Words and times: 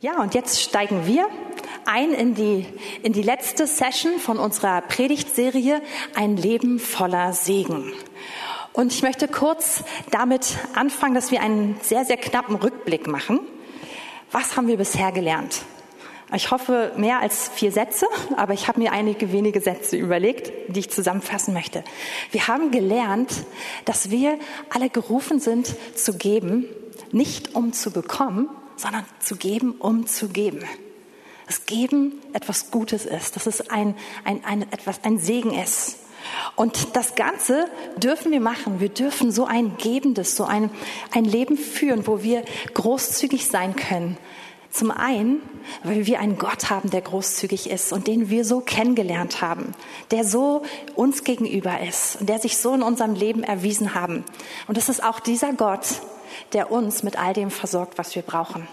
Ja, 0.00 0.22
und 0.22 0.32
jetzt 0.32 0.62
steigen 0.62 1.08
wir 1.08 1.26
ein 1.84 2.12
in 2.12 2.36
die, 2.36 2.64
in 3.02 3.12
die 3.12 3.22
letzte 3.22 3.66
Session 3.66 4.20
von 4.20 4.38
unserer 4.38 4.80
Predigtserie 4.80 5.82
Ein 6.14 6.36
Leben 6.36 6.78
voller 6.78 7.32
Segen. 7.32 7.92
Und 8.72 8.92
ich 8.92 9.02
möchte 9.02 9.26
kurz 9.26 9.82
damit 10.12 10.56
anfangen, 10.76 11.16
dass 11.16 11.32
wir 11.32 11.40
einen 11.40 11.80
sehr, 11.82 12.04
sehr 12.04 12.16
knappen 12.16 12.54
Rückblick 12.54 13.08
machen. 13.08 13.40
Was 14.30 14.56
haben 14.56 14.68
wir 14.68 14.76
bisher 14.76 15.10
gelernt? 15.10 15.62
Ich 16.32 16.52
hoffe 16.52 16.92
mehr 16.96 17.18
als 17.18 17.48
vier 17.48 17.72
Sätze, 17.72 18.06
aber 18.36 18.52
ich 18.52 18.68
habe 18.68 18.78
mir 18.78 18.92
einige 18.92 19.32
wenige 19.32 19.60
Sätze 19.60 19.96
überlegt, 19.96 20.52
die 20.68 20.78
ich 20.78 20.90
zusammenfassen 20.90 21.54
möchte. 21.54 21.82
Wir 22.30 22.46
haben 22.46 22.70
gelernt, 22.70 23.32
dass 23.84 24.12
wir 24.12 24.38
alle 24.70 24.90
gerufen 24.90 25.40
sind 25.40 25.74
zu 25.96 26.16
geben, 26.16 26.66
nicht 27.10 27.56
um 27.56 27.72
zu 27.72 27.90
bekommen, 27.90 28.48
sondern 28.78 29.04
zu 29.20 29.36
geben, 29.36 29.72
um 29.72 30.06
zu 30.06 30.28
geben. 30.28 30.64
Das 31.46 31.64
Geben 31.66 32.20
etwas 32.32 32.70
Gutes 32.70 33.06
ist, 33.06 33.36
dass 33.36 33.46
es 33.46 33.70
ein, 33.70 33.94
ein, 34.24 34.44
ein, 34.44 34.62
etwas, 34.70 35.00
ein 35.02 35.18
Segen 35.18 35.52
ist. 35.52 35.96
Und 36.56 36.94
das 36.94 37.14
Ganze 37.14 37.66
dürfen 37.96 38.32
wir 38.32 38.40
machen. 38.40 38.80
Wir 38.80 38.90
dürfen 38.90 39.32
so 39.32 39.46
ein 39.46 39.76
gebendes, 39.78 40.36
so 40.36 40.44
ein, 40.44 40.70
ein 41.14 41.24
Leben 41.24 41.56
führen, 41.56 42.06
wo 42.06 42.22
wir 42.22 42.44
großzügig 42.74 43.46
sein 43.46 43.76
können. 43.76 44.18
Zum 44.70 44.90
einen, 44.90 45.40
weil 45.82 46.04
wir 46.04 46.20
einen 46.20 46.36
Gott 46.36 46.68
haben, 46.68 46.90
der 46.90 47.00
großzügig 47.00 47.70
ist 47.70 47.92
und 47.92 48.06
den 48.06 48.28
wir 48.28 48.44
so 48.44 48.60
kennengelernt 48.60 49.40
haben, 49.40 49.74
der 50.10 50.24
so 50.24 50.62
uns 50.94 51.24
gegenüber 51.24 51.80
ist 51.80 52.20
und 52.20 52.28
der 52.28 52.38
sich 52.38 52.58
so 52.58 52.74
in 52.74 52.82
unserem 52.82 53.14
Leben 53.14 53.42
erwiesen 53.42 53.94
haben. 53.94 54.24
Und 54.66 54.76
das 54.76 54.90
ist 54.90 55.02
auch 55.02 55.20
dieser 55.20 55.54
Gott, 55.54 55.86
der 56.52 56.70
uns 56.70 57.02
mit 57.02 57.18
all 57.18 57.32
dem 57.32 57.50
versorgt, 57.50 57.98
was 57.98 58.14
wir 58.14 58.22
brauchen. 58.22 58.68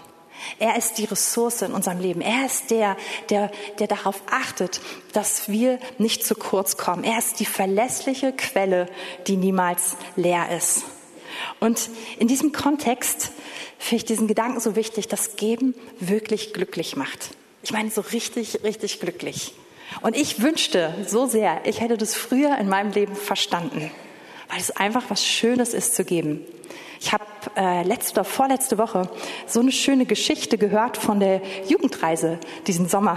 Er 0.58 0.76
ist 0.76 0.98
die 0.98 1.04
Ressource 1.04 1.62
in 1.62 1.72
unserem 1.72 2.00
Leben. 2.00 2.20
Er 2.20 2.46
ist 2.46 2.70
der, 2.70 2.96
der, 3.30 3.50
der 3.78 3.86
darauf 3.86 4.22
achtet, 4.30 4.80
dass 5.12 5.48
wir 5.48 5.78
nicht 5.98 6.26
zu 6.26 6.34
kurz 6.34 6.76
kommen. 6.76 7.04
Er 7.04 7.18
ist 7.18 7.40
die 7.40 7.46
verlässliche 7.46 8.32
Quelle, 8.32 8.86
die 9.26 9.36
niemals 9.36 9.96
leer 10.14 10.50
ist. 10.56 10.84
Und 11.60 11.90
in 12.18 12.28
diesem 12.28 12.52
Kontext 12.52 13.32
finde 13.78 13.96
ich 13.96 14.04
diesen 14.04 14.28
Gedanken 14.28 14.60
so 14.60 14.76
wichtig, 14.76 15.08
dass 15.08 15.36
Geben 15.36 15.74
wirklich 16.00 16.52
glücklich 16.52 16.96
macht. 16.96 17.30
Ich 17.62 17.72
meine, 17.72 17.90
so 17.90 18.00
richtig, 18.00 18.62
richtig 18.62 19.00
glücklich. 19.00 19.54
Und 20.02 20.16
ich 20.16 20.40
wünschte 20.40 20.94
so 21.06 21.26
sehr, 21.26 21.60
ich 21.64 21.80
hätte 21.80 21.96
das 21.96 22.14
früher 22.14 22.58
in 22.58 22.68
meinem 22.68 22.92
Leben 22.92 23.16
verstanden, 23.16 23.90
weil 24.48 24.60
es 24.60 24.70
einfach 24.70 25.04
was 25.08 25.24
Schönes 25.24 25.74
ist 25.74 25.94
zu 25.94 26.04
geben. 26.04 26.44
Ich 27.00 27.12
habe 27.12 27.24
äh, 27.56 27.82
letzte 27.82 28.20
oder 28.20 28.24
vorletzte 28.24 28.78
Woche 28.78 29.08
so 29.46 29.60
eine 29.60 29.72
schöne 29.72 30.06
Geschichte 30.06 30.58
gehört 30.58 30.96
von 30.96 31.20
der 31.20 31.40
Jugendreise 31.68 32.38
diesen 32.66 32.88
Sommer, 32.88 33.16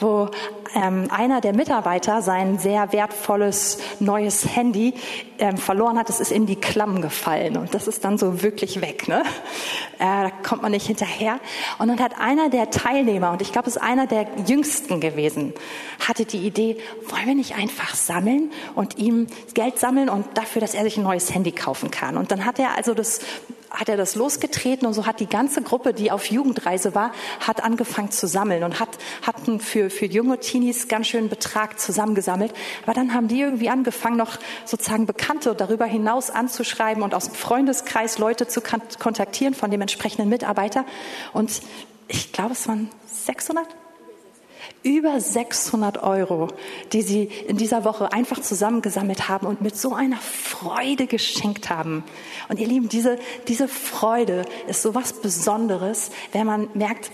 wo 0.00 0.28
ähm, 0.74 1.08
einer 1.10 1.40
der 1.40 1.54
Mitarbeiter 1.54 2.22
sein 2.22 2.58
sehr 2.58 2.92
wertvolles 2.92 3.78
neues 3.98 4.54
Handy 4.54 4.94
ähm, 5.38 5.56
verloren 5.56 5.98
hat. 5.98 6.08
Das 6.08 6.20
ist 6.20 6.32
in 6.32 6.46
die 6.46 6.56
Klamm 6.56 7.02
gefallen 7.02 7.56
und 7.56 7.74
das 7.74 7.88
ist 7.88 8.04
dann 8.04 8.18
so 8.18 8.42
wirklich 8.42 8.80
weg. 8.80 9.08
Ne? 9.08 9.22
Äh, 9.98 10.04
da 10.04 10.30
kommt 10.30 10.62
man 10.62 10.72
nicht 10.72 10.86
hinterher. 10.86 11.40
Und 11.78 11.88
dann 11.88 12.00
hat 12.00 12.20
einer 12.20 12.48
der 12.48 12.70
Teilnehmer, 12.70 13.32
und 13.32 13.42
ich 13.42 13.52
glaube, 13.52 13.68
es 13.68 13.76
ist 13.76 13.82
einer 13.82 14.06
der 14.06 14.26
jüngsten 14.46 15.00
gewesen, 15.00 15.52
hatte 16.06 16.24
die 16.24 16.46
Idee, 16.46 16.76
wollen 17.08 17.26
wir 17.26 17.34
nicht 17.34 17.56
einfach 17.56 17.94
sammeln 17.94 18.50
und 18.74 18.98
ihm 18.98 19.26
Geld 19.54 19.78
sammeln 19.78 20.08
und 20.08 20.26
dafür, 20.34 20.60
dass 20.60 20.74
er 20.74 20.84
sich 20.84 20.96
ein 20.96 21.02
neues 21.02 21.34
Handy 21.34 21.52
kaufen 21.52 21.90
kann. 21.90 22.16
Und 22.16 22.30
dann 22.30 22.44
hat 22.44 22.58
er 22.58 22.76
also 22.76 22.94
das 22.94 23.20
hat 23.70 23.88
er 23.88 23.96
das 23.96 24.14
losgetreten 24.14 24.86
und 24.86 24.94
so 24.94 25.06
hat 25.06 25.20
die 25.20 25.28
ganze 25.28 25.62
Gruppe, 25.62 25.94
die 25.94 26.10
auf 26.10 26.26
Jugendreise 26.26 26.94
war, 26.94 27.12
hat 27.40 27.62
angefangen 27.62 28.10
zu 28.10 28.26
sammeln 28.26 28.64
und 28.64 28.80
hat, 28.80 28.98
hatten 29.22 29.60
für, 29.60 29.90
für 29.90 30.06
junge 30.06 30.38
Teenies 30.40 30.88
ganz 30.88 31.06
schön 31.06 31.28
Betrag 31.28 31.78
zusammengesammelt. 31.78 32.52
Aber 32.82 32.94
dann 32.94 33.14
haben 33.14 33.28
die 33.28 33.40
irgendwie 33.40 33.68
angefangen, 33.68 34.16
noch 34.16 34.38
sozusagen 34.64 35.06
Bekannte 35.06 35.54
darüber 35.54 35.86
hinaus 35.86 36.30
anzuschreiben 36.30 37.02
und 37.02 37.14
aus 37.14 37.26
dem 37.26 37.34
Freundeskreis 37.34 38.18
Leute 38.18 38.48
zu 38.48 38.60
kontaktieren 38.60 39.54
von 39.54 39.70
dem 39.70 39.80
entsprechenden 39.80 40.28
Mitarbeiter. 40.28 40.84
Und 41.32 41.62
ich 42.08 42.32
glaube, 42.32 42.52
es 42.52 42.66
waren 42.66 42.90
600, 43.06 43.66
über 44.82 45.20
600 45.20 46.02
Euro, 46.02 46.48
die 46.92 47.02
sie 47.02 47.24
in 47.24 47.56
dieser 47.56 47.84
Woche 47.84 48.12
einfach 48.12 48.40
zusammengesammelt 48.40 49.28
haben 49.28 49.46
und 49.46 49.60
mit 49.60 49.76
so 49.76 49.94
einer 49.94 50.16
Freude 50.16 51.06
geschenkt 51.06 51.68
haben. 51.68 52.04
Und 52.48 52.58
ihr 52.58 52.66
Lieben, 52.66 52.88
diese, 52.88 53.18
diese 53.48 53.68
Freude 53.68 54.44
ist 54.68 54.82
so 54.82 54.94
was 54.94 55.12
Besonderes, 55.12 56.10
wenn 56.32 56.46
man 56.46 56.68
merkt, 56.74 57.10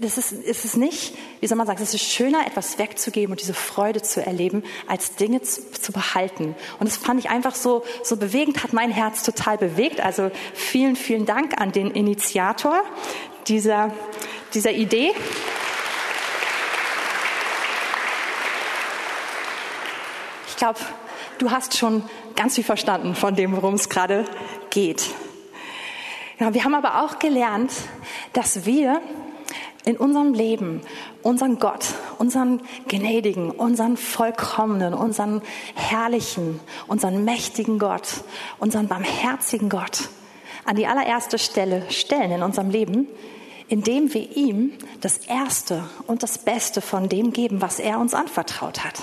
das 0.00 0.18
ist, 0.18 0.32
ist 0.32 0.64
es 0.66 0.76
nicht, 0.76 1.14
wie 1.40 1.46
soll 1.46 1.56
man 1.56 1.66
sagen, 1.66 1.82
es 1.82 1.94
ist 1.94 2.04
schöner, 2.04 2.46
etwas 2.46 2.78
wegzugeben 2.78 3.32
und 3.32 3.40
diese 3.40 3.54
Freude 3.54 4.02
zu 4.02 4.24
erleben, 4.24 4.62
als 4.86 5.16
Dinge 5.16 5.40
zu, 5.40 5.72
zu 5.72 5.92
behalten. 5.92 6.54
Und 6.78 6.86
das 6.86 6.98
fand 6.98 7.18
ich 7.18 7.30
einfach 7.30 7.54
so, 7.54 7.82
so 8.02 8.16
bewegend, 8.16 8.62
hat 8.62 8.74
mein 8.74 8.90
Herz 8.90 9.22
total 9.22 9.56
bewegt. 9.56 10.00
Also 10.00 10.30
vielen, 10.52 10.96
vielen 10.96 11.24
Dank 11.24 11.58
an 11.60 11.72
den 11.72 11.90
Initiator 11.90 12.82
dieser, 13.48 13.92
dieser 14.52 14.72
Idee. 14.72 15.12
Glaube, 20.60 20.78
du 21.38 21.50
hast 21.50 21.76
schon 21.76 22.04
ganz 22.36 22.54
viel 22.54 22.64
verstanden 22.64 23.14
von 23.14 23.34
dem, 23.34 23.56
worum 23.56 23.74
es 23.74 23.88
gerade 23.88 24.26
geht. 24.68 25.10
Ja, 26.38 26.54
wir 26.54 26.64
haben 26.64 26.74
aber 26.74 27.02
auch 27.02 27.18
gelernt, 27.18 27.72
dass 28.34 28.66
wir 28.66 29.00
in 29.84 29.96
unserem 29.96 30.34
Leben 30.34 30.82
unseren 31.22 31.58
Gott, 31.58 31.86
unseren 32.18 32.60
gnädigen, 32.88 33.50
unseren 33.50 33.96
vollkommenen, 33.96 34.92
unseren 34.92 35.40
herrlichen, 35.74 36.60
unseren 36.86 37.24
mächtigen 37.24 37.78
Gott, 37.78 38.22
unseren 38.58 38.86
barmherzigen 38.86 39.70
Gott 39.70 40.10
an 40.66 40.76
die 40.76 40.86
allererste 40.86 41.38
Stelle 41.38 41.90
stellen 41.90 42.32
in 42.32 42.42
unserem 42.42 42.68
Leben, 42.68 43.08
indem 43.68 44.12
wir 44.12 44.36
ihm 44.36 44.72
das 45.00 45.18
Erste 45.18 45.84
und 46.06 46.22
das 46.22 46.36
Beste 46.36 46.82
von 46.82 47.08
dem 47.08 47.32
geben, 47.32 47.62
was 47.62 47.78
er 47.78 47.98
uns 47.98 48.12
anvertraut 48.12 48.84
hat. 48.84 49.00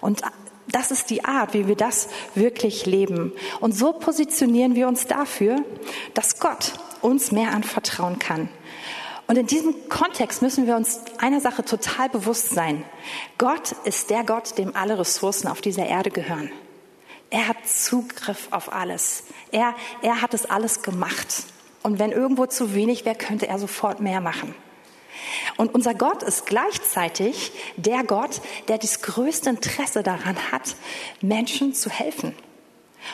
Und 0.00 0.22
das 0.68 0.90
ist 0.90 1.10
die 1.10 1.24
Art, 1.24 1.54
wie 1.54 1.66
wir 1.66 1.76
das 1.76 2.08
wirklich 2.34 2.86
leben. 2.86 3.32
Und 3.60 3.72
so 3.72 3.92
positionieren 3.92 4.74
wir 4.74 4.88
uns 4.88 5.06
dafür, 5.06 5.56
dass 6.14 6.38
Gott 6.38 6.72
uns 7.02 7.32
mehr 7.32 7.52
anvertrauen 7.52 8.18
kann. 8.18 8.48
Und 9.26 9.36
in 9.36 9.46
diesem 9.46 9.88
Kontext 9.88 10.42
müssen 10.42 10.66
wir 10.66 10.74
uns 10.74 11.00
einer 11.18 11.40
Sache 11.40 11.64
total 11.64 12.08
bewusst 12.08 12.50
sein. 12.50 12.84
Gott 13.38 13.72
ist 13.84 14.10
der 14.10 14.24
Gott, 14.24 14.58
dem 14.58 14.74
alle 14.74 14.98
Ressourcen 14.98 15.48
auf 15.48 15.60
dieser 15.60 15.86
Erde 15.86 16.10
gehören. 16.10 16.50
Er 17.30 17.46
hat 17.46 17.64
Zugriff 17.64 18.48
auf 18.50 18.72
alles. 18.72 19.22
Er, 19.52 19.74
er 20.02 20.20
hat 20.20 20.34
es 20.34 20.46
alles 20.46 20.82
gemacht. 20.82 21.44
Und 21.82 22.00
wenn 22.00 22.10
irgendwo 22.10 22.46
zu 22.46 22.74
wenig 22.74 23.04
wäre, 23.04 23.14
könnte 23.14 23.46
er 23.46 23.58
sofort 23.60 24.00
mehr 24.00 24.20
machen. 24.20 24.54
Und 25.56 25.74
unser 25.74 25.94
Gott 25.94 26.22
ist 26.22 26.46
gleichzeitig 26.46 27.52
der 27.76 28.04
Gott, 28.04 28.40
der 28.68 28.78
das 28.78 29.02
größte 29.02 29.50
Interesse 29.50 30.02
daran 30.02 30.36
hat, 30.52 30.76
Menschen 31.20 31.74
zu 31.74 31.90
helfen. 31.90 32.34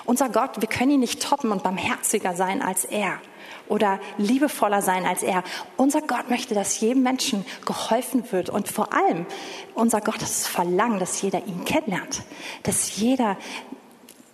Unser 0.05 0.29
Gott, 0.29 0.61
wir 0.61 0.69
können 0.69 0.93
ihn 0.93 1.01
nicht 1.01 1.23
toppen 1.23 1.53
und 1.53 1.63
barmherziger 1.63 2.35
sein 2.35 2.63
als 2.63 2.85
er 2.85 3.21
oder 3.69 4.01
liebevoller 4.19 4.83
sein 4.83 5.05
als 5.05 5.23
er. 5.23 5.43
Unser 5.77 6.01
Gott 6.01 6.29
möchte, 6.31 6.55
dass 6.55 6.81
jedem 6.81 7.03
Menschen 7.03 7.45
geholfen 7.65 8.31
wird 8.33 8.51
und 8.51 8.69
vor 8.69 8.93
allem 8.93 9.27
unser 9.75 10.01
Gott 10.01 10.23
ist 10.23 10.49
Verlangen, 10.49 10.99
dass 10.99 11.23
jeder 11.23 11.45
ihn 11.47 11.65
kennenlernt, 11.65 12.23
dass 12.63 12.97
jeder 12.97 13.37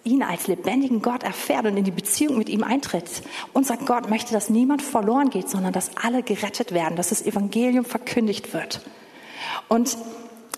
ihn 0.04 0.22
als 0.22 0.46
lebendigen 0.48 1.00
Gott 1.02 1.22
erfährt 1.22 1.66
und 1.66 1.76
in 1.76 1.84
die 1.84 1.90
Beziehung 1.90 2.38
mit 2.38 2.48
ihm 2.48 2.64
eintritt. 2.64 3.22
Unser 3.52 3.76
Gott 3.76 4.10
möchte, 4.10 4.32
dass 4.32 4.50
niemand 4.50 4.82
verloren 4.82 5.30
geht, 5.30 5.48
sondern 5.48 5.72
dass 5.72 5.96
alle 5.96 6.22
gerettet 6.22 6.72
werden, 6.72 6.96
dass 6.96 7.10
das 7.10 7.22
Evangelium 7.22 7.84
verkündigt 7.84 8.52
wird. 8.52 8.80
Und 9.68 9.96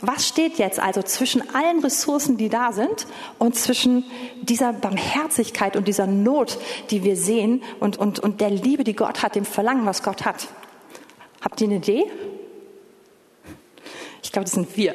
was 0.00 0.28
steht 0.28 0.58
jetzt 0.58 0.80
also 0.80 1.02
zwischen 1.02 1.54
allen 1.54 1.80
Ressourcen, 1.80 2.36
die 2.36 2.48
da 2.48 2.72
sind, 2.72 3.06
und 3.38 3.54
zwischen 3.54 4.04
dieser 4.42 4.72
Barmherzigkeit 4.72 5.76
und 5.76 5.88
dieser 5.88 6.06
Not, 6.06 6.58
die 6.90 7.04
wir 7.04 7.16
sehen, 7.16 7.62
und, 7.80 7.96
und, 7.96 8.18
und 8.18 8.40
der 8.40 8.50
Liebe, 8.50 8.84
die 8.84 8.94
Gott 8.94 9.22
hat, 9.22 9.34
dem 9.34 9.44
Verlangen, 9.44 9.86
was 9.86 10.02
Gott 10.02 10.24
hat? 10.24 10.48
Habt 11.40 11.60
ihr 11.60 11.68
eine 11.68 11.76
Idee? 11.76 12.04
Ich 14.22 14.32
glaube, 14.32 14.44
das 14.44 14.54
sind 14.54 14.76
wir. 14.76 14.94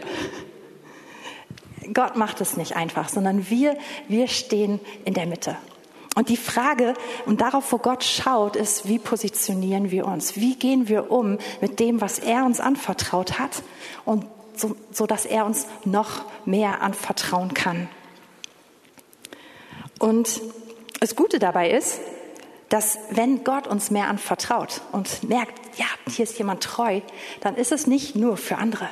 Gott 1.94 2.16
macht 2.16 2.42
es 2.42 2.58
nicht 2.58 2.76
einfach, 2.76 3.10
sondern 3.10 3.50
wir, 3.50 3.78
wir 4.08 4.28
stehen 4.28 4.80
in 5.06 5.14
der 5.14 5.26
Mitte. 5.26 5.58
Und 6.16 6.30
die 6.30 6.38
Frage, 6.38 6.96
und 7.26 7.40
darauf, 7.42 7.72
wo 7.72 7.78
Gott 7.78 8.04
schaut, 8.04 8.56
ist, 8.56 8.88
wie 8.88 9.00
positionieren 9.00 9.92
wir 9.92 10.06
uns? 10.06 10.36
Wie 10.36 10.56
gehen 10.56 10.90
wir 10.90 11.12
um 11.12 11.38
mit 11.62 11.80
dem, 11.80 12.02
was 12.02 12.20
er 12.20 12.46
uns 12.46 12.60
anvertraut 12.60 13.40
hat 13.40 13.64
und 14.06 14.26
so, 14.56 14.76
so 14.92 15.06
dass 15.06 15.26
er 15.26 15.46
uns 15.46 15.68
noch 15.86 16.26
mehr 16.46 16.82
anvertrauen 16.82 17.54
kann? 17.54 17.88
Und 20.00 20.42
das 21.00 21.16
Gute 21.16 21.40
dabei 21.40 21.70
ist, 21.72 22.00
dass 22.70 23.00
wenn 23.10 23.44
Gott 23.44 23.68
uns 23.68 23.92
mehr 23.92 24.08
anvertraut 24.08 24.82
und 24.92 25.28
merkt, 25.28 25.78
ja, 25.78 25.86
hier 26.10 26.24
ist 26.24 26.38
jemand 26.38 26.64
treu, 26.64 27.02
dann 27.42 27.56
ist 27.56 27.72
es 27.72 27.88
nicht 27.88 28.16
nur 28.16 28.38
für 28.38 28.58
andere, 28.58 28.90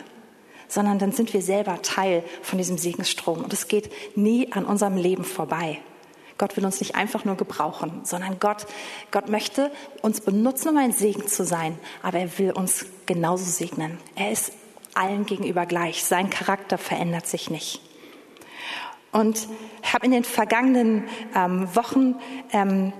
sondern 0.67 0.99
dann 0.99 1.11
sind 1.11 1.33
wir 1.33 1.41
selber 1.41 1.81
Teil 1.81 2.23
von 2.41 2.57
diesem 2.57 2.77
Segensstrom. 2.77 3.43
Und 3.43 3.53
es 3.53 3.67
geht 3.67 3.91
nie 4.17 4.51
an 4.51 4.65
unserem 4.65 4.97
Leben 4.97 5.23
vorbei. 5.23 5.79
Gott 6.37 6.55
will 6.55 6.65
uns 6.65 6.79
nicht 6.79 6.95
einfach 6.95 7.25
nur 7.25 7.35
gebrauchen, 7.35 8.01
sondern 8.03 8.39
Gott, 8.39 8.67
Gott 9.11 9.27
möchte 9.29 9.71
uns 10.01 10.21
benutzen, 10.21 10.69
um 10.69 10.77
ein 10.77 10.91
Segen 10.91 11.27
zu 11.27 11.43
sein, 11.43 11.79
aber 12.03 12.19
er 12.19 12.37
will 12.37 12.51
uns 12.51 12.85
genauso 13.07 13.45
segnen. 13.45 13.97
Er 14.15 14.31
ist 14.31 14.51
allen 14.93 15.25
gegenüber 15.25 15.65
gleich. 15.65 16.03
Sein 16.03 16.29
Charakter 16.29 16.77
verändert 16.77 17.27
sich 17.27 17.49
nicht. 17.49 17.81
Und 19.11 19.47
ich 19.83 19.93
habe 19.93 20.05
in 20.05 20.11
den 20.11 20.23
vergangenen 20.23 21.05
ähm, 21.35 21.75
Wochen 21.75 22.15
ähm, 22.51 22.93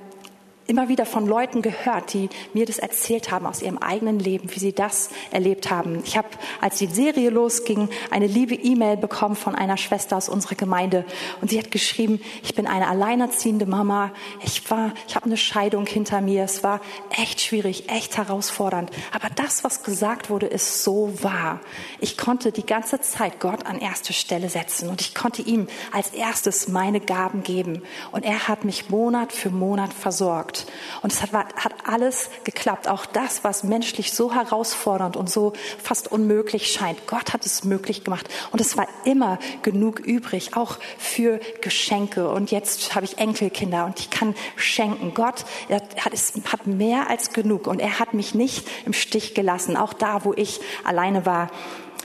immer 0.68 0.90
wieder 0.90 1.06
von 1.06 1.26
Leuten 1.26 1.62
gehört, 1.62 2.14
die 2.14 2.30
mir 2.54 2.66
das 2.66 2.78
erzählt 2.78 3.32
haben 3.32 3.46
aus 3.46 3.62
ihrem 3.62 3.78
eigenen 3.78 4.20
Leben, 4.20 4.54
wie 4.54 4.60
sie 4.60 4.74
das 4.74 5.10
erlebt 5.32 5.70
haben. 5.70 6.02
Ich 6.06 6.18
habe, 6.18 6.28
als 6.62 6.78
die 6.78 6.88
Serie 6.88 7.30
losging, 7.30 7.90
eine 8.12 8.28
liebe 8.28 8.54
E-Mail 8.54 8.98
bekommen 8.98 9.36
von 9.36 9.56
einer 9.56 9.78
Schwester 9.78 10.18
aus 10.18 10.30
unserer 10.30 10.56
Gemeinde 10.56 11.06
und 11.42 11.50
sie 11.50 11.58
hat 11.58 11.72
geschrieben, 11.72 12.20
ich 12.44 12.54
bin 12.54 12.68
eine 12.68 12.88
alleinerziehende 12.88 13.66
Mama, 13.66 14.12
ich 14.44 14.70
war, 14.70 14.94
ich 15.08 15.16
habe 15.16 15.26
eine 15.26 15.38
Scheidung 15.38 15.86
hinter 15.86 16.22
mir, 16.22 16.44
es 16.44 16.64
war 16.64 16.82
echt 17.10 17.42
schwierig, 17.42 17.90
echt 17.90 18.18
herausfordernd, 18.18 18.92
aber 19.14 19.30
das, 19.34 19.64
was 19.64 19.84
gesagt 19.84 20.30
wurde, 20.30 20.48
ist 20.48 20.84
so 20.84 21.14
wahr. 21.22 21.62
Ich 22.00 22.18
konnte 22.18 22.52
die 22.52 22.66
ganze 22.66 23.00
Zeit 23.00 23.40
Gott 23.40 23.66
an 23.66 23.80
erste 23.80 24.12
Stelle 24.12 24.50
setzen 24.50 24.90
und 24.90 25.02
ich 25.02 25.16
konnte 25.16 25.42
ihm 25.42 25.68
als 25.92 26.10
erstes 26.10 26.68
meine 26.68 27.00
Gaben 27.00 27.44
geben 27.44 27.84
und 28.12 28.26
er 28.26 28.48
hat 28.48 28.66
mich 28.66 28.90
Monat 28.90 29.32
für 29.32 29.50
Monat 29.50 29.94
versorgt. 29.94 30.57
Und 31.02 31.12
es 31.12 31.22
hat, 31.22 31.32
hat 31.34 31.74
alles 31.86 32.30
geklappt. 32.44 32.88
Auch 32.88 33.06
das, 33.06 33.44
was 33.44 33.64
menschlich 33.64 34.14
so 34.14 34.34
herausfordernd 34.34 35.16
und 35.18 35.30
so 35.30 35.54
fast 35.82 36.12
unmöglich 36.12 36.72
scheint. 36.72 37.08
Gott 37.08 37.34
hat 37.34 37.46
es 37.46 37.64
möglich 37.64 38.04
gemacht. 38.04 38.28
Und 38.52 38.62
es 38.62 38.78
war 38.78 38.88
immer 39.06 39.40
genug 39.62 40.00
übrig, 40.00 40.56
auch 40.56 40.78
für 40.98 41.40
Geschenke. 41.62 42.30
Und 42.30 42.52
jetzt 42.52 42.96
habe 42.96 43.06
ich 43.06 43.18
Enkelkinder 43.18 43.86
und 43.86 44.00
ich 44.00 44.10
kann 44.10 44.36
schenken. 44.56 45.14
Gott 45.14 45.46
hat, 45.70 46.14
es, 46.14 46.34
hat 46.52 46.68
mehr 46.68 47.10
als 47.10 47.34
genug. 47.34 47.68
Und 47.68 47.80
er 47.80 48.00
hat 48.00 48.14
mich 48.14 48.34
nicht 48.34 48.68
im 48.86 48.94
Stich 48.94 49.34
gelassen. 49.34 49.78
Auch 49.78 49.94
da, 49.94 50.24
wo 50.26 50.34
ich 50.34 50.60
alleine 50.84 51.26
war. 51.26 51.50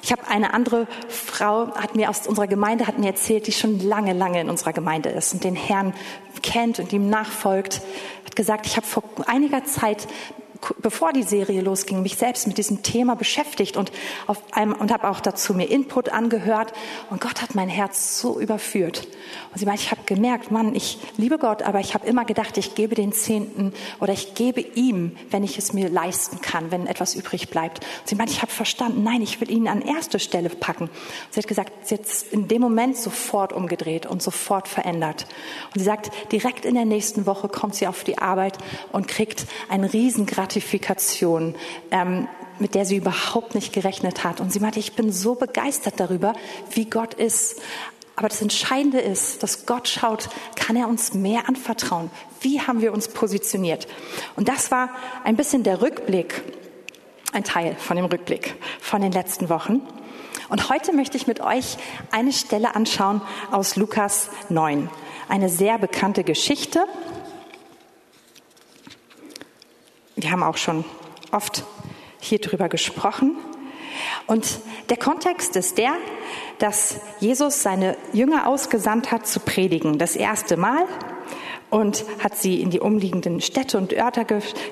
Ich 0.05 0.11
habe 0.11 0.27
eine 0.27 0.53
andere 0.53 0.89
Frau, 1.09 1.73
hat 1.77 1.95
mir 1.95 2.11
aus 2.11 2.27
unserer 2.27 2.49
Gemeinde, 2.49 2.89
hat 2.89 2.99
mir 2.99 3.07
erzählt, 3.07 3.47
die 3.47 3.53
schon 3.53 3.79
lange, 3.79 4.13
lange 4.13 4.41
in 4.41 4.51
unserer 4.51 4.73
Gemeinde 4.73 5.11
ist 5.11 5.33
und 5.33 5.45
den 5.45 5.55
Herrn 5.55 5.95
kennt 6.43 6.79
und 6.79 6.93
ihm 6.93 7.09
nachfolgt, 7.09 7.81
hat 8.25 8.37
gesagt, 8.37 8.67
ich 8.67 8.77
habe 8.77 8.87
vor 8.87 9.05
einiger 9.27 9.65
Zeit 9.65 10.07
bevor 10.79 11.13
die 11.13 11.23
Serie 11.23 11.61
losging, 11.61 12.03
mich 12.03 12.17
selbst 12.17 12.47
mit 12.47 12.59
diesem 12.59 12.83
Thema 12.83 13.17
beschäftigt 13.17 13.77
und, 13.77 13.93
auf 14.27 14.39
einem, 14.53 14.73
und 14.73 14.93
habe 14.93 15.09
auch 15.09 15.21
dazu 15.21 15.55
mir 15.55 15.69
Input 15.71 16.09
angehört. 16.11 16.73
Und 17.11 17.21
Gott 17.21 17.43
hat 17.43 17.55
mein 17.55 17.69
Herz 17.69 18.19
so 18.19 18.39
überführt. 18.39 19.07
Und 19.53 19.59
sie 19.59 19.67
meint, 19.67 19.81
ich 19.81 19.91
habe 19.91 20.03
gemerkt, 20.07 20.51
Mann, 20.51 20.75
ich 20.75 20.99
liebe 21.17 21.39
Gott, 21.39 21.63
aber 21.63 21.81
ich 21.81 21.95
habe 21.95 22.07
immer 22.07 22.25
gedacht, 22.25 22.57
ich 22.59 22.75
gebe 22.75 22.95
den 22.95 23.13
Zehnten 23.13 23.73
oder 24.01 24.13
ich 24.13 24.35
gebe 24.35 24.61
ihm, 24.61 25.17
wenn 25.31 25.45
ich 25.45 25.59
es 25.59 25.73
mir 25.73 25.89
leisten 25.89 26.41
kann, 26.41 26.71
wenn 26.71 26.87
etwas 26.87 27.15
übrig 27.15 27.51
bleibt. 27.51 27.81
Und 27.81 28.09
sie 28.09 28.15
meint, 28.15 28.31
ich 28.31 28.43
habe 28.43 28.53
verstanden, 28.53 29.03
nein, 29.03 29.23
ich 29.23 29.41
will 29.41 29.51
ihn 29.51 29.69
an 29.69 29.83
erste 29.83 30.19
Stelle 30.19 30.49
packen. 30.49 30.85
Und 30.85 30.91
sie 31.31 31.41
hat 31.41 31.49
gesagt, 31.49 31.89
sie 31.89 31.97
hat 31.97 32.07
in 32.31 32.49
dem 32.49 32.63
Moment 32.63 32.97
sofort 32.97 33.53
umgedreht 33.53 34.07
und 34.07 34.23
sofort 34.23 34.69
verändert. 34.69 35.27
Und 35.75 35.81
sie 35.81 35.85
sagt, 35.85 36.11
direkt 36.33 36.65
in 36.65 36.75
der 36.75 36.85
nächsten 36.85 37.27
Woche 37.27 37.49
kommt 37.49 37.75
sie 37.75 37.87
auf 37.87 38.05
die 38.05 38.19
Arbeit 38.19 38.59
und 38.93 39.09
kriegt 39.09 39.47
ein 39.69 39.85
Riesengrat 39.85 40.52
Gratifikation, 40.53 41.55
ähm, 41.91 42.29
mit 42.59 42.75
der 42.75 42.85
sie 42.85 42.97
überhaupt 42.97 43.55
nicht 43.55 43.73
gerechnet 43.73 44.23
hat. 44.23 44.41
Und 44.41 44.53
sie 44.53 44.61
meinte, 44.61 44.81
ich 44.81 44.93
bin 44.93 45.11
so 45.11 45.35
begeistert 45.35 45.95
darüber, 45.97 46.35
wie 46.73 46.85
Gott 46.85 47.15
ist. 47.15 47.61
Aber 48.17 48.29
das 48.29 48.43
Entscheidende 48.43 49.01
ist, 49.01 49.43
dass 49.43 49.65
Gott 49.65 49.89
schaut, 49.89 50.29
kann 50.55 50.77
er 50.77 50.89
uns 50.89 51.15
mehr 51.15 51.49
anvertrauen? 51.49 52.11
Wie 52.43 52.61
haben 52.61 52.83
wir 52.83 52.93
uns 52.93 53.09
positioniert? 53.09 53.89
Und 54.37 54.49
das 54.49 54.71
war 54.71 54.91
ein 55.25 55.37
bisschen 55.37 55.63
der 55.63 55.81
Rückblick, 55.81 56.43
ein 57.33 57.45
Teil 57.45 57.75
von 57.79 57.97
dem 57.97 58.05
Rückblick 58.05 58.55
von 58.79 59.01
den 59.01 59.13
letzten 59.13 59.49
Wochen. 59.49 59.81
Und 60.51 60.69
heute 60.69 60.93
möchte 60.93 61.17
ich 61.17 61.27
mit 61.27 61.41
euch 61.41 61.79
eine 62.11 62.35
Stelle 62.35 62.77
anschauen 62.77 63.23
aus 63.51 63.77
Lukas 63.77 64.29
9. 64.51 64.91
Eine 65.31 65.49
sehr 65.49 65.79
bekannte 65.79 66.25
Geschichte, 66.25 66.85
Wir 70.23 70.31
haben 70.31 70.45
auch 70.45 70.57
schon 70.57 70.85
oft 71.33 71.65
hier 72.21 72.39
drüber 72.39 72.69
gesprochen. 72.69 73.37
Und 74.29 74.61
der 74.89 74.97
Kontext 74.97 75.57
ist 75.57 75.79
der, 75.79 75.95
dass 76.59 77.01
Jesus 77.19 77.63
seine 77.63 77.97
Jünger 78.13 78.47
ausgesandt 78.47 79.11
hat 79.11 79.27
zu 79.27 79.41
predigen. 79.41 79.99
Das 79.99 80.15
erste 80.15 80.57
Mal 80.57 80.87
und 81.71 82.05
hat 82.23 82.37
sie 82.37 82.61
in 82.61 82.71
die 82.71 82.79
umliegenden 82.79 83.41
Städte 83.41 83.79
und 83.79 83.93
Örter 83.93 84.25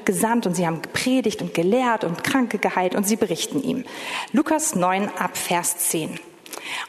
gesandt 0.05 0.47
und 0.47 0.55
sie 0.55 0.67
haben 0.67 0.82
gepredigt 0.82 1.43
und 1.43 1.53
gelehrt 1.53 2.05
und 2.05 2.23
Kranke 2.23 2.58
geheilt 2.58 2.94
und 2.94 3.08
sie 3.08 3.17
berichten 3.17 3.61
ihm. 3.61 3.85
Lukas 4.32 4.76
9 4.76 5.11
ab 5.19 5.37
Vers 5.37 5.79
10. 5.79 6.20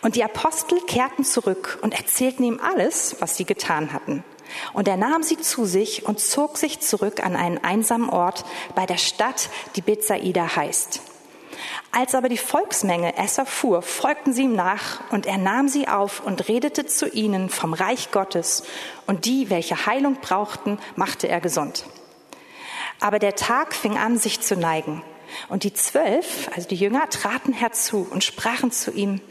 Und 0.03 0.15
die 0.15 0.23
Apostel 0.23 0.79
kehrten 0.81 1.23
zurück 1.23 1.79
und 1.81 1.97
erzählten 1.97 2.43
ihm 2.43 2.59
alles, 2.59 3.15
was 3.19 3.37
sie 3.37 3.45
getan 3.45 3.91
hatten. 3.91 4.23
Und 4.73 4.87
er 4.87 4.97
nahm 4.97 5.23
sie 5.23 5.37
zu 5.37 5.65
sich 5.65 6.05
und 6.05 6.19
zog 6.19 6.57
sich 6.57 6.79
zurück 6.79 7.23
an 7.23 7.35
einen 7.35 7.57
einsamen 7.63 8.09
Ort 8.09 8.45
bei 8.75 8.85
der 8.85 8.97
Stadt, 8.97 9.49
die 9.75 9.81
Bethsaida 9.81 10.55
heißt. 10.55 11.01
Als 11.91 12.15
aber 12.15 12.29
die 12.29 12.37
Volksmenge 12.37 13.17
es 13.17 13.37
erfuhr, 13.37 13.81
folgten 13.81 14.33
sie 14.33 14.43
ihm 14.43 14.55
nach, 14.55 15.01
und 15.11 15.25
er 15.25 15.37
nahm 15.37 15.67
sie 15.67 15.87
auf 15.87 16.21
und 16.21 16.47
redete 16.47 16.85
zu 16.85 17.09
ihnen 17.09 17.49
vom 17.49 17.73
Reich 17.73 18.11
Gottes, 18.11 18.63
und 19.07 19.25
die, 19.25 19.49
welche 19.49 19.85
Heilung 19.85 20.15
brauchten, 20.21 20.79
machte 20.95 21.27
er 21.27 21.41
gesund. 21.41 21.85
Aber 22.99 23.19
der 23.19 23.35
Tag 23.35 23.73
fing 23.73 23.97
an, 23.97 24.17
sich 24.17 24.39
zu 24.39 24.55
neigen, 24.55 25.03
und 25.49 25.63
die 25.63 25.73
Zwölf, 25.73 26.49
also 26.55 26.67
die 26.67 26.75
Jünger, 26.75 27.09
traten 27.09 27.53
herzu 27.53 28.07
und 28.09 28.23
sprachen 28.23 28.71
zu 28.71 28.91
ihm, 28.91 29.21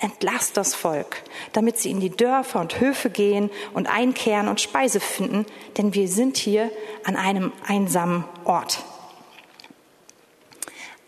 entlasst 0.00 0.56
das 0.56 0.74
Volk, 0.74 1.22
damit 1.52 1.78
sie 1.78 1.90
in 1.90 2.00
die 2.00 2.10
Dörfer 2.10 2.60
und 2.60 2.80
Höfe 2.80 3.10
gehen 3.10 3.50
und 3.74 3.88
einkehren 3.88 4.48
und 4.48 4.60
Speise 4.60 5.00
finden, 5.00 5.46
denn 5.76 5.94
wir 5.94 6.08
sind 6.08 6.36
hier 6.36 6.70
an 7.04 7.16
einem 7.16 7.52
einsamen 7.66 8.24
Ort. 8.44 8.82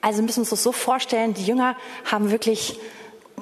Also 0.01 0.23
müssen 0.23 0.39
wir 0.39 0.43
uns 0.43 0.51
das 0.51 0.63
so 0.63 0.73
vorstellen, 0.73 1.35
die 1.35 1.47
Jünger 1.47 1.77
haben 2.11 2.31
wirklich 2.31 2.79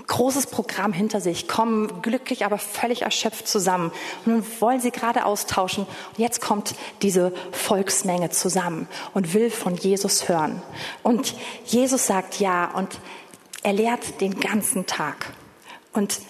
großes 0.07 0.47
Programm 0.47 0.93
hinter 0.93 1.21
sich, 1.21 1.49
kommen 1.49 2.03
glücklich, 2.03 2.45
aber 2.45 2.59
völlig 2.59 3.03
erschöpft 3.03 3.47
zusammen. 3.47 3.93
Und 4.25 4.33
nun 4.33 4.47
wollen 4.61 4.81
sie 4.81 4.91
gerade 4.91 5.25
austauschen. 5.25 5.85
Und 5.85 6.19
jetzt 6.19 6.41
kommt 6.41 6.75
diese 7.03 7.33
Volksmenge 7.53 8.31
zusammen 8.31 8.89
und 9.15 9.35
will 9.35 9.51
von 9.51 9.77
Jesus 9.77 10.29
hören. 10.29 10.63
Und 11.03 11.35
Jesus 11.65 12.07
sagt 12.07 12.41
ja 12.41 12.71
und 12.73 12.99
er 13.63 13.73
lehrt 13.73 14.21
den 14.21 14.41
ganzen 14.41 14.87
Tag. 14.87 15.33
Und 15.93 16.21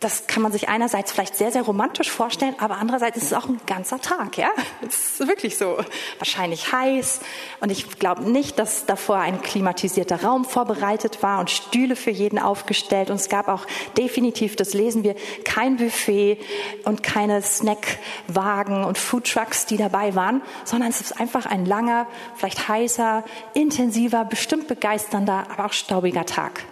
das 0.00 0.26
kann 0.26 0.42
man 0.42 0.50
sich 0.50 0.70
einerseits 0.70 1.12
vielleicht 1.12 1.36
sehr, 1.36 1.52
sehr 1.52 1.60
romantisch 1.60 2.10
vorstellen, 2.10 2.54
aber 2.58 2.78
andererseits 2.78 3.18
ist 3.18 3.24
es 3.24 3.32
auch 3.34 3.46
ein 3.46 3.60
ganzer 3.66 4.00
Tag, 4.00 4.38
ja? 4.38 4.48
Es 4.86 5.20
ist 5.20 5.28
wirklich 5.28 5.58
so. 5.58 5.76
Wahrscheinlich 6.18 6.72
heiß. 6.72 7.20
Und 7.60 7.70
ich 7.70 7.98
glaube 7.98 8.22
nicht, 8.22 8.58
dass 8.58 8.86
davor 8.86 9.18
ein 9.18 9.42
klimatisierter 9.42 10.22
Raum 10.22 10.46
vorbereitet 10.46 11.22
war 11.22 11.38
und 11.38 11.50
Stühle 11.50 11.96
für 11.96 12.10
jeden 12.10 12.38
aufgestellt. 12.38 13.10
Und 13.10 13.16
es 13.16 13.28
gab 13.28 13.48
auch 13.48 13.66
definitiv, 13.98 14.56
das 14.56 14.72
lesen 14.72 15.04
wir, 15.04 15.14
kein 15.44 15.76
Buffet 15.76 16.38
und 16.84 17.02
keine 17.02 17.42
Snackwagen 17.42 18.84
und 18.84 18.96
Foodtrucks, 18.96 19.66
die 19.66 19.76
dabei 19.76 20.14
waren, 20.14 20.40
sondern 20.64 20.88
es 20.88 21.02
ist 21.02 21.20
einfach 21.20 21.44
ein 21.44 21.66
langer, 21.66 22.06
vielleicht 22.36 22.68
heißer, 22.68 23.22
intensiver, 23.52 24.24
bestimmt 24.24 24.66
begeisternder, 24.66 25.44
aber 25.52 25.66
auch 25.66 25.72
staubiger 25.74 26.24
Tag. 26.24 26.64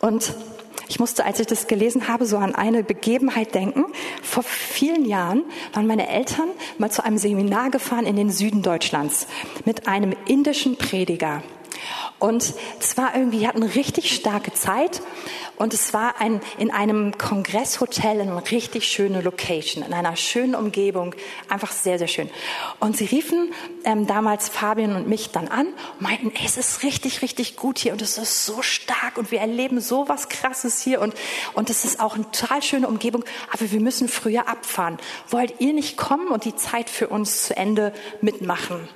Und 0.00 0.34
ich 0.92 1.00
musste, 1.00 1.24
als 1.24 1.40
ich 1.40 1.46
das 1.46 1.68
gelesen 1.68 2.06
habe, 2.06 2.26
so 2.26 2.36
an 2.36 2.54
eine 2.54 2.84
Begebenheit 2.84 3.54
denken. 3.54 3.86
Vor 4.22 4.42
vielen 4.42 5.06
Jahren 5.06 5.42
waren 5.72 5.86
meine 5.86 6.06
Eltern 6.06 6.48
mal 6.76 6.90
zu 6.90 7.02
einem 7.02 7.16
Seminar 7.16 7.70
gefahren 7.70 8.04
in 8.04 8.14
den 8.14 8.28
Süden 8.28 8.60
Deutschlands 8.60 9.26
mit 9.64 9.88
einem 9.88 10.14
indischen 10.26 10.76
Prediger. 10.76 11.42
Und 12.18 12.54
es 12.78 12.96
war 12.96 13.14
irgendwie, 13.14 13.40
wir 13.40 13.48
hatten 13.48 13.62
richtig 13.62 14.14
starke 14.14 14.52
Zeit 14.52 15.02
und 15.56 15.74
es 15.74 15.92
war 15.92 16.20
ein, 16.20 16.40
in 16.58 16.70
einem 16.70 17.18
Kongresshotel 17.18 18.20
in 18.20 18.30
einer 18.30 18.50
richtig 18.50 18.86
schöne 18.86 19.20
Location, 19.20 19.84
in 19.84 19.92
einer 19.92 20.16
schönen 20.16 20.54
Umgebung, 20.54 21.14
einfach 21.48 21.72
sehr, 21.72 21.98
sehr 21.98 22.08
schön. 22.08 22.30
Und 22.80 22.96
sie 22.96 23.04
riefen 23.04 23.52
ähm, 23.84 24.06
damals 24.06 24.48
Fabian 24.48 24.96
und 24.96 25.08
mich 25.08 25.30
dann 25.30 25.48
an 25.48 25.68
meinten, 25.98 26.32
ey, 26.34 26.44
es 26.44 26.56
ist 26.56 26.82
richtig, 26.82 27.22
richtig 27.22 27.56
gut 27.56 27.78
hier 27.78 27.92
und 27.92 28.02
es 28.02 28.18
ist 28.18 28.46
so 28.46 28.62
stark 28.62 29.18
und 29.18 29.30
wir 29.30 29.40
erleben 29.40 29.80
so 29.80 30.08
was 30.08 30.28
Krasses 30.28 30.80
hier 30.80 31.00
und, 31.00 31.14
und 31.54 31.70
es 31.70 31.84
ist 31.84 32.00
auch 32.00 32.14
eine 32.14 32.30
total 32.30 32.62
schöne 32.62 32.88
Umgebung, 32.88 33.24
aber 33.52 33.70
wir 33.70 33.80
müssen 33.80 34.08
früher 34.08 34.48
abfahren. 34.48 34.98
Wollt 35.28 35.60
ihr 35.60 35.72
nicht 35.72 35.96
kommen 35.96 36.28
und 36.28 36.44
die 36.44 36.56
Zeit 36.56 36.90
für 36.90 37.08
uns 37.08 37.44
zu 37.44 37.56
Ende 37.56 37.92
mitmachen? 38.20 38.88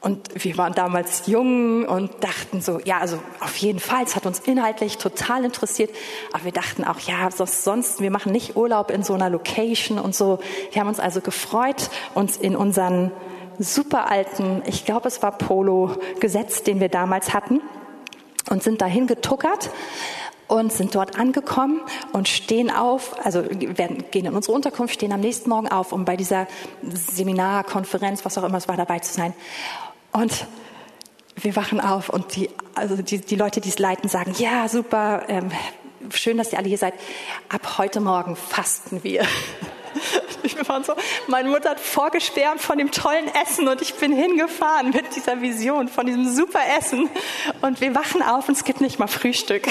Und 0.00 0.44
wir 0.44 0.56
waren 0.56 0.74
damals 0.74 1.26
jung 1.26 1.84
und 1.84 2.12
dachten 2.22 2.60
so, 2.60 2.80
ja, 2.84 2.98
also 2.98 3.18
auf 3.40 3.56
jeden 3.56 3.80
Fall, 3.80 4.04
es 4.04 4.14
hat 4.14 4.26
uns 4.26 4.38
inhaltlich 4.40 4.98
total 4.98 5.44
interessiert. 5.44 5.90
Aber 6.32 6.44
wir 6.44 6.52
dachten 6.52 6.84
auch, 6.84 7.00
ja, 7.00 7.28
sonst, 7.30 8.00
wir 8.00 8.10
machen 8.10 8.30
nicht 8.30 8.56
Urlaub 8.56 8.90
in 8.90 9.02
so 9.02 9.14
einer 9.14 9.30
Location 9.30 9.98
und 9.98 10.14
so. 10.14 10.38
Wir 10.70 10.80
haben 10.80 10.88
uns 10.88 11.00
also 11.00 11.20
gefreut, 11.20 11.90
uns 12.14 12.36
in 12.36 12.54
unseren 12.54 13.10
super 13.58 14.10
alten, 14.10 14.62
ich 14.66 14.84
glaube, 14.84 15.08
es 15.08 15.22
war 15.22 15.32
Polo 15.32 15.96
gesetzt, 16.20 16.66
den 16.66 16.78
wir 16.80 16.88
damals 16.88 17.32
hatten 17.32 17.60
und 18.50 18.62
sind 18.62 18.80
dahin 18.80 19.06
getuckert 19.06 19.70
und 20.48 20.72
sind 20.72 20.94
dort 20.94 21.18
angekommen 21.18 21.80
und 22.12 22.28
stehen 22.28 22.70
auf, 22.70 23.16
also 23.24 23.42
werden, 23.50 24.04
gehen 24.10 24.26
in 24.26 24.34
unsere 24.34 24.54
Unterkunft, 24.54 24.94
stehen 24.94 25.12
am 25.12 25.20
nächsten 25.20 25.50
Morgen 25.50 25.68
auf, 25.68 25.92
um 25.92 26.04
bei 26.04 26.16
dieser 26.16 26.46
Seminar, 26.82 27.64
Konferenz, 27.64 28.24
was 28.24 28.38
auch 28.38 28.44
immer 28.44 28.58
es 28.58 28.68
war, 28.68 28.76
dabei 28.76 29.00
zu 29.00 29.12
sein. 29.12 29.34
Und 30.16 30.46
wir 31.36 31.56
wachen 31.56 31.78
auf 31.78 32.08
und 32.08 32.36
die, 32.36 32.48
also 32.74 32.96
die, 32.96 33.18
die 33.18 33.36
Leute, 33.36 33.60
die 33.60 33.68
es 33.68 33.78
leiten, 33.78 34.08
sagen, 34.08 34.34
ja, 34.38 34.66
super, 34.66 35.24
ähm, 35.28 35.50
schön, 36.10 36.38
dass 36.38 36.52
ihr 36.52 36.58
alle 36.58 36.68
hier 36.68 36.78
seid. 36.78 36.94
Ab 37.50 37.76
heute 37.76 38.00
Morgen 38.00 38.34
fasten 38.34 39.04
wir. 39.04 39.26
Wir 40.42 40.68
waren 40.68 40.84
so, 40.84 40.94
meine 41.26 41.48
Mutter 41.48 41.70
hat 41.70 41.80
vorgeschwärmt 41.80 42.60
von 42.60 42.78
dem 42.78 42.90
tollen 42.90 43.28
Essen 43.42 43.68
und 43.68 43.82
ich 43.82 43.94
bin 43.94 44.12
hingefahren 44.12 44.90
mit 44.90 45.16
dieser 45.16 45.40
Vision 45.40 45.88
von 45.88 46.06
diesem 46.06 46.32
super 46.32 46.60
Essen. 46.78 47.08
Und 47.62 47.80
wir 47.80 47.94
wachen 47.94 48.22
auf 48.22 48.48
und 48.48 48.56
es 48.56 48.64
gibt 48.64 48.80
nicht 48.80 48.98
mal 48.98 49.06
Frühstück. 49.06 49.66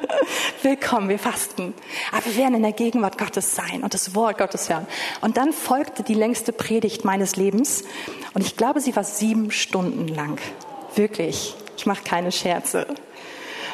Willkommen, 0.62 1.08
wir 1.08 1.18
fasten. 1.18 1.74
Aber 2.12 2.24
wir 2.26 2.36
werden 2.36 2.54
in 2.54 2.62
der 2.62 2.72
Gegenwart 2.72 3.18
Gottes 3.18 3.54
sein 3.54 3.82
und 3.82 3.94
das 3.94 4.14
Wort 4.14 4.38
Gottes 4.38 4.68
hören. 4.68 4.86
Und 5.20 5.36
dann 5.36 5.52
folgte 5.52 6.02
die 6.02 6.14
längste 6.14 6.52
Predigt 6.52 7.04
meines 7.04 7.36
Lebens. 7.36 7.84
Und 8.34 8.42
ich 8.42 8.56
glaube, 8.56 8.80
sie 8.80 8.94
war 8.94 9.04
sieben 9.04 9.50
Stunden 9.50 10.08
lang. 10.08 10.38
Wirklich. 10.94 11.54
Ich 11.76 11.86
mache 11.86 12.02
keine 12.04 12.30
Scherze. 12.30 12.86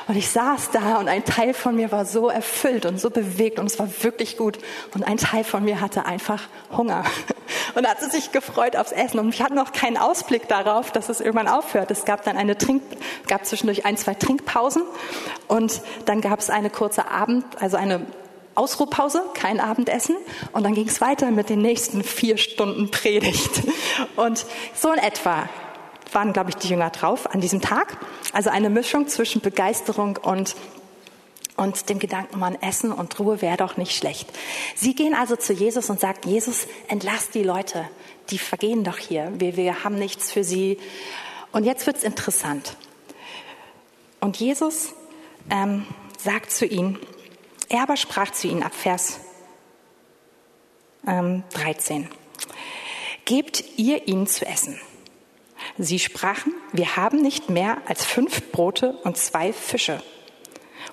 Und 0.08 0.16
ich 0.16 0.28
saß 0.28 0.70
da 0.70 0.98
und 0.98 1.08
ein 1.08 1.24
Teil 1.24 1.52
von 1.52 1.74
mir 1.74 1.90
war 1.90 2.04
so 2.04 2.28
erfüllt 2.28 2.86
und 2.86 3.00
so 3.00 3.10
bewegt 3.10 3.58
und 3.58 3.66
es 3.66 3.78
war 3.78 3.88
wirklich 4.02 4.36
gut. 4.36 4.58
Und 4.94 5.02
ein 5.02 5.16
Teil 5.16 5.42
von 5.42 5.64
mir 5.64 5.80
hatte 5.80 6.06
einfach 6.06 6.42
Hunger 6.76 7.04
und 7.74 7.88
hatte 7.88 8.08
sich 8.08 8.30
gefreut 8.30 8.76
aufs 8.76 8.92
Essen. 8.92 9.18
Und 9.18 9.30
ich 9.30 9.42
hatte 9.42 9.54
noch 9.54 9.72
keinen 9.72 9.96
Ausblick 9.96 10.46
darauf, 10.46 10.92
dass 10.92 11.08
es 11.08 11.20
irgendwann 11.20 11.48
aufhört. 11.48 11.90
Es 11.90 12.04
gab 12.04 12.22
dann 12.22 12.36
eine 12.36 12.56
Trink, 12.56 12.82
gab 13.26 13.44
zwischendurch 13.44 13.84
ein, 13.84 13.96
zwei 13.96 14.14
Trinkpausen 14.14 14.82
und 15.48 15.82
dann 16.04 16.20
gab 16.20 16.38
es 16.38 16.50
eine 16.50 16.70
kurze 16.70 17.10
Abend, 17.10 17.44
also 17.60 17.76
eine 17.76 18.06
Ausruhpause, 18.54 19.22
kein 19.34 19.60
Abendessen 19.60 20.16
und 20.52 20.62
dann 20.62 20.74
ging 20.74 20.88
es 20.88 21.00
weiter 21.00 21.30
mit 21.30 21.50
den 21.50 21.60
nächsten 21.60 22.02
vier 22.02 22.38
Stunden 22.38 22.90
Predigt. 22.90 23.62
Und 24.14 24.46
so 24.74 24.92
in 24.92 24.98
etwa 24.98 25.48
waren, 26.12 26.32
glaube 26.32 26.50
ich, 26.50 26.56
die 26.56 26.68
Jünger 26.68 26.90
drauf 26.90 27.32
an 27.32 27.40
diesem 27.40 27.60
Tag. 27.60 27.96
Also 28.32 28.50
eine 28.50 28.70
Mischung 28.70 29.08
zwischen 29.08 29.40
Begeisterung 29.40 30.16
und 30.16 30.56
und 31.56 31.88
dem 31.88 31.98
Gedanken, 31.98 32.38
man 32.38 32.60
Essen 32.60 32.92
und 32.92 33.18
Ruhe 33.18 33.40
wäre 33.40 33.56
doch 33.56 33.76
nicht 33.76 33.96
schlecht. 33.96 34.28
Sie 34.74 34.94
gehen 34.94 35.14
also 35.14 35.36
zu 35.36 35.52
Jesus 35.52 35.88
und 35.88 35.98
sagt, 36.00 36.26
Jesus, 36.26 36.66
entlass 36.88 37.30
die 37.30 37.42
Leute, 37.42 37.88
die 38.30 38.38
vergehen 38.38 38.84
doch 38.84 38.98
hier, 38.98 39.32
wir, 39.38 39.56
wir 39.56 39.82
haben 39.84 39.98
nichts 39.98 40.30
für 40.30 40.44
sie. 40.44 40.78
Und 41.52 41.64
jetzt 41.64 41.86
wird's 41.86 42.02
interessant. 42.02 42.76
Und 44.20 44.36
Jesus 44.36 44.92
ähm, 45.50 45.86
sagt 46.18 46.50
zu 46.50 46.66
ihnen, 46.66 46.98
er 47.68 47.82
aber 47.82 47.96
sprach 47.96 48.30
zu 48.30 48.48
ihnen 48.48 48.62
ab 48.62 48.74
Vers 48.74 49.20
ähm, 51.06 51.42
13, 51.54 52.08
gebt 53.24 53.64
ihr 53.76 54.06
ihnen 54.08 54.26
zu 54.26 54.46
essen. 54.46 54.78
Sie 55.78 55.98
sprachen, 55.98 56.54
wir 56.72 56.96
haben 56.96 57.20
nicht 57.20 57.50
mehr 57.50 57.78
als 57.86 58.04
fünf 58.04 58.50
Brote 58.50 58.98
und 59.04 59.16
zwei 59.16 59.52
Fische. 59.52 60.02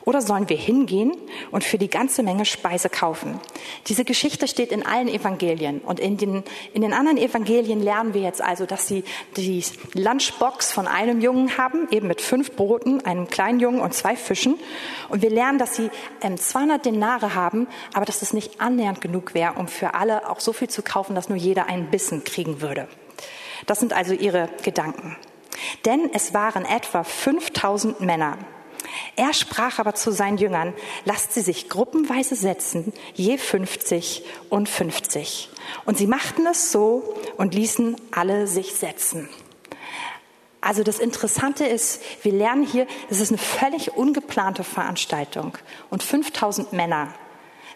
Oder 0.05 0.21
sollen 0.21 0.49
wir 0.49 0.57
hingehen 0.57 1.13
und 1.51 1.63
für 1.63 1.77
die 1.77 1.89
ganze 1.89 2.23
Menge 2.23 2.43
Speise 2.43 2.89
kaufen? 2.89 3.39
Diese 3.87 4.03
Geschichte 4.03 4.47
steht 4.47 4.73
in 4.73 4.85
allen 4.85 5.07
Evangelien. 5.07 5.79
Und 5.79 5.99
in 5.99 6.17
den, 6.17 6.43
in 6.73 6.81
den 6.81 6.93
anderen 6.93 7.17
Evangelien 7.17 7.81
lernen 7.81 8.13
wir 8.13 8.21
jetzt 8.21 8.41
also, 8.41 8.65
dass 8.65 8.87
sie 8.87 9.03
die 9.37 9.63
Lunchbox 9.93 10.73
von 10.73 10.87
einem 10.87 11.21
Jungen 11.21 11.57
haben, 11.57 11.87
eben 11.89 12.07
mit 12.07 12.19
fünf 12.19 12.51
Broten, 12.51 13.05
einem 13.05 13.27
kleinen 13.27 13.61
Jungen 13.61 13.79
und 13.79 13.93
zwei 13.93 14.17
Fischen. 14.17 14.55
Und 15.07 15.21
wir 15.21 15.29
lernen, 15.29 15.57
dass 15.57 15.75
sie 15.75 15.89
ähm, 16.21 16.37
200 16.37 16.85
Denare 16.85 17.35
haben, 17.35 17.67
aber 17.93 18.05
dass 18.05 18.21
es 18.21 18.33
nicht 18.33 18.59
annähernd 18.59 18.99
genug 18.99 19.33
wäre, 19.33 19.53
um 19.53 19.69
für 19.69 19.93
alle 19.93 20.29
auch 20.29 20.41
so 20.41 20.51
viel 20.51 20.69
zu 20.69 20.81
kaufen, 20.81 21.15
dass 21.15 21.29
nur 21.29 21.37
jeder 21.37 21.67
einen 21.67 21.89
Bissen 21.89 22.25
kriegen 22.25 22.59
würde. 22.59 22.89
Das 23.65 23.79
sind 23.79 23.93
also 23.93 24.13
ihre 24.13 24.49
Gedanken. 24.63 25.15
Denn 25.85 26.09
es 26.13 26.33
waren 26.33 26.65
etwa 26.65 27.03
5000 27.03 28.01
Männer. 28.01 28.37
Er 29.15 29.33
sprach 29.33 29.79
aber 29.79 29.95
zu 29.95 30.11
seinen 30.11 30.37
Jüngern, 30.37 30.73
lasst 31.05 31.33
sie 31.33 31.41
sich 31.41 31.69
gruppenweise 31.69 32.35
setzen, 32.35 32.93
je 33.13 33.37
50 33.37 34.23
und 34.49 34.69
50. 34.69 35.49
Und 35.85 35.97
sie 35.97 36.07
machten 36.07 36.45
es 36.47 36.71
so 36.71 37.15
und 37.37 37.55
ließen 37.55 37.95
alle 38.11 38.47
sich 38.47 38.73
setzen. 38.73 39.29
Also 40.61 40.83
das 40.83 40.99
Interessante 40.99 41.65
ist, 41.65 42.01
wir 42.21 42.31
lernen 42.31 42.65
hier, 42.65 42.87
es 43.09 43.19
ist 43.19 43.31
eine 43.31 43.37
völlig 43.37 43.97
ungeplante 43.97 44.63
Veranstaltung 44.63 45.57
und 45.89 46.01
5000 46.03 46.71
Männer. 46.71 47.13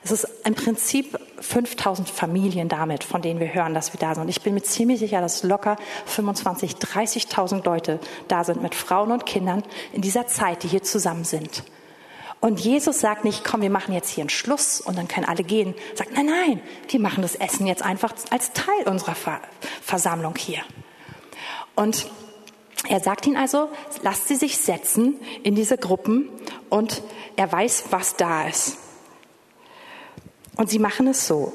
Es 0.09 0.23
ist 0.23 0.27
im 0.45 0.55
Prinzip 0.55 1.19
5000 1.41 2.09
Familien 2.09 2.69
damit, 2.69 3.03
von 3.03 3.21
denen 3.21 3.41
wir 3.41 3.53
hören, 3.53 3.73
dass 3.73 3.91
wir 3.91 3.99
da 3.99 4.15
sind. 4.15 4.23
Und 4.23 4.29
ich 4.29 4.41
bin 4.41 4.53
mir 4.53 4.63
ziemlich 4.63 4.99
sicher, 4.99 5.19
dass 5.19 5.43
locker 5.43 5.75
25, 6.05 6.75
30.000 6.75 7.65
Leute 7.65 7.99
da 8.29 8.45
sind 8.45 8.63
mit 8.63 8.73
Frauen 8.73 9.11
und 9.11 9.25
Kindern 9.25 9.63
in 9.91 10.01
dieser 10.01 10.25
Zeit, 10.25 10.63
die 10.63 10.69
hier 10.69 10.81
zusammen 10.81 11.25
sind. 11.25 11.65
Und 12.39 12.61
Jesus 12.61 13.01
sagt 13.01 13.25
nicht, 13.25 13.43
komm, 13.43 13.61
wir 13.61 13.69
machen 13.69 13.93
jetzt 13.93 14.09
hier 14.09 14.21
einen 14.21 14.29
Schluss 14.29 14.79
und 14.79 14.97
dann 14.97 15.09
können 15.09 15.25
alle 15.25 15.43
gehen. 15.43 15.75
Sagt, 15.93 16.13
nein, 16.13 16.27
nein, 16.27 16.61
wir 16.87 17.01
machen 17.01 17.21
das 17.21 17.35
Essen 17.35 17.67
jetzt 17.67 17.81
einfach 17.81 18.13
als 18.29 18.53
Teil 18.53 18.87
unserer 18.87 19.15
Versammlung 19.81 20.35
hier. 20.37 20.61
Und 21.75 22.07
er 22.87 23.01
sagt 23.01 23.27
ihnen 23.27 23.35
also, 23.35 23.67
lasst 24.03 24.29
sie 24.29 24.37
sich 24.37 24.57
setzen 24.57 25.19
in 25.43 25.53
diese 25.53 25.77
Gruppen 25.77 26.29
und 26.69 27.01
er 27.35 27.51
weiß, 27.51 27.87
was 27.89 28.15
da 28.15 28.47
ist. 28.47 28.77
Und 30.57 30.69
sie 30.69 30.79
machen 30.79 31.07
es 31.07 31.27
so. 31.27 31.53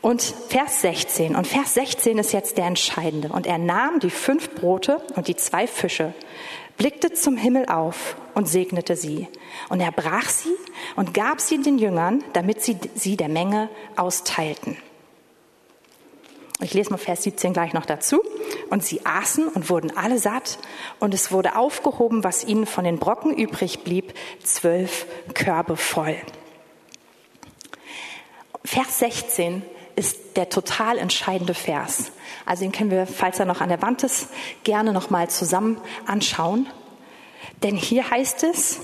Und 0.00 0.22
Vers 0.22 0.82
16, 0.82 1.34
und 1.34 1.46
Vers 1.46 1.74
16 1.74 2.18
ist 2.18 2.32
jetzt 2.32 2.56
der 2.56 2.66
entscheidende. 2.66 3.30
Und 3.30 3.46
er 3.46 3.58
nahm 3.58 3.98
die 4.00 4.10
fünf 4.10 4.50
Brote 4.54 5.00
und 5.16 5.26
die 5.26 5.36
zwei 5.36 5.66
Fische, 5.66 6.14
blickte 6.76 7.12
zum 7.12 7.36
Himmel 7.36 7.66
auf 7.66 8.16
und 8.34 8.48
segnete 8.48 8.94
sie. 8.94 9.26
Und 9.68 9.80
er 9.80 9.90
brach 9.90 10.28
sie 10.28 10.54
und 10.94 11.14
gab 11.14 11.40
sie 11.40 11.60
den 11.60 11.78
Jüngern, 11.78 12.22
damit 12.32 12.62
sie 12.62 12.78
sie 12.94 13.16
der 13.16 13.28
Menge 13.28 13.68
austeilten. 13.96 14.76
Ich 16.60 16.74
lese 16.74 16.90
mal 16.90 16.96
Vers 16.96 17.22
17 17.22 17.52
gleich 17.52 17.72
noch 17.72 17.86
dazu. 17.86 18.20
Und 18.70 18.84
sie 18.84 19.04
aßen 19.04 19.48
und 19.48 19.70
wurden 19.70 19.96
alle 19.96 20.18
satt. 20.18 20.58
Und 20.98 21.14
es 21.14 21.32
wurde 21.32 21.56
aufgehoben, 21.56 22.24
was 22.24 22.44
ihnen 22.44 22.66
von 22.66 22.84
den 22.84 22.98
Brocken 22.98 23.32
übrig 23.32 23.80
blieb, 23.80 24.14
zwölf 24.42 25.06
Körbe 25.34 25.76
voll. 25.76 26.16
Vers 28.64 28.98
16 28.98 29.62
ist 29.96 30.36
der 30.36 30.48
total 30.48 30.98
entscheidende 30.98 31.54
Vers. 31.54 32.12
Also 32.46 32.62
den 32.62 32.72
können 32.72 32.90
wir, 32.90 33.06
falls 33.06 33.40
er 33.40 33.46
noch 33.46 33.60
an 33.60 33.68
der 33.68 33.82
Wand 33.82 34.04
ist, 34.04 34.28
gerne 34.62 34.92
noch 34.92 35.10
mal 35.10 35.28
zusammen 35.28 35.80
anschauen. 36.06 36.68
Denn 37.62 37.74
hier 37.74 38.08
heißt 38.08 38.44
es, 38.44 38.80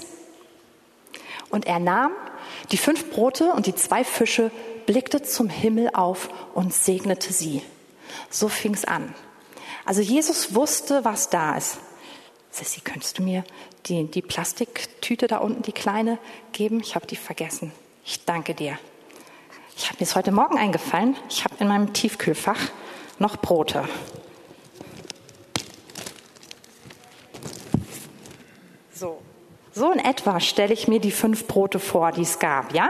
und 1.50 1.66
er 1.66 1.78
nahm 1.78 2.12
die 2.73 2.76
fünf 2.76 3.11
Brote 3.11 3.52
und 3.52 3.66
die 3.66 3.75
zwei 3.75 4.02
Fische, 4.02 4.50
blickte 4.87 5.23
zum 5.23 5.49
Himmel 5.49 5.90
auf 5.95 6.28
und 6.54 6.75
segnete 6.75 7.33
sie. 7.33 7.62
So 8.31 8.49
fing 8.49 8.75
es 8.75 8.85
an. 8.85 9.14
Also 9.85 10.00
Jesus 10.00 10.54
wusste, 10.54 11.04
was 11.04 11.31
da 11.31 11.57
ist. 11.57 11.78
Sissy, 12.50 12.81
könntest 12.81 13.19
du 13.19 13.23
mir 13.23 13.45
die, 13.87 14.04
die 14.11 14.23
Plastiktüte 14.23 15.26
da 15.26 15.38
unten, 15.38 15.62
die 15.62 15.73
kleine, 15.73 16.19
geben? 16.52 16.81
Ich 16.81 16.95
habe 16.95 17.07
die 17.07 17.16
vergessen. 17.16 17.73
Ich 18.04 18.25
danke 18.25 18.54
dir. 18.54 18.78
Ich 19.76 19.88
habe 19.88 19.97
mir 19.99 20.04
es 20.04 20.14
heute 20.14 20.31
Morgen 20.31 20.57
eingefallen. 20.57 21.16
Ich 21.28 21.45
habe 21.45 21.57
in 21.59 21.69
meinem 21.69 21.93
Tiefkühlfach 21.93 22.59
noch 23.19 23.37
Brote. 23.37 23.85
So. 28.93 29.21
So 29.73 29.90
in 29.90 29.99
etwa 29.99 30.38
stelle 30.38 30.73
ich 30.73 30.87
mir 30.87 31.00
die 31.00 31.11
fünf 31.11 31.49
Brote 31.49 31.81
vor, 31.81 32.12
die 32.12 32.23
es 32.23 32.38
gab, 32.38 32.73
ja? 32.73 32.88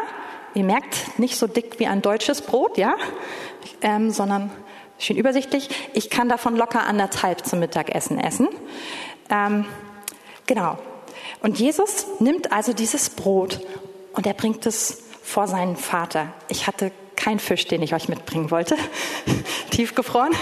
Ihr 0.54 0.64
merkt, 0.64 1.18
nicht 1.18 1.36
so 1.38 1.46
dick 1.46 1.78
wie 1.80 1.86
ein 1.86 2.02
deutsches 2.02 2.42
Brot, 2.42 2.76
ja? 2.76 2.94
Ähm, 3.80 4.10
sondern 4.10 4.50
schön 4.98 5.16
übersichtlich. 5.16 5.70
Ich 5.94 6.10
kann 6.10 6.28
davon 6.28 6.54
locker 6.54 6.84
anderthalb 6.84 7.46
zum 7.46 7.60
Mittagessen 7.60 8.20
essen. 8.20 8.48
Ähm, 9.30 9.64
genau. 10.46 10.78
Und 11.40 11.58
Jesus 11.58 12.06
nimmt 12.20 12.52
also 12.52 12.74
dieses 12.74 13.08
Brot 13.08 13.60
und 14.12 14.26
er 14.26 14.34
bringt 14.34 14.66
es 14.66 15.02
vor 15.24 15.48
seinen 15.48 15.76
Vater. 15.76 16.32
Ich 16.48 16.68
hatte 16.68 16.92
keinen 17.16 17.40
Fisch, 17.40 17.66
den 17.66 17.82
ich 17.82 17.94
euch 17.94 18.08
mitbringen 18.08 18.50
wollte, 18.50 18.76
tiefgefroren. 19.70 20.32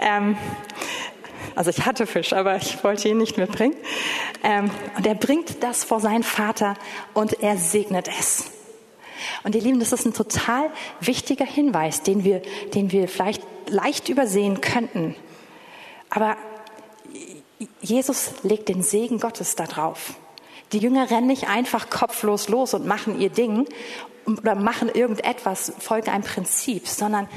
Ähm, 0.00 0.36
Also 1.56 1.70
ich 1.70 1.86
hatte 1.86 2.06
Fisch, 2.06 2.32
aber 2.32 2.56
ich 2.56 2.82
wollte 2.82 3.08
ihn 3.08 3.18
nicht 3.18 3.38
mitbringen. 3.38 3.76
Ähm, 4.42 4.70
und 4.96 5.06
er 5.06 5.14
bringt 5.14 5.62
das 5.62 5.84
vor 5.84 6.00
seinen 6.00 6.24
Vater 6.24 6.74
und 7.12 7.42
er 7.42 7.56
segnet 7.56 8.08
es. 8.08 8.50
Und 9.44 9.54
ihr 9.54 9.60
Lieben, 9.60 9.78
das 9.78 9.92
ist 9.92 10.04
ein 10.04 10.14
total 10.14 10.70
wichtiger 11.00 11.44
Hinweis, 11.44 12.02
den 12.02 12.24
wir, 12.24 12.42
den 12.74 12.90
wir 12.90 13.06
vielleicht 13.06 13.42
leicht 13.68 14.08
übersehen 14.08 14.60
könnten. 14.60 15.14
Aber 16.10 16.36
Jesus 17.80 18.32
legt 18.42 18.68
den 18.68 18.82
Segen 18.82 19.20
Gottes 19.20 19.54
da 19.54 19.66
drauf. 19.66 20.14
Die 20.74 20.80
Jünger 20.80 21.08
rennen 21.08 21.28
nicht 21.28 21.48
einfach 21.48 21.88
kopflos 21.88 22.48
los 22.48 22.74
und 22.74 22.84
machen 22.84 23.20
ihr 23.20 23.30
Ding 23.30 23.68
oder 24.26 24.56
machen 24.56 24.88
irgendetwas, 24.88 25.72
folgen 25.78 26.10
einem 26.10 26.24
Prinzip, 26.24 26.88
sondern, 26.88 27.28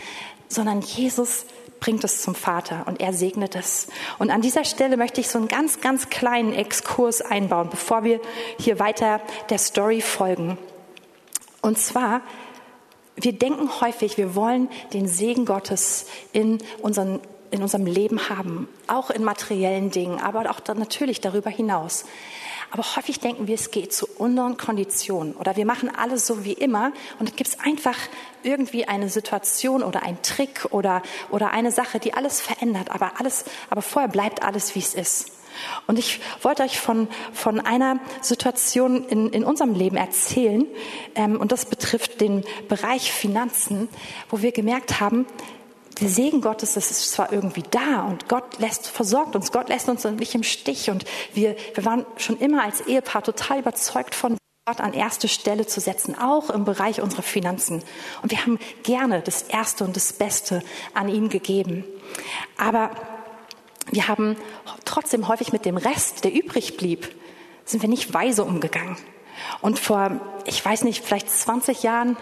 sondern 0.47 0.81
Jesus 0.81 1.45
bringt 1.79 2.03
es 2.03 2.23
zum 2.23 2.33
Vater 2.33 2.85
und 2.87 2.99
er 2.99 3.13
segnet 3.13 3.55
es. 3.55 3.89
Und 4.17 4.31
an 4.31 4.41
dieser 4.41 4.65
Stelle 4.65 4.97
möchte 4.97 5.21
ich 5.21 5.27
so 5.27 5.37
einen 5.37 5.47
ganz, 5.47 5.81
ganz 5.81 6.09
kleinen 6.09 6.51
Exkurs 6.51 7.21
einbauen, 7.21 7.69
bevor 7.69 8.03
wir 8.03 8.19
hier 8.59 8.79
weiter 8.79 9.21
der 9.51 9.59
Story 9.59 10.01
folgen. 10.01 10.57
Und 11.61 11.77
zwar, 11.77 12.21
wir 13.15 13.33
denken 13.33 13.69
häufig, 13.81 14.17
wir 14.17 14.33
wollen 14.33 14.67
den 14.93 15.07
Segen 15.07 15.45
Gottes 15.45 16.07
in, 16.33 16.57
unseren, 16.81 17.19
in 17.51 17.61
unserem 17.61 17.85
Leben 17.85 18.29
haben, 18.29 18.67
auch 18.87 19.11
in 19.11 19.23
materiellen 19.23 19.91
Dingen, 19.91 20.19
aber 20.19 20.49
auch 20.49 20.59
dann 20.59 20.79
natürlich 20.79 21.21
darüber 21.21 21.51
hinaus. 21.51 22.05
Aber 22.71 22.83
häufig 22.95 23.19
denken 23.19 23.47
wir, 23.47 23.55
es 23.55 23.71
geht 23.71 23.93
zu 23.93 24.07
unseren 24.17 24.57
Konditionen 24.57 25.33
oder 25.35 25.55
wir 25.55 25.65
machen 25.65 25.93
alles 25.93 26.27
so 26.27 26.43
wie 26.43 26.53
immer 26.53 26.91
und 27.19 27.29
dann 27.29 27.35
gibt 27.35 27.49
es 27.49 27.59
einfach 27.59 27.97
irgendwie 28.43 28.87
eine 28.87 29.09
Situation 29.09 29.83
oder 29.83 30.03
ein 30.03 30.21
Trick 30.21 30.67
oder, 30.71 31.01
oder 31.29 31.51
eine 31.51 31.71
Sache, 31.71 31.99
die 31.99 32.13
alles 32.13 32.41
verändert, 32.41 32.91
aber 32.91 33.19
alles, 33.19 33.45
aber 33.69 33.81
vorher 33.81 34.09
bleibt 34.09 34.43
alles, 34.43 34.75
wie 34.75 34.79
es 34.79 34.95
ist. 34.95 35.31
Und 35.87 35.97
ich 35.97 36.19
wollte 36.41 36.63
euch 36.63 36.79
von, 36.79 37.07
von 37.33 37.59
einer 37.59 37.99
Situation 38.21 39.05
in, 39.05 39.29
in 39.29 39.43
unserem 39.43 39.73
Leben 39.73 39.97
erzählen, 39.97 40.65
ähm, 41.15 41.39
und 41.39 41.51
das 41.51 41.65
betrifft 41.65 42.21
den 42.21 42.43
Bereich 42.67 43.11
Finanzen, 43.11 43.89
wo 44.29 44.41
wir 44.41 44.51
gemerkt 44.51 44.99
haben, 44.99 45.25
der 45.99 46.09
Segen 46.09 46.41
Gottes, 46.41 46.73
das 46.73 46.91
ist 46.91 47.11
zwar 47.11 47.31
irgendwie 47.31 47.63
da 47.69 48.03
und 48.03 48.27
Gott 48.27 48.59
lässt, 48.59 48.87
versorgt 48.87 49.35
uns, 49.35 49.51
Gott 49.51 49.69
lässt 49.69 49.89
uns 49.89 50.03
nicht 50.03 50.35
im 50.35 50.43
Stich 50.43 50.89
und 50.89 51.05
wir, 51.33 51.55
wir 51.73 51.85
waren 51.85 52.05
schon 52.17 52.37
immer 52.37 52.63
als 52.63 52.81
Ehepaar 52.81 53.23
total 53.23 53.59
überzeugt 53.59 54.15
von 54.15 54.37
Gott 54.65 54.81
an 54.81 54.93
erste 54.93 55.27
Stelle 55.27 55.65
zu 55.65 55.79
setzen, 55.79 56.17
auch 56.17 56.49
im 56.49 56.65
Bereich 56.65 57.01
unserer 57.01 57.21
Finanzen. 57.21 57.83
Und 58.21 58.31
wir 58.31 58.41
haben 58.41 58.59
gerne 58.83 59.21
das 59.21 59.43
Erste 59.43 59.85
und 59.85 59.95
das 59.95 60.11
Beste 60.11 60.61
an 60.93 61.07
ihn 61.07 61.29
gegeben. 61.29 61.85
Aber 62.57 62.91
wir 63.91 64.09
haben 64.09 64.35
trotzdem 64.83 65.29
häufig 65.29 65.53
mit 65.53 65.63
dem 65.63 65.77
Rest, 65.77 66.25
der 66.25 66.33
übrig 66.33 66.75
blieb, 66.75 67.15
sind 67.63 67.81
wir 67.81 67.89
nicht 67.89 68.13
weise 68.13 68.43
umgegangen. 68.43 68.97
Und 69.61 69.79
vor, 69.79 70.11
ich 70.45 70.63
weiß 70.63 70.83
nicht, 70.83 71.03
vielleicht 71.03 71.29
20 71.29 71.83
Jahren 71.83 72.17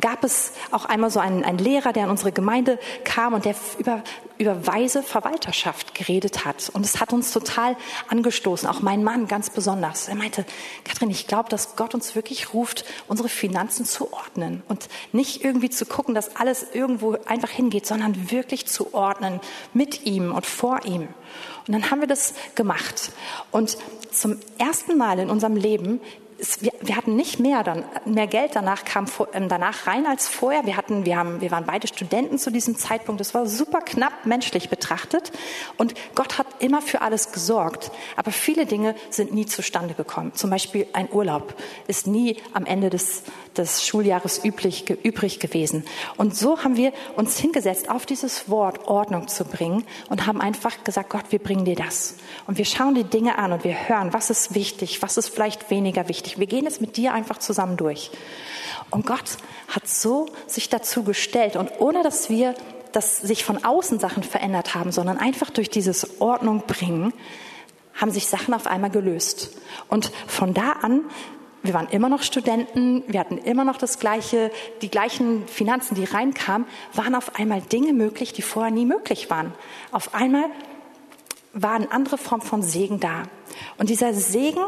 gab 0.00 0.24
es 0.24 0.52
auch 0.72 0.84
einmal 0.84 1.10
so 1.10 1.20
einen, 1.20 1.44
einen 1.44 1.58
Lehrer, 1.58 1.92
der 1.92 2.04
in 2.04 2.10
unsere 2.10 2.32
Gemeinde 2.32 2.78
kam 3.04 3.32
und 3.32 3.44
der 3.44 3.54
über, 3.78 4.02
über 4.36 4.66
weise 4.66 5.02
Verwalterschaft 5.02 5.94
geredet 5.94 6.44
hat. 6.44 6.70
Und 6.72 6.84
es 6.84 7.00
hat 7.00 7.12
uns 7.12 7.32
total 7.32 7.76
angestoßen, 8.08 8.68
auch 8.68 8.80
mein 8.80 9.02
Mann 9.02 9.26
ganz 9.26 9.48
besonders. 9.50 10.08
Er 10.08 10.16
meinte, 10.16 10.44
Kathrin, 10.84 11.10
ich 11.10 11.26
glaube, 11.26 11.48
dass 11.48 11.76
Gott 11.76 11.94
uns 11.94 12.14
wirklich 12.14 12.52
ruft, 12.52 12.84
unsere 13.08 13.28
Finanzen 13.28 13.86
zu 13.86 14.12
ordnen 14.12 14.62
und 14.68 14.88
nicht 15.12 15.42
irgendwie 15.44 15.70
zu 15.70 15.86
gucken, 15.86 16.14
dass 16.14 16.36
alles 16.36 16.66
irgendwo 16.74 17.16
einfach 17.24 17.50
hingeht, 17.50 17.86
sondern 17.86 18.30
wirklich 18.30 18.66
zu 18.66 18.92
ordnen 18.92 19.40
mit 19.72 20.04
ihm 20.04 20.32
und 20.32 20.44
vor 20.44 20.84
ihm. 20.84 21.08
Und 21.66 21.72
dann 21.72 21.90
haben 21.90 22.00
wir 22.00 22.08
das 22.08 22.34
gemacht. 22.54 23.12
Und 23.50 23.78
zum 24.12 24.38
ersten 24.58 24.96
Mal 24.96 25.18
in 25.18 25.30
unserem 25.30 25.56
Leben 25.56 26.00
es, 26.38 26.62
wir, 26.62 26.72
wir, 26.82 26.96
hatten 26.96 27.16
nicht 27.16 27.40
mehr 27.40 27.62
dann 27.62 27.84
mehr 28.04 28.26
Geld 28.26 28.52
danach 28.54 28.84
kam 28.84 29.06
vor, 29.06 29.28
ähm, 29.32 29.48
danach 29.48 29.86
rein 29.86 30.06
als 30.06 30.28
vorher. 30.28 30.66
Wir 30.66 30.76
hatten, 30.76 31.06
wir 31.06 31.16
haben, 31.16 31.40
wir 31.40 31.50
waren 31.50 31.64
beide 31.64 31.86
Studenten 31.88 32.38
zu 32.38 32.50
diesem 32.50 32.76
Zeitpunkt. 32.76 33.20
Das 33.20 33.32
war 33.32 33.46
super 33.46 33.80
knapp 33.80 34.26
menschlich 34.26 34.68
betrachtet. 34.68 35.32
Und 35.78 35.94
Gott 36.14 36.38
hat 36.38 36.46
immer 36.58 36.82
für 36.82 37.00
alles 37.00 37.32
gesorgt. 37.32 37.90
Aber 38.16 38.32
viele 38.32 38.66
Dinge 38.66 38.94
sind 39.08 39.32
nie 39.32 39.46
zustande 39.46 39.94
gekommen. 39.94 40.34
Zum 40.34 40.50
Beispiel 40.50 40.86
ein 40.92 41.08
Urlaub 41.10 41.54
ist 41.86 42.06
nie 42.06 42.36
am 42.52 42.66
Ende 42.66 42.90
des, 42.90 43.22
des 43.56 43.86
Schuljahres 43.86 44.44
üblich, 44.44 44.90
übrig 44.90 45.40
gewesen. 45.40 45.84
Und 46.18 46.36
so 46.36 46.62
haben 46.62 46.76
wir 46.76 46.92
uns 47.16 47.38
hingesetzt, 47.38 47.88
auf 47.88 48.04
dieses 48.04 48.50
Wort 48.50 48.88
Ordnung 48.88 49.28
zu 49.28 49.44
bringen 49.44 49.84
und 50.10 50.26
haben 50.26 50.40
einfach 50.42 50.84
gesagt, 50.84 51.10
Gott, 51.10 51.24
wir 51.30 51.38
bringen 51.38 51.64
dir 51.64 51.76
das. 51.76 52.16
Und 52.46 52.58
wir 52.58 52.66
schauen 52.66 52.94
die 52.94 53.04
Dinge 53.04 53.38
an 53.38 53.52
und 53.52 53.64
wir 53.64 53.88
hören, 53.88 54.12
was 54.12 54.28
ist 54.28 54.54
wichtig, 54.54 55.00
was 55.00 55.16
ist 55.16 55.28
vielleicht 55.28 55.70
weniger 55.70 56.08
wichtig 56.08 56.25
wichtig. 56.26 56.38
Wir 56.38 56.46
gehen 56.46 56.66
es 56.66 56.80
mit 56.80 56.96
dir 56.96 57.12
einfach 57.12 57.38
zusammen 57.38 57.76
durch. 57.76 58.10
Und 58.90 59.06
Gott 59.06 59.38
hat 59.68 59.88
so 59.88 60.26
sich 60.46 60.68
dazu 60.68 61.02
gestellt 61.02 61.56
und 61.56 61.80
ohne 61.80 62.02
dass 62.02 62.28
wir, 62.30 62.54
dass 62.92 63.18
sich 63.18 63.44
von 63.44 63.64
außen 63.64 63.98
Sachen 63.98 64.22
verändert 64.22 64.74
haben, 64.74 64.92
sondern 64.92 65.18
einfach 65.18 65.50
durch 65.50 65.70
dieses 65.70 66.20
Ordnung 66.20 66.64
bringen, 66.66 67.12
haben 67.94 68.10
sich 68.10 68.26
Sachen 68.26 68.54
auf 68.54 68.66
einmal 68.66 68.90
gelöst. 68.90 69.56
Und 69.88 70.12
von 70.26 70.54
da 70.54 70.72
an 70.82 71.02
wir 71.62 71.74
waren 71.74 71.88
immer 71.88 72.08
noch 72.08 72.22
Studenten, 72.22 73.02
wir 73.08 73.18
hatten 73.18 73.38
immer 73.38 73.64
noch 73.64 73.76
das 73.76 73.98
gleiche, 73.98 74.52
die 74.82 74.88
gleichen 74.88 75.48
Finanzen, 75.48 75.96
die 75.96 76.04
reinkamen, 76.04 76.64
waren 76.92 77.16
auf 77.16 77.34
einmal 77.34 77.60
Dinge 77.60 77.92
möglich, 77.92 78.32
die 78.32 78.42
vorher 78.42 78.70
nie 78.70 78.86
möglich 78.86 79.30
waren. 79.30 79.52
Auf 79.90 80.14
einmal 80.14 80.44
war 81.54 81.72
eine 81.72 81.90
andere 81.90 82.18
Form 82.18 82.40
von 82.40 82.62
Segen 82.62 83.00
da. 83.00 83.24
Und 83.78 83.90
dieser 83.90 84.14
Segen 84.14 84.60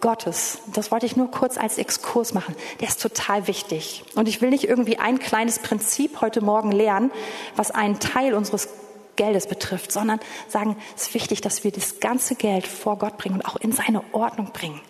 Gottes, 0.00 0.58
das 0.72 0.90
wollte 0.90 1.06
ich 1.06 1.16
nur 1.16 1.30
kurz 1.30 1.58
als 1.58 1.78
Exkurs 1.78 2.34
machen, 2.34 2.54
der 2.80 2.88
ist 2.88 3.00
total 3.00 3.46
wichtig. 3.46 4.04
Und 4.14 4.28
ich 4.28 4.40
will 4.40 4.50
nicht 4.50 4.64
irgendwie 4.64 4.98
ein 4.98 5.18
kleines 5.18 5.58
Prinzip 5.58 6.20
heute 6.20 6.40
Morgen 6.40 6.72
lernen, 6.72 7.10
was 7.56 7.70
einen 7.70 7.98
Teil 7.98 8.34
unseres 8.34 8.68
Geldes 9.16 9.46
betrifft, 9.46 9.92
sondern 9.92 10.20
sagen, 10.48 10.76
es 10.94 11.08
ist 11.08 11.14
wichtig, 11.14 11.40
dass 11.40 11.64
wir 11.64 11.72
das 11.72 12.00
ganze 12.00 12.34
Geld 12.34 12.66
vor 12.66 12.98
Gott 12.98 13.16
bringen 13.16 13.36
und 13.36 13.46
auch 13.46 13.56
in 13.56 13.72
seine 13.72 14.02
Ordnung 14.12 14.52
bringen. 14.52 14.80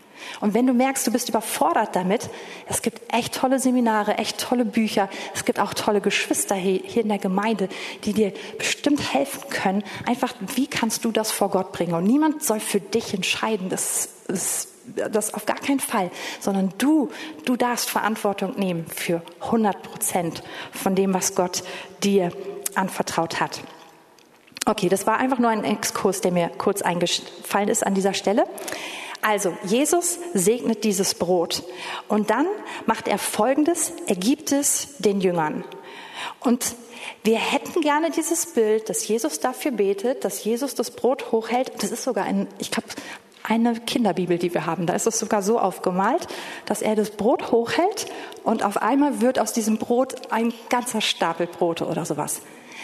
Und 0.41 0.55
wenn 0.55 0.67
du 0.67 0.73
merkst, 0.73 1.07
du 1.07 1.13
bist 1.13 1.29
überfordert 1.29 1.95
damit, 1.95 2.29
es 2.69 2.83
gibt 2.83 3.01
echt 3.15 3.35
tolle 3.35 3.59
Seminare, 3.61 4.19
echt 4.19 4.39
tolle 4.39 4.65
Bücher, 4.65 5.09
es 5.35 5.45
gibt 5.45 5.61
auch 5.61 5.75
tolle 5.75 6.01
Geschwister 6.01 6.55
hier, 6.55 6.83
in 6.97 7.09
der 7.09 7.19
Gemeinde, 7.19 7.69
die 8.05 8.13
dir 8.13 8.33
bestimmt 8.59 9.13
helfen 9.15 9.49
können. 9.51 9.85
Einfach, 10.07 10.35
wie 10.55 10.67
kannst 10.67 11.05
du 11.05 11.13
das 11.13 11.31
vor 11.31 11.51
Gott 11.51 11.73
bringen? 11.73 11.95
Und 11.95 12.05
niemand 12.05 12.43
soll 12.43 12.61
für 12.61 12.81
dich 12.81 13.15
entscheiden. 13.15 13.69
Das 13.69 14.09
ist 14.29 14.69
das 15.11 15.35
auf 15.35 15.47
gar 15.47 15.57
keinen 15.57 15.81
Fall, 15.81 16.11
sondern 16.41 16.73
du, 16.79 17.11
du 17.45 17.57
darfst 17.57 17.91
Verantwortung 17.91 18.59
nehmen 18.59 18.87
für 18.87 19.23
100 19.41 19.83
Prozent 19.83 20.43
von 20.73 20.95
dem, 20.95 21.15
was 21.15 21.35
Gott 21.35 21.63
dir 22.03 22.31
anvertraut 22.75 23.41
hat. 23.41 23.61
Okay, 24.65 24.89
das 24.89 25.07
war 25.07 25.19
einfach 25.19 25.39
nur 25.39 25.51
ein 25.51 25.65
Exkurs, 25.65 26.21
der 26.21 26.33
mir 26.33 26.49
kurz 26.49 26.83
eingefallen 26.83 27.69
ist 27.69 27.87
an 27.87 27.95
dieser 27.95 28.15
Stelle. 28.15 28.45
Also, 29.23 29.57
Jesus 29.65 30.19
segnet 30.35 30.85
dieses 30.85 31.15
Brot 31.15 31.65
und 32.09 32.31
dann 32.31 32.47
macht 32.85 33.09
er 33.09 33.19
Folgendes, 33.19 33.93
er 34.07 34.17
gibt 34.17 34.53
es 34.53 34.99
den 34.99 35.21
Jüngern. 35.21 35.65
Und 36.41 36.77
wir 37.23 37.39
hätten 37.39 37.81
gerne 37.81 38.11
dieses 38.11 38.47
Bild, 38.47 38.89
dass 38.89 39.07
Jesus 39.07 39.41
dafür 39.41 39.73
betet, 39.73 40.25
dass 40.25 40.45
Jesus 40.45 40.75
das 40.75 40.91
Brot 40.91 41.33
hochhält. 41.33 41.73
Das 41.83 41.91
ist 41.91 42.05
sogar 42.05 42.25
ein, 42.25 42.47
ich 42.59 42.71
glaube, 42.71 42.89
eine 43.47 43.75
Kinderbibel, 43.75 44.39
die 44.39 44.53
wir 44.53 44.67
haben. 44.67 44.87
Da 44.87 44.95
ist 44.95 45.07
es 45.07 45.19
sogar 45.19 45.43
so 45.43 45.59
aufgemalt, 45.59 46.27
dass 46.67 46.83
er 46.83 46.97
das 46.97 47.11
Brot 47.11 47.53
hochhält 47.53 48.07
und 48.43 48.65
auf 48.65 48.83
einmal 48.83 49.21
wird 49.21 49.39
aus 49.39 49.53
diesem 49.53 49.79
Brot 49.79 50.33
ein 50.33 50.53
ganzer 50.69 51.01
Stapel 51.01 51.47
Brote 51.47 51.87
oder 51.87 52.05
sowas. 52.05 52.43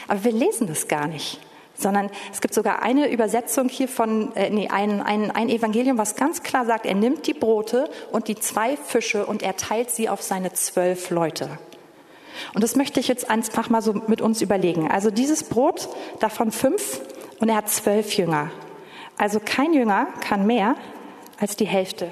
Aber 0.08 0.24
wir 0.24 0.32
lesen 0.32 0.66
das 0.66 0.88
gar 0.88 1.08
nicht, 1.08 1.40
sondern 1.74 2.10
es 2.32 2.40
gibt 2.40 2.54
sogar 2.54 2.82
eine 2.82 3.10
Übersetzung 3.10 3.68
hier 3.68 3.88
von, 3.88 4.34
äh, 4.36 4.50
nee, 4.50 4.68
ein, 4.68 5.00
ein, 5.00 5.30
ein 5.30 5.48
Evangelium, 5.48 5.98
was 5.98 6.16
ganz 6.16 6.42
klar 6.42 6.64
sagt, 6.64 6.86
er 6.86 6.94
nimmt 6.94 7.26
die 7.26 7.34
Brote 7.34 7.90
und 8.12 8.28
die 8.28 8.36
zwei 8.36 8.76
Fische 8.76 9.26
und 9.26 9.42
er 9.42 9.56
teilt 9.56 9.90
sie 9.90 10.08
auf 10.08 10.22
seine 10.22 10.52
zwölf 10.52 11.10
Leute. 11.10 11.58
Und 12.54 12.62
das 12.62 12.76
möchte 12.76 13.00
ich 13.00 13.08
jetzt 13.08 13.28
einfach 13.28 13.68
mal 13.68 13.82
so 13.82 13.94
mit 14.06 14.20
uns 14.20 14.40
überlegen. 14.42 14.90
Also 14.90 15.10
dieses 15.10 15.44
Brot, 15.44 15.88
davon 16.20 16.50
fünf 16.50 17.00
und 17.40 17.48
er 17.48 17.56
hat 17.56 17.68
zwölf 17.68 18.14
Jünger. 18.16 18.50
Also 19.16 19.40
kein 19.44 19.72
Jünger 19.72 20.06
kann 20.20 20.46
mehr 20.46 20.76
als 21.38 21.56
die 21.56 21.66
Hälfte 21.66 22.10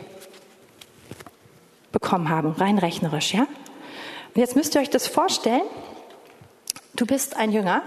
bekommen 1.92 2.28
haben, 2.28 2.52
rein 2.52 2.78
rechnerisch, 2.78 3.34
ja? 3.34 3.42
Und 3.42 4.40
jetzt 4.40 4.54
müsst 4.54 4.74
ihr 4.74 4.80
euch 4.80 4.90
das 4.90 5.08
vorstellen. 5.08 5.62
Du 6.94 7.04
bist 7.06 7.36
ein 7.36 7.50
Jünger 7.52 7.82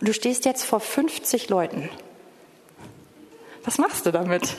und 0.00 0.08
du 0.08 0.14
stehst 0.14 0.44
jetzt 0.44 0.64
vor 0.64 0.80
50 0.80 1.48
Leuten. 1.48 1.88
Was 3.64 3.78
machst 3.78 4.06
du 4.06 4.12
damit? 4.12 4.56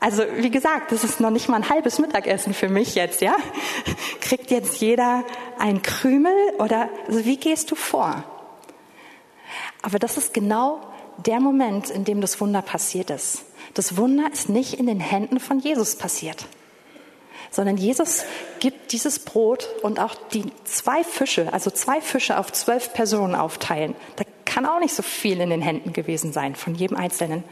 Also, 0.00 0.22
wie 0.36 0.50
gesagt, 0.50 0.92
das 0.92 1.02
ist 1.02 1.18
noch 1.18 1.30
nicht 1.30 1.48
mal 1.48 1.56
ein 1.56 1.68
halbes 1.68 1.98
Mittagessen 1.98 2.54
für 2.54 2.68
mich 2.68 2.94
jetzt, 2.94 3.20
ja? 3.20 3.34
Kriegt 4.20 4.50
jetzt 4.52 4.80
jeder 4.80 5.24
ein 5.58 5.82
Krümel 5.82 6.34
oder 6.58 6.88
also 7.08 7.24
wie 7.24 7.36
gehst 7.36 7.70
du 7.72 7.74
vor? 7.74 8.22
Aber 9.82 9.98
das 9.98 10.16
ist 10.16 10.32
genau 10.32 10.80
der 11.26 11.40
Moment, 11.40 11.90
in 11.90 12.04
dem 12.04 12.20
das 12.20 12.40
Wunder 12.40 12.62
passiert 12.62 13.10
ist. 13.10 13.44
Das 13.74 13.96
Wunder 13.96 14.30
ist 14.32 14.48
nicht 14.48 14.74
in 14.74 14.86
den 14.86 15.00
Händen 15.00 15.40
von 15.40 15.60
Jesus 15.60 15.96
passiert, 15.96 16.46
sondern 17.50 17.76
Jesus 17.76 18.24
gibt 18.60 18.92
dieses 18.92 19.18
Brot 19.18 19.68
und 19.82 20.00
auch 20.00 20.14
die 20.32 20.44
zwei 20.64 21.04
Fische, 21.04 21.52
also 21.52 21.70
zwei 21.70 22.00
Fische 22.00 22.38
auf 22.38 22.52
zwölf 22.52 22.92
Personen 22.92 23.34
aufteilen. 23.34 23.94
Da 24.16 24.24
kann 24.44 24.64
auch 24.66 24.80
nicht 24.80 24.94
so 24.94 25.02
viel 25.02 25.40
in 25.40 25.50
den 25.50 25.60
Händen 25.60 25.92
gewesen 25.92 26.32
sein 26.32 26.54
von 26.54 26.74
jedem 26.74 26.96
Einzelnen. 26.96 27.44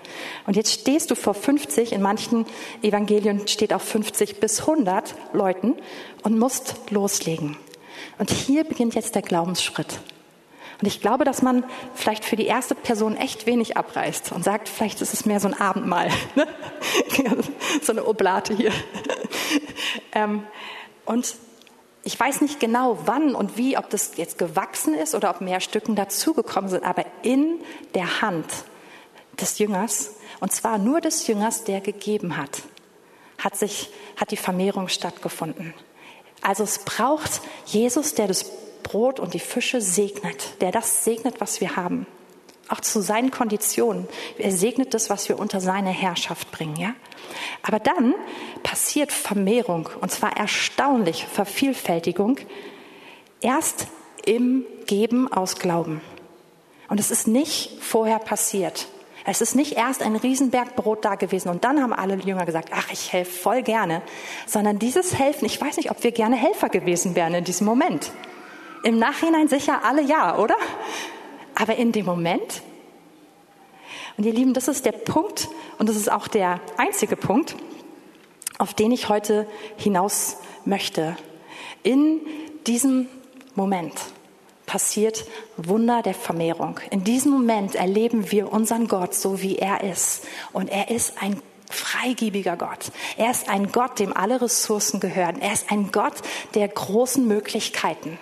Und 0.46 0.56
jetzt 0.56 0.72
stehst 0.72 1.10
du 1.10 1.14
vor 1.14 1.34
50, 1.34 1.92
in 1.92 2.02
manchen 2.02 2.46
Evangelien 2.82 3.46
steht 3.46 3.72
auch 3.72 3.80
50 3.80 4.40
bis 4.40 4.60
100 4.60 5.14
Leuten 5.32 5.74
und 6.22 6.38
musst 6.38 6.74
loslegen. 6.90 7.56
Und 8.18 8.30
hier 8.30 8.64
beginnt 8.64 8.94
jetzt 8.94 9.14
der 9.14 9.22
Glaubensschritt. 9.22 10.00
Und 10.80 10.86
ich 10.86 11.00
glaube, 11.00 11.24
dass 11.24 11.42
man 11.42 11.64
vielleicht 11.94 12.24
für 12.24 12.36
die 12.36 12.46
erste 12.46 12.74
Person 12.74 13.16
echt 13.16 13.46
wenig 13.46 13.76
abreißt 13.76 14.32
und 14.32 14.44
sagt, 14.44 14.68
vielleicht 14.68 15.00
ist 15.00 15.14
es 15.14 15.24
mehr 15.24 15.40
so 15.40 15.48
ein 15.48 15.58
Abendmahl, 15.58 16.10
ne? 16.34 16.46
so 17.82 17.92
eine 17.92 18.04
Oblate 18.06 18.54
hier. 18.54 18.72
Ähm, 20.12 20.44
und 21.04 21.36
ich 22.02 22.18
weiß 22.18 22.40
nicht 22.40 22.58
genau, 22.58 22.98
wann 23.04 23.34
und 23.34 23.58
wie, 23.58 23.76
ob 23.76 23.90
das 23.90 24.12
jetzt 24.16 24.38
gewachsen 24.38 24.94
ist 24.94 25.14
oder 25.14 25.28
ob 25.28 25.40
mehr 25.40 25.60
Stücken 25.60 25.94
dazugekommen 25.94 26.70
sind, 26.70 26.84
aber 26.84 27.04
in 27.22 27.60
der 27.94 28.22
Hand 28.22 28.46
des 29.40 29.58
Jüngers, 29.58 30.14
und 30.40 30.52
zwar 30.52 30.78
nur 30.78 31.00
des 31.00 31.26
Jüngers, 31.26 31.64
der 31.64 31.80
gegeben 31.80 32.36
hat, 32.36 32.62
hat 33.38 33.56
sich, 33.56 33.90
hat 34.16 34.30
die 34.30 34.36
Vermehrung 34.36 34.88
stattgefunden. 34.88 35.74
Also 36.42 36.62
es 36.64 36.78
braucht 36.80 37.40
Jesus, 37.66 38.14
der 38.14 38.28
das 38.28 38.46
Brot 38.86 39.18
und 39.18 39.34
die 39.34 39.40
Fische 39.40 39.80
segnet, 39.80 40.60
der 40.60 40.70
das 40.70 41.02
segnet, 41.02 41.40
was 41.40 41.60
wir 41.60 41.74
haben. 41.74 42.06
Auch 42.68 42.80
zu 42.80 43.00
seinen 43.00 43.32
Konditionen. 43.32 44.06
Er 44.38 44.52
segnet 44.52 44.94
das, 44.94 45.10
was 45.10 45.28
wir 45.28 45.38
unter 45.38 45.60
seine 45.60 45.90
Herrschaft 45.90 46.52
bringen, 46.52 46.76
ja? 46.76 46.94
Aber 47.62 47.80
dann 47.80 48.14
passiert 48.62 49.10
Vermehrung, 49.10 49.88
und 50.00 50.12
zwar 50.12 50.36
erstaunlich 50.36 51.26
Vervielfältigung, 51.26 52.38
erst 53.40 53.88
im 54.24 54.64
Geben 54.86 55.32
aus 55.32 55.56
Glauben. 55.56 56.00
Und 56.88 57.00
es 57.00 57.10
ist 57.10 57.26
nicht 57.26 57.82
vorher 57.82 58.20
passiert. 58.20 58.86
Es 59.24 59.40
ist 59.40 59.56
nicht 59.56 59.72
erst 59.72 60.02
ein 60.02 60.14
Riesenberg 60.14 60.76
Brot 60.76 61.04
da 61.04 61.16
gewesen 61.16 61.48
und 61.48 61.64
dann 61.64 61.82
haben 61.82 61.92
alle 61.92 62.14
Jünger 62.14 62.46
gesagt, 62.46 62.70
ach, 62.72 62.92
ich 62.92 63.12
helfe 63.12 63.32
voll 63.32 63.62
gerne, 63.62 64.02
sondern 64.46 64.78
dieses 64.78 65.18
Helfen, 65.18 65.46
ich 65.46 65.60
weiß 65.60 65.76
nicht, 65.78 65.90
ob 65.90 66.04
wir 66.04 66.12
gerne 66.12 66.36
Helfer 66.36 66.68
gewesen 66.68 67.16
wären 67.16 67.34
in 67.34 67.42
diesem 67.42 67.66
Moment. 67.66 68.12
Im 68.86 69.00
Nachhinein 69.00 69.48
sicher 69.48 69.80
alle 69.82 70.00
ja, 70.00 70.38
oder? 70.38 70.54
Aber 71.56 71.74
in 71.74 71.90
dem 71.90 72.06
Moment? 72.06 72.62
Und 74.16 74.24
ihr 74.24 74.32
Lieben, 74.32 74.54
das 74.54 74.68
ist 74.68 74.84
der 74.86 74.92
Punkt 74.92 75.48
und 75.78 75.88
das 75.88 75.96
ist 75.96 76.08
auch 76.08 76.28
der 76.28 76.60
einzige 76.76 77.16
Punkt, 77.16 77.56
auf 78.58 78.74
den 78.74 78.92
ich 78.92 79.08
heute 79.08 79.48
hinaus 79.76 80.36
möchte. 80.64 81.16
In 81.82 82.20
diesem 82.68 83.08
Moment 83.56 83.92
passiert 84.66 85.24
Wunder 85.56 86.02
der 86.02 86.14
Vermehrung. 86.14 86.78
In 86.90 87.02
diesem 87.02 87.32
Moment 87.32 87.74
erleben 87.74 88.30
wir 88.30 88.52
unseren 88.52 88.86
Gott 88.86 89.14
so, 89.14 89.42
wie 89.42 89.58
er 89.58 89.82
ist. 89.82 90.24
Und 90.52 90.68
er 90.68 90.90
ist 90.90 91.20
ein 91.20 91.42
freigebiger 91.68 92.56
Gott. 92.56 92.92
Er 93.16 93.32
ist 93.32 93.48
ein 93.48 93.72
Gott, 93.72 93.98
dem 93.98 94.16
alle 94.16 94.40
Ressourcen 94.40 95.00
gehören. 95.00 95.40
Er 95.40 95.54
ist 95.54 95.72
ein 95.72 95.90
Gott 95.90 96.14
der 96.54 96.68
großen 96.68 97.26
Möglichkeiten. 97.26 98.20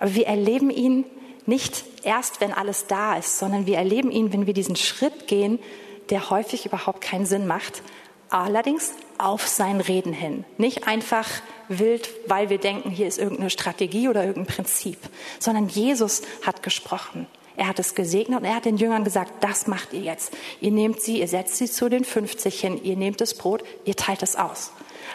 Aber 0.00 0.14
wir 0.14 0.26
erleben 0.26 0.70
ihn 0.70 1.04
nicht 1.46 1.84
erst, 2.02 2.40
wenn 2.40 2.52
alles 2.52 2.86
da 2.86 3.16
ist, 3.16 3.38
sondern 3.38 3.66
wir 3.66 3.76
erleben 3.76 4.10
ihn, 4.10 4.32
wenn 4.32 4.46
wir 4.46 4.54
diesen 4.54 4.76
Schritt 4.76 5.28
gehen, 5.28 5.60
der 6.08 6.30
häufig 6.30 6.66
überhaupt 6.66 7.00
keinen 7.00 7.26
Sinn 7.26 7.46
macht, 7.46 7.82
allerdings 8.30 8.92
auf 9.18 9.46
sein 9.46 9.80
Reden 9.80 10.12
hin. 10.12 10.44
Nicht 10.58 10.86
einfach 10.86 11.28
wild, 11.68 12.08
weil 12.26 12.50
wir 12.50 12.58
denken, 12.58 12.90
hier 12.90 13.06
ist 13.06 13.18
irgendeine 13.18 13.50
Strategie 13.50 14.08
oder 14.08 14.24
irgendein 14.24 14.54
Prinzip, 14.54 14.98
sondern 15.38 15.68
Jesus 15.68 16.22
hat 16.44 16.62
gesprochen. 16.62 17.26
Er 17.56 17.68
hat 17.68 17.78
es 17.78 17.94
gesegnet 17.94 18.40
und 18.40 18.44
er 18.46 18.54
hat 18.54 18.64
den 18.64 18.78
Jüngern 18.78 19.04
gesagt, 19.04 19.44
das 19.44 19.66
macht 19.66 19.92
ihr 19.92 20.00
jetzt. 20.00 20.32
Ihr 20.60 20.70
nehmt 20.70 21.02
sie, 21.02 21.20
ihr 21.20 21.28
setzt 21.28 21.56
sie 21.56 21.70
zu 21.70 21.90
den 21.90 22.04
50 22.04 22.58
hin, 22.58 22.82
ihr 22.82 22.96
nehmt 22.96 23.20
das 23.20 23.34
Brot, 23.34 23.62
ihr 23.84 23.96
teilt 23.96 24.22
es 24.22 24.36
aus. 24.36 24.72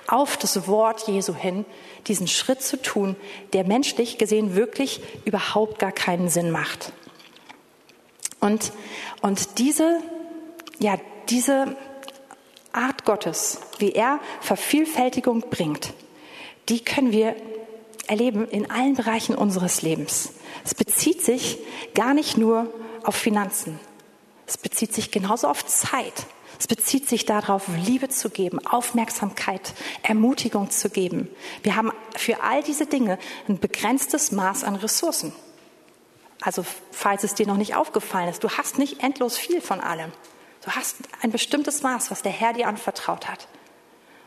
Auf 0.08 0.38
das 0.38 0.68
Wort 0.68 1.08
Jesu 1.08 1.34
hin, 1.34 1.66
diesen 2.08 2.28
Schritt 2.28 2.62
zu 2.62 2.82
tun, 2.82 3.16
der 3.54 3.66
menschlich 3.66 4.18
gesehen 4.18 4.56
wirklich 4.56 5.02
überhaupt 5.26 5.80
gar 5.80 5.92
keinen 5.92 6.30
Sinn 6.30 6.52
macht. 6.52 6.92
Und, 8.40 8.72
und 9.22 9.58
diese, 9.58 10.00
ja, 10.80 11.00
diese 11.30 11.76
Art 12.72 13.06
Gottes, 13.06 13.60
wie 13.80 13.94
er 13.94 14.20
Vervielfältigung 14.42 15.50
bringt, 15.50 15.94
die 16.70 16.84
können 16.84 17.12
wir 17.12 17.36
erleben 18.08 18.48
in 18.48 18.70
allen 18.70 18.96
Bereichen 18.96 19.36
unseres 19.36 19.82
Lebens. 19.82 20.34
Es 20.64 20.76
bezieht 20.76 21.24
sich 21.24 21.58
gar 21.94 22.14
nicht 22.14 22.38
nur 22.38 22.72
auf 23.04 23.16
Finanzen. 23.16 23.80
Es 24.48 24.58
bezieht 24.58 24.94
sich 24.94 25.12
genauso 25.12 25.48
auf 25.48 25.66
Zeit. 25.66 26.28
Es 26.60 26.68
bezieht 26.68 27.10
sich 27.10 27.26
darauf, 27.26 27.68
Liebe 27.86 28.10
zu 28.10 28.30
geben, 28.30 28.65
Aufmerksamkeit, 28.65 29.74
Ermutigung 30.04 30.70
zu 30.70 30.89
geben. 30.89 31.30
Wir 31.63 31.76
haben 31.76 31.91
für 32.15 32.44
all 32.44 32.63
diese 32.63 32.86
Dinge 32.86 33.18
ein 33.48 33.60
begrenztes 33.60 34.32
Maß 34.32 34.63
an 34.63 34.76
Ressourcen. 34.76 35.34
Also 36.41 36.65
falls 36.91 37.24
es 37.24 37.34
dir 37.34 37.48
noch 37.48 37.58
nicht 37.58 37.76
aufgefallen 37.76 38.30
ist, 38.30 38.44
du 38.44 38.50
hast 38.50 38.78
nicht 38.78 39.04
endlos 39.04 39.38
viel 39.38 39.62
von 39.62 39.82
allem. 39.82 40.12
Du 40.63 40.72
hast 40.72 40.98
ein 41.22 41.32
bestimmtes 41.32 41.84
Maß, 41.84 42.12
was 42.12 42.22
der 42.22 42.32
Herr 42.32 42.54
dir 42.54 42.68
anvertraut 42.68 43.28
hat. 43.28 43.48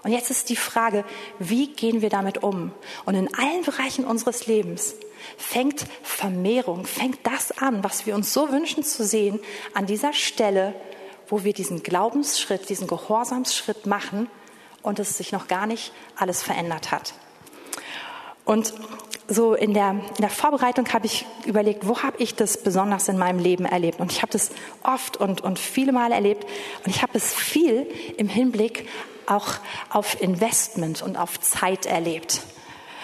Und 0.02 0.12
jetzt 0.12 0.30
ist 0.30 0.48
die 0.48 0.56
Frage, 0.56 1.04
wie 1.38 1.72
gehen 1.74 2.00
wir 2.00 2.08
damit 2.08 2.42
um? 2.42 2.72
Und 3.04 3.14
in 3.14 3.34
allen 3.34 3.62
Bereichen 3.62 4.04
unseres 4.04 4.46
Lebens 4.46 4.94
fängt 5.36 5.86
Vermehrung, 6.02 6.86
fängt 6.86 7.26
das 7.26 7.58
an, 7.58 7.82
was 7.82 8.06
wir 8.06 8.14
uns 8.14 8.32
so 8.32 8.50
wünschen 8.50 8.84
zu 8.84 9.04
sehen, 9.04 9.40
an 9.74 9.86
dieser 9.86 10.12
Stelle, 10.12 10.74
wo 11.28 11.44
wir 11.44 11.52
diesen 11.52 11.82
Glaubensschritt, 11.82 12.68
diesen 12.68 12.86
Gehorsamsschritt 12.86 13.86
machen 13.86 14.28
und 14.82 14.98
es 14.98 15.16
sich 15.16 15.32
noch 15.32 15.48
gar 15.48 15.66
nicht 15.66 15.92
alles 16.16 16.42
verändert 16.42 16.90
hat. 16.90 17.14
Und 18.44 18.72
so 19.28 19.52
in 19.54 19.74
der, 19.74 19.90
in 19.90 20.20
der 20.20 20.30
Vorbereitung 20.30 20.90
habe 20.92 21.04
ich 21.04 21.26
überlegt, 21.44 21.86
wo 21.86 22.02
habe 22.02 22.16
ich 22.18 22.34
das 22.34 22.62
besonders 22.62 23.08
in 23.08 23.18
meinem 23.18 23.38
Leben 23.38 23.66
erlebt? 23.66 24.00
Und 24.00 24.10
ich 24.10 24.22
habe 24.22 24.32
das 24.32 24.50
oft 24.82 25.18
und, 25.18 25.42
und 25.42 25.58
viele 25.58 25.92
Mal 25.92 26.12
erlebt. 26.12 26.46
Und 26.84 26.94
ich 26.94 27.02
habe 27.02 27.12
es 27.14 27.34
viel 27.34 27.86
im 28.16 28.28
Hinblick 28.28 28.88
auch 29.26 29.56
auf 29.90 30.20
Investment 30.22 31.02
und 31.02 31.18
auf 31.18 31.38
Zeit 31.40 31.84
erlebt. 31.84 32.40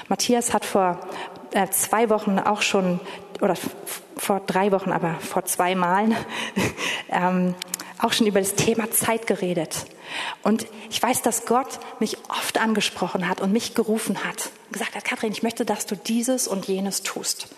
Matthias 0.09 0.55
hat 0.55 0.65
vor 0.65 1.01
äh, 1.53 1.69
zwei 1.69 2.09
Wochen 2.09 2.39
auch 2.39 2.63
schon, 2.63 3.01
oder 3.45 3.57
vor 4.17 4.41
drei 4.41 4.73
Wochen, 4.73 4.91
aber 4.91 5.15
vor 5.21 5.45
zwei 5.45 5.75
Malen, 5.75 6.17
ähm, 7.11 7.55
auch 7.99 8.13
schon 8.13 8.27
über 8.27 8.41
das 8.41 8.55
Thema 8.55 8.91
Zeit 8.91 9.27
geredet. 9.27 9.87
Und 10.43 10.67
ich 10.91 11.03
weiß, 11.03 11.23
dass 11.23 11.47
Gott 11.47 11.79
mich 12.01 12.19
oft 12.29 12.59
angesprochen 12.59 13.29
hat 13.29 13.41
und 13.41 13.53
mich 13.53 13.75
gerufen 13.75 14.25
hat. 14.25 14.51
Gesagt 14.73 14.95
hat, 14.97 15.05
Kathrin, 15.05 15.33
ich 15.33 15.43
möchte, 15.43 15.65
dass 15.65 15.87
du 15.87 15.97
dieses 15.97 16.49
und 16.49 16.67
jenes 16.67 17.03
tust. 17.03 17.49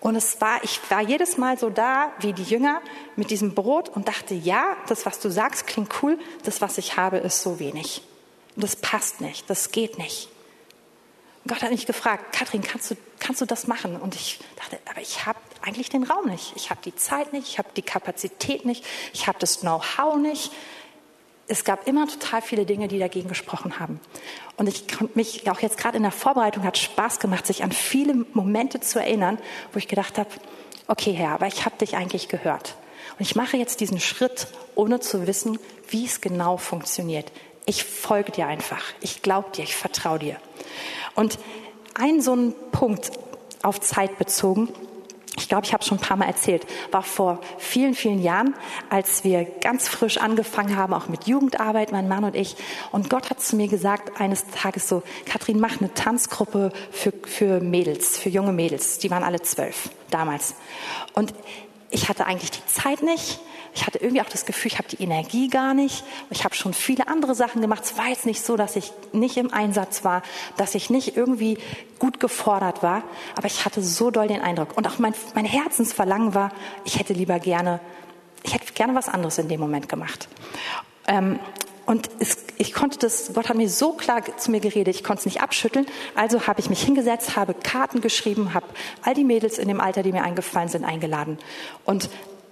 Und 0.00 0.16
es 0.16 0.40
war, 0.40 0.62
ich 0.62 0.80
war 0.90 1.00
jedes 1.02 1.36
Mal 1.36 1.58
so 1.58 1.70
da 1.70 2.12
wie 2.20 2.32
die 2.32 2.42
Jünger 2.42 2.80
mit 3.16 3.30
diesem 3.30 3.54
Brot 3.54 3.88
und 3.88 4.08
dachte, 4.08 4.34
ja, 4.34 4.76
das, 4.88 5.06
was 5.06 5.20
du 5.20 5.30
sagst, 5.30 5.66
klingt 5.66 6.02
cool. 6.02 6.18
Das, 6.44 6.60
was 6.60 6.78
ich 6.78 6.96
habe, 6.96 7.18
ist 7.18 7.42
so 7.42 7.58
wenig. 7.58 8.02
Und 8.56 8.64
das 8.64 8.76
passt 8.76 9.20
nicht. 9.20 9.48
Das 9.48 9.70
geht 9.72 9.98
nicht. 9.98 10.28
Gott 11.46 11.62
hat 11.62 11.70
mich 11.70 11.86
gefragt, 11.86 12.32
Kathrin, 12.32 12.62
kannst 12.62 12.90
du, 12.90 12.96
kannst 13.18 13.40
du 13.40 13.46
das 13.46 13.66
machen? 13.66 13.96
Und 13.96 14.14
ich 14.14 14.40
dachte, 14.56 14.78
aber 14.90 15.00
ich 15.00 15.24
habe 15.24 15.38
eigentlich 15.62 15.88
den 15.88 16.04
Raum 16.04 16.26
nicht. 16.26 16.52
Ich 16.56 16.70
habe 16.70 16.80
die 16.84 16.94
Zeit 16.94 17.32
nicht, 17.32 17.48
ich 17.48 17.58
habe 17.58 17.68
die 17.74 17.82
Kapazität 17.82 18.64
nicht, 18.64 18.84
ich 19.14 19.26
habe 19.26 19.38
das 19.38 19.60
Know-how 19.60 20.16
nicht. 20.16 20.52
Es 21.48 21.64
gab 21.64 21.88
immer 21.88 22.06
total 22.06 22.42
viele 22.42 22.66
Dinge, 22.66 22.86
die 22.88 22.98
dagegen 22.98 23.28
gesprochen 23.28 23.80
haben. 23.80 24.00
Und 24.56 24.68
ich 24.68 24.86
konnte 24.86 25.16
mich, 25.16 25.50
auch 25.50 25.60
jetzt 25.60 25.78
gerade 25.78 25.96
in 25.96 26.02
der 26.02 26.12
Vorbereitung, 26.12 26.62
hat 26.62 26.78
Spaß 26.78 27.18
gemacht, 27.18 27.46
sich 27.46 27.64
an 27.64 27.72
viele 27.72 28.26
Momente 28.34 28.80
zu 28.80 29.00
erinnern, 29.00 29.38
wo 29.72 29.78
ich 29.78 29.88
gedacht 29.88 30.18
habe, 30.18 30.30
okay 30.86 31.12
Herr, 31.12 31.30
aber 31.30 31.46
ich 31.46 31.64
habe 31.64 31.76
dich 31.78 31.96
eigentlich 31.96 32.28
gehört. 32.28 32.76
Und 33.18 33.22
ich 33.22 33.34
mache 33.34 33.56
jetzt 33.56 33.80
diesen 33.80 33.98
Schritt, 33.98 34.46
ohne 34.74 35.00
zu 35.00 35.26
wissen, 35.26 35.58
wie 35.88 36.04
es 36.04 36.20
genau 36.20 36.58
funktioniert. 36.58 37.32
Ich 37.66 37.84
folge 37.84 38.32
dir 38.32 38.46
einfach. 38.46 38.82
Ich 39.00 39.22
glaube 39.22 39.50
dir, 39.50 39.64
ich 39.64 39.76
vertraue 39.76 40.18
dir. 40.18 40.36
Und 41.20 41.38
ein 41.92 42.22
so 42.22 42.34
ein 42.34 42.54
Punkt 42.72 43.10
auf 43.62 43.78
Zeit 43.78 44.16
bezogen, 44.16 44.70
ich 45.36 45.50
glaube, 45.50 45.66
ich 45.66 45.74
habe 45.74 45.84
schon 45.84 45.98
ein 45.98 46.00
paar 46.00 46.16
Mal 46.16 46.24
erzählt, 46.24 46.66
war 46.92 47.02
vor 47.02 47.40
vielen, 47.58 47.92
vielen 47.92 48.22
Jahren, 48.22 48.54
als 48.88 49.22
wir 49.22 49.44
ganz 49.44 49.86
frisch 49.86 50.16
angefangen 50.16 50.76
haben, 50.76 50.94
auch 50.94 51.08
mit 51.08 51.26
Jugendarbeit, 51.26 51.92
mein 51.92 52.08
Mann 52.08 52.24
und 52.24 52.34
ich. 52.34 52.56
Und 52.90 53.10
Gott 53.10 53.28
hat 53.28 53.42
zu 53.42 53.56
mir 53.56 53.68
gesagt, 53.68 54.18
eines 54.18 54.46
Tages 54.46 54.88
so, 54.88 55.02
Kathrin, 55.26 55.60
mach 55.60 55.78
eine 55.82 55.92
Tanzgruppe 55.92 56.72
für, 56.90 57.12
für 57.26 57.60
Mädels, 57.60 58.16
für 58.16 58.30
junge 58.30 58.52
Mädels. 58.52 58.96
Die 58.96 59.10
waren 59.10 59.22
alle 59.22 59.42
zwölf 59.42 59.90
damals. 60.10 60.54
Und 61.12 61.34
ich 61.90 62.08
hatte 62.08 62.24
eigentlich 62.24 62.52
die 62.52 62.64
Zeit 62.64 63.02
nicht. 63.02 63.40
Ich 63.74 63.86
hatte 63.86 63.98
irgendwie 63.98 64.20
auch 64.20 64.28
das 64.28 64.46
Gefühl, 64.46 64.72
ich 64.72 64.78
habe 64.78 64.88
die 64.88 65.02
Energie 65.02 65.48
gar 65.48 65.74
nicht. 65.74 66.04
Ich 66.30 66.44
habe 66.44 66.54
schon 66.54 66.74
viele 66.74 67.08
andere 67.08 67.34
Sachen 67.34 67.60
gemacht. 67.60 67.84
Es 67.84 67.96
war 67.96 68.08
jetzt 68.08 68.26
nicht 68.26 68.44
so, 68.44 68.56
dass 68.56 68.76
ich 68.76 68.92
nicht 69.12 69.36
im 69.36 69.52
Einsatz 69.52 70.04
war, 70.04 70.22
dass 70.56 70.74
ich 70.74 70.90
nicht 70.90 71.16
irgendwie 71.16 71.58
gut 71.98 72.18
gefordert 72.18 72.82
war. 72.82 73.02
Aber 73.36 73.46
ich 73.46 73.64
hatte 73.64 73.82
so 73.82 74.10
doll 74.10 74.28
den 74.28 74.42
Eindruck. 74.42 74.76
Und 74.76 74.88
auch 74.88 74.98
mein, 74.98 75.14
mein 75.34 75.44
Herzensverlangen 75.44 76.34
war, 76.34 76.50
ich 76.84 76.98
hätte 76.98 77.12
lieber 77.12 77.38
gerne, 77.38 77.80
ich 78.42 78.54
hätte 78.54 78.72
gerne 78.72 78.94
was 78.94 79.08
anderes 79.08 79.38
in 79.38 79.48
dem 79.48 79.60
Moment 79.60 79.88
gemacht. 79.88 80.28
Ähm, 81.06 81.38
und 81.86 82.08
es, 82.20 82.44
ich 82.56 82.72
konnte 82.72 82.98
das, 82.98 83.32
Gott 83.34 83.48
hat 83.48 83.56
mir 83.56 83.68
so 83.68 83.94
klar 83.94 84.22
zu 84.36 84.52
mir 84.52 84.60
geredet, 84.60 84.94
ich 84.94 85.02
konnte 85.02 85.20
es 85.20 85.26
nicht 85.26 85.42
abschütteln. 85.42 85.86
Also 86.14 86.46
habe 86.46 86.60
ich 86.60 86.70
mich 86.70 86.82
hingesetzt, 86.82 87.34
habe 87.34 87.52
Karten 87.52 88.00
geschrieben, 88.00 88.54
habe 88.54 88.66
all 89.02 89.14
die 89.14 89.24
Mädels 89.24 89.58
in 89.58 89.66
dem 89.66 89.80
Alter, 89.80 90.04
die 90.04 90.12
mir 90.12 90.22
eingefallen 90.22 90.68
sind, 90.68 90.84
eingeladen. 90.84 91.38
Und 91.84 92.08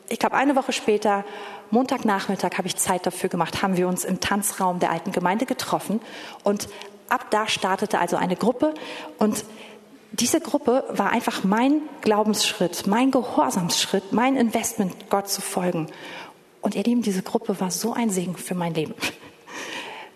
ich 0.08 0.18
glaube, 0.18 0.36
eine 0.36 0.56
Woche 0.56 0.72
später, 0.72 1.24
Montagnachmittag, 1.70 2.56
habe 2.56 2.68
ich 2.68 2.76
Zeit 2.76 3.06
dafür 3.06 3.28
gemacht, 3.28 3.62
haben 3.62 3.76
wir 3.76 3.88
uns 3.88 4.04
im 4.04 4.20
Tanzraum 4.20 4.78
der 4.78 4.90
alten 4.90 5.12
Gemeinde 5.12 5.46
getroffen. 5.46 6.00
Und 6.44 6.68
ab 7.08 7.26
da 7.30 7.48
startete 7.48 7.98
also 7.98 8.16
eine 8.16 8.36
Gruppe. 8.36 8.74
Und 9.18 9.44
diese 10.12 10.40
Gruppe 10.40 10.84
war 10.88 11.10
einfach 11.10 11.44
mein 11.44 11.82
Glaubensschritt, 12.00 12.86
mein 12.86 13.10
Gehorsamsschritt, 13.10 14.12
mein 14.12 14.36
Investment, 14.36 15.10
Gott 15.10 15.28
zu 15.28 15.42
folgen. 15.42 15.88
Und 16.60 16.74
ihr 16.74 16.82
Lieben, 16.82 17.02
diese 17.02 17.22
Gruppe 17.22 17.60
war 17.60 17.70
so 17.70 17.92
ein 17.92 18.10
Segen 18.10 18.36
für 18.36 18.54
mein 18.54 18.74
Leben. 18.74 18.94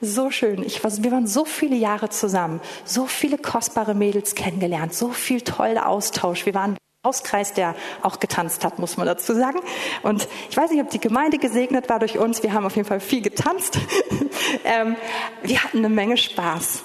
So 0.04 0.32
schön. 0.32 0.64
Ich 0.64 0.82
war, 0.82 0.90
wir 0.98 1.12
waren 1.12 1.28
so 1.28 1.44
viele 1.44 1.76
Jahre 1.76 2.08
zusammen, 2.08 2.60
so 2.84 3.06
viele 3.06 3.38
kostbare 3.38 3.94
Mädels 3.94 4.34
kennengelernt, 4.34 4.92
so 4.92 5.10
viel 5.10 5.42
toller 5.42 5.86
Austausch. 5.86 6.44
Wir 6.44 6.54
waren 6.54 6.76
Hauskreis, 7.04 7.52
der 7.52 7.74
auch 8.02 8.20
getanzt 8.20 8.64
hat, 8.64 8.78
muss 8.78 8.96
man 8.96 9.08
dazu 9.08 9.34
sagen. 9.34 9.58
Und 10.04 10.28
ich 10.48 10.56
weiß 10.56 10.70
nicht, 10.70 10.80
ob 10.80 10.88
die 10.90 11.00
Gemeinde 11.00 11.38
gesegnet 11.38 11.88
war 11.88 11.98
durch 11.98 12.16
uns. 12.16 12.44
Wir 12.44 12.52
haben 12.52 12.64
auf 12.64 12.76
jeden 12.76 12.86
Fall 12.86 13.00
viel 13.00 13.22
getanzt. 13.22 13.76
ähm, 14.64 14.94
wir 15.42 15.64
hatten 15.64 15.78
eine 15.78 15.88
Menge 15.88 16.16
Spaß. 16.16 16.84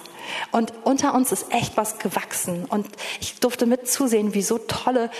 Und 0.51 0.73
unter 0.85 1.13
uns 1.13 1.31
ist 1.31 1.53
echt 1.53 1.77
was 1.77 1.99
gewachsen. 1.99 2.65
Und 2.65 2.87
ich 3.21 3.39
durfte 3.39 3.67
mitzusehen, 3.67 4.33
wie 4.33 4.41
so 4.41 4.57
tolle 4.57 5.11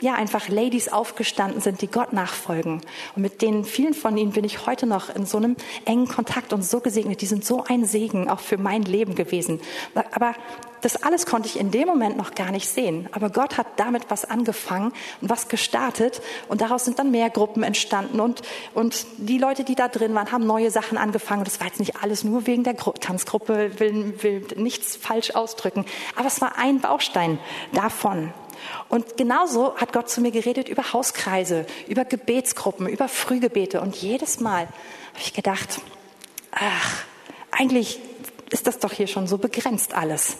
ja, 0.00 0.14
einfach 0.14 0.48
Ladies 0.48 0.88
aufgestanden 0.88 1.60
sind, 1.60 1.82
die 1.82 1.88
Gott 1.88 2.12
nachfolgen. 2.12 2.80
Und 3.14 3.22
mit 3.22 3.42
denen, 3.42 3.64
vielen 3.64 3.94
von 3.94 4.16
ihnen 4.16 4.32
bin 4.32 4.44
ich 4.44 4.66
heute 4.66 4.86
noch 4.86 5.14
in 5.14 5.26
so 5.26 5.38
einem 5.38 5.56
engen 5.84 6.08
Kontakt 6.08 6.52
und 6.52 6.64
so 6.64 6.80
gesegnet. 6.80 7.20
Die 7.20 7.26
sind 7.26 7.44
so 7.44 7.64
ein 7.64 7.84
Segen 7.84 8.28
auch 8.28 8.40
für 8.40 8.58
mein 8.58 8.82
Leben 8.82 9.14
gewesen. 9.14 9.60
Aber 10.12 10.34
das 10.84 11.02
alles 11.02 11.24
konnte 11.24 11.48
ich 11.48 11.58
in 11.58 11.70
dem 11.70 11.88
Moment 11.88 12.18
noch 12.18 12.34
gar 12.34 12.50
nicht 12.50 12.68
sehen. 12.68 13.08
Aber 13.12 13.30
Gott 13.30 13.56
hat 13.56 13.66
damit 13.76 14.10
was 14.10 14.26
angefangen 14.26 14.92
und 15.22 15.30
was 15.30 15.48
gestartet. 15.48 16.20
Und 16.48 16.60
daraus 16.60 16.84
sind 16.84 16.98
dann 16.98 17.10
mehr 17.10 17.30
Gruppen 17.30 17.62
entstanden. 17.62 18.20
Und, 18.20 18.42
und 18.74 19.06
die 19.16 19.38
Leute, 19.38 19.64
die 19.64 19.76
da 19.76 19.88
drin 19.88 20.14
waren, 20.14 20.30
haben 20.30 20.46
neue 20.46 20.70
Sachen 20.70 20.98
angefangen. 20.98 21.44
Das 21.44 21.58
war 21.58 21.68
jetzt 21.68 21.80
nicht 21.80 22.02
alles 22.02 22.22
nur 22.22 22.46
wegen 22.46 22.64
der 22.64 22.76
Tanzgruppe, 22.76 23.80
will, 23.80 24.22
will 24.22 24.46
nichts 24.56 24.94
falsch 24.96 25.30
ausdrücken. 25.30 25.86
Aber 26.16 26.26
es 26.26 26.42
war 26.42 26.58
ein 26.58 26.80
Baustein 26.80 27.38
davon. 27.72 28.34
Und 28.88 29.16
genauso 29.16 29.76
hat 29.76 29.92
Gott 29.92 30.10
zu 30.10 30.20
mir 30.20 30.30
geredet 30.30 30.68
über 30.68 30.92
Hauskreise, 30.92 31.66
über 31.88 32.04
Gebetsgruppen, 32.04 32.88
über 32.88 33.08
Frühgebete. 33.08 33.80
Und 33.80 33.96
jedes 33.96 34.40
Mal 34.40 34.62
habe 34.62 35.20
ich 35.20 35.32
gedacht, 35.32 35.80
ach, 36.52 37.04
eigentlich 37.50 38.00
ist 38.50 38.66
das 38.66 38.78
doch 38.78 38.92
hier 38.92 39.06
schon 39.06 39.26
so 39.26 39.38
begrenzt 39.38 39.94
alles. 39.94 40.36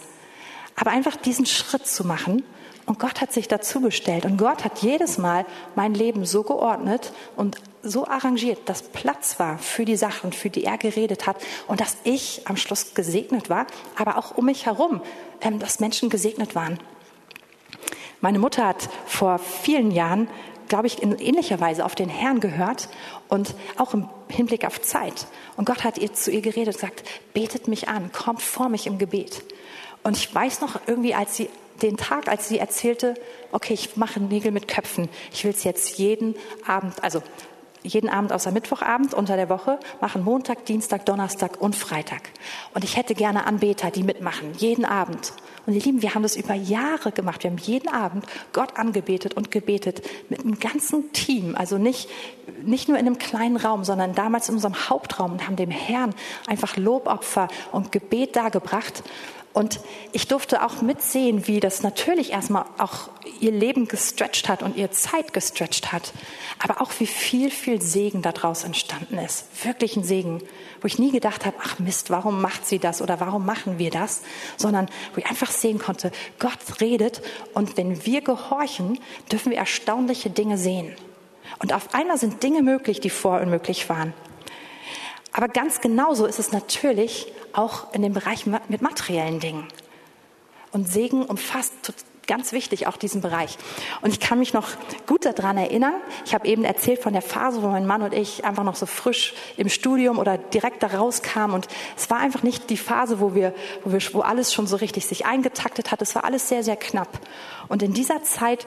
Aber 0.75 0.91
einfach 0.91 1.15
diesen 1.15 1.45
Schritt 1.45 1.87
zu 1.87 2.05
machen 2.05 2.43
und 2.85 2.99
Gott 2.99 3.21
hat 3.21 3.33
sich 3.33 3.47
dazugestellt 3.47 4.25
und 4.25 4.37
Gott 4.37 4.63
hat 4.63 4.79
jedes 4.79 5.17
Mal 5.17 5.45
mein 5.75 5.93
Leben 5.93 6.25
so 6.25 6.43
geordnet 6.43 7.13
und 7.35 7.57
so 7.81 8.07
arrangiert, 8.07 8.59
dass 8.65 8.83
Platz 8.83 9.39
war 9.39 9.57
für 9.57 9.85
die 9.85 9.95
Sachen, 9.95 10.33
für 10.33 10.49
die 10.49 10.63
er 10.63 10.77
geredet 10.77 11.25
hat 11.25 11.37
und 11.67 11.81
dass 11.81 11.97
ich 12.03 12.41
am 12.45 12.57
Schluss 12.57 12.93
gesegnet 12.93 13.49
war, 13.49 13.67
aber 13.95 14.17
auch 14.17 14.37
um 14.37 14.45
mich 14.45 14.65
herum, 14.65 15.01
ähm, 15.41 15.59
dass 15.59 15.79
Menschen 15.79 16.09
gesegnet 16.09 16.55
waren. 16.55 16.79
Meine 18.25 18.39
Mutter 18.39 18.65
hat 18.65 18.89
vor 19.05 19.37
vielen 19.37 19.91
Jahren, 19.91 20.27
glaube 20.67 20.87
ich, 20.87 21.03
in 21.03 21.15
ähnlicher 21.19 21.59
Weise 21.59 21.85
auf 21.85 21.93
den 21.93 22.09
Herrn 22.09 22.39
gehört 22.39 22.89
und 23.27 23.53
auch 23.77 23.93
im 23.93 24.09
Hinblick 24.29 24.65
auf 24.65 24.81
Zeit. 24.81 25.27
Und 25.57 25.65
Gott 25.65 25.83
hat 25.83 25.99
ihr 25.99 26.11
zu 26.11 26.31
ihr 26.31 26.41
geredet 26.41 26.73
und 26.73 26.81
gesagt, 26.81 27.03
betet 27.35 27.67
mich 27.67 27.87
an, 27.87 28.11
kommt 28.11 28.41
vor 28.41 28.67
mich 28.67 28.87
im 28.87 28.97
Gebet. 28.97 29.43
Und 30.01 30.17
ich 30.17 30.33
weiß 30.33 30.61
noch 30.61 30.79
irgendwie, 30.87 31.13
als 31.13 31.37
sie 31.37 31.49
den 31.83 31.97
Tag, 31.97 32.27
als 32.27 32.47
sie 32.47 32.57
erzählte, 32.57 33.13
okay, 33.51 33.75
ich 33.75 33.95
mache 33.95 34.19
Nägel 34.19 34.51
mit 34.51 34.67
Köpfen. 34.67 35.07
Ich 35.31 35.43
will 35.43 35.51
es 35.51 35.63
jetzt 35.63 35.99
jeden 35.99 36.33
Abend, 36.65 37.03
also 37.03 37.21
jeden 37.85 38.09
Abend 38.09 38.33
außer 38.33 38.51
Mittwochabend 38.51 39.13
unter 39.13 39.35
der 39.35 39.49
Woche, 39.49 39.79
machen 40.01 40.23
Montag, 40.23 40.65
Dienstag, 40.65 41.05
Donnerstag 41.05 41.61
und 41.61 41.75
Freitag. 41.75 42.31
Und 42.73 42.83
ich 42.83 42.97
hätte 42.97 43.15
gerne 43.15 43.45
Anbeter, 43.45 43.91
die 43.91 44.03
mitmachen, 44.03 44.53
jeden 44.57 44.85
Abend. 44.85 45.33
Und 45.65 45.73
ihr 45.73 45.81
Lieben, 45.81 46.01
wir 46.01 46.13
haben 46.13 46.23
das 46.23 46.35
über 46.35 46.53
Jahre 46.53 47.11
gemacht. 47.11 47.43
Wir 47.43 47.49
haben 47.51 47.57
jeden 47.57 47.89
Abend 47.89 48.25
Gott 48.53 48.77
angebetet 48.77 49.33
und 49.33 49.49
gebetet 49.49 50.01
mit 50.29 50.41
einem 50.41 50.59
ganzen 50.59 51.11
Team. 51.11 51.55
Also 51.55 51.77
nicht, 51.77 52.09
nicht 52.63 52.87
nur 52.87 52.97
in 52.97 53.07
einem 53.07 53.17
kleinen 53.17 53.57
Raum, 53.57 53.83
sondern 53.83 54.13
damals 54.13 54.49
in 54.49 54.55
unserem 54.55 54.89
Hauptraum 54.89 55.33
und 55.33 55.47
haben 55.47 55.55
dem 55.55 55.71
Herrn 55.71 56.13
einfach 56.47 56.77
Lobopfer 56.77 57.47
und 57.71 57.91
Gebet 57.91 58.35
dargebracht. 58.35 59.03
Und 59.55 59.79
ich 60.11 60.27
durfte 60.27 60.65
auch 60.65 60.81
mitsehen, 60.81 61.47
wie 61.47 61.61
das 61.61 61.81
natürlich 61.81 62.33
erstmal 62.33 62.65
auch 62.77 63.07
ihr 63.39 63.53
Leben 63.53 63.87
gestretched 63.87 64.49
hat 64.49 64.61
und 64.61 64.75
ihr 64.75 64.91
Zeit 64.91 65.31
gestretched 65.31 65.93
hat. 65.93 66.11
Aber 66.59 66.81
auch 66.81 66.91
wie 66.99 67.07
viel, 67.07 67.49
viel 67.49 67.81
Segen 67.81 68.21
daraus 68.21 68.65
entstanden 68.65 69.17
ist. 69.17 69.45
Wirklich 69.63 69.95
ein 69.95 70.03
Segen, 70.03 70.43
wo 70.81 70.87
ich 70.87 70.99
nie 70.99 71.13
gedacht 71.13 71.45
habe, 71.45 71.55
ach 71.63 71.79
Mist, 71.79 72.09
warum 72.09 72.41
macht 72.41 72.67
sie 72.67 72.79
das 72.79 73.01
oder 73.01 73.21
warum 73.21 73.45
machen 73.45 73.79
wir 73.79 73.91
das? 73.91 74.23
Sondern 74.57 74.87
wo 75.13 75.19
ich 75.19 75.25
einfach 75.27 75.51
sehen 75.51 75.79
konnte, 75.79 76.11
Gott 76.37 76.81
redet 76.81 77.21
und 77.53 77.77
wenn 77.77 78.05
wir 78.05 78.19
gehorchen, 78.19 78.99
dürfen 79.31 79.51
wir 79.51 79.57
erstaunliche 79.57 80.29
Dinge 80.29 80.57
sehen. 80.57 80.93
Und 81.59 81.71
auf 81.71 81.93
einmal 81.93 82.17
sind 82.17 82.43
Dinge 82.43 82.61
möglich, 82.61 82.99
die 82.99 83.09
vorher 83.09 83.41
unmöglich 83.41 83.87
waren. 83.87 84.13
Aber 85.35 85.49
ganz 85.49 85.81
genauso 85.81 86.25
ist 86.25 86.39
es 86.39 86.53
natürlich 86.53 87.29
auch 87.51 87.93
in 87.93 88.01
dem 88.01 88.13
Bereich 88.13 88.45
mit 88.45 88.81
materiellen 88.81 89.41
Dingen. 89.41 89.67
Und 90.71 90.87
Segen 90.87 91.25
umfasst 91.25 91.73
ganz 92.25 92.53
wichtig 92.53 92.87
auch 92.87 92.95
diesen 92.95 93.19
Bereich. 93.19 93.57
Und 94.01 94.11
ich 94.11 94.21
kann 94.21 94.39
mich 94.39 94.53
noch 94.53 94.69
gut 95.07 95.25
daran 95.25 95.57
erinnern. 95.57 95.93
Ich 96.25 96.33
habe 96.33 96.47
eben 96.47 96.63
erzählt 96.63 97.03
von 97.03 97.11
der 97.11 97.21
Phase, 97.21 97.61
wo 97.61 97.67
mein 97.67 97.85
Mann 97.85 98.01
und 98.01 98.13
ich 98.13 98.45
einfach 98.45 98.63
noch 98.63 98.77
so 98.77 98.85
frisch 98.85 99.33
im 99.57 99.67
Studium 99.67 100.19
oder 100.19 100.37
direkt 100.37 100.81
da 100.83 100.87
rauskamen. 100.87 101.53
Und 101.53 101.67
es 101.97 102.09
war 102.09 102.19
einfach 102.19 102.41
nicht 102.41 102.69
die 102.69 102.77
Phase, 102.77 103.19
wo 103.19 103.35
wir, 103.35 103.53
wo 103.83 103.91
wir, 103.91 103.99
wo 104.13 104.21
alles 104.21 104.53
schon 104.53 104.67
so 104.67 104.77
richtig 104.77 105.05
sich 105.05 105.25
eingetaktet 105.25 105.91
hat. 105.91 106.01
Es 106.01 106.15
war 106.15 106.23
alles 106.23 106.47
sehr, 106.47 106.63
sehr 106.63 106.77
knapp. 106.77 107.19
Und 107.67 107.83
in 107.83 107.93
dieser 107.93 108.23
Zeit 108.23 108.65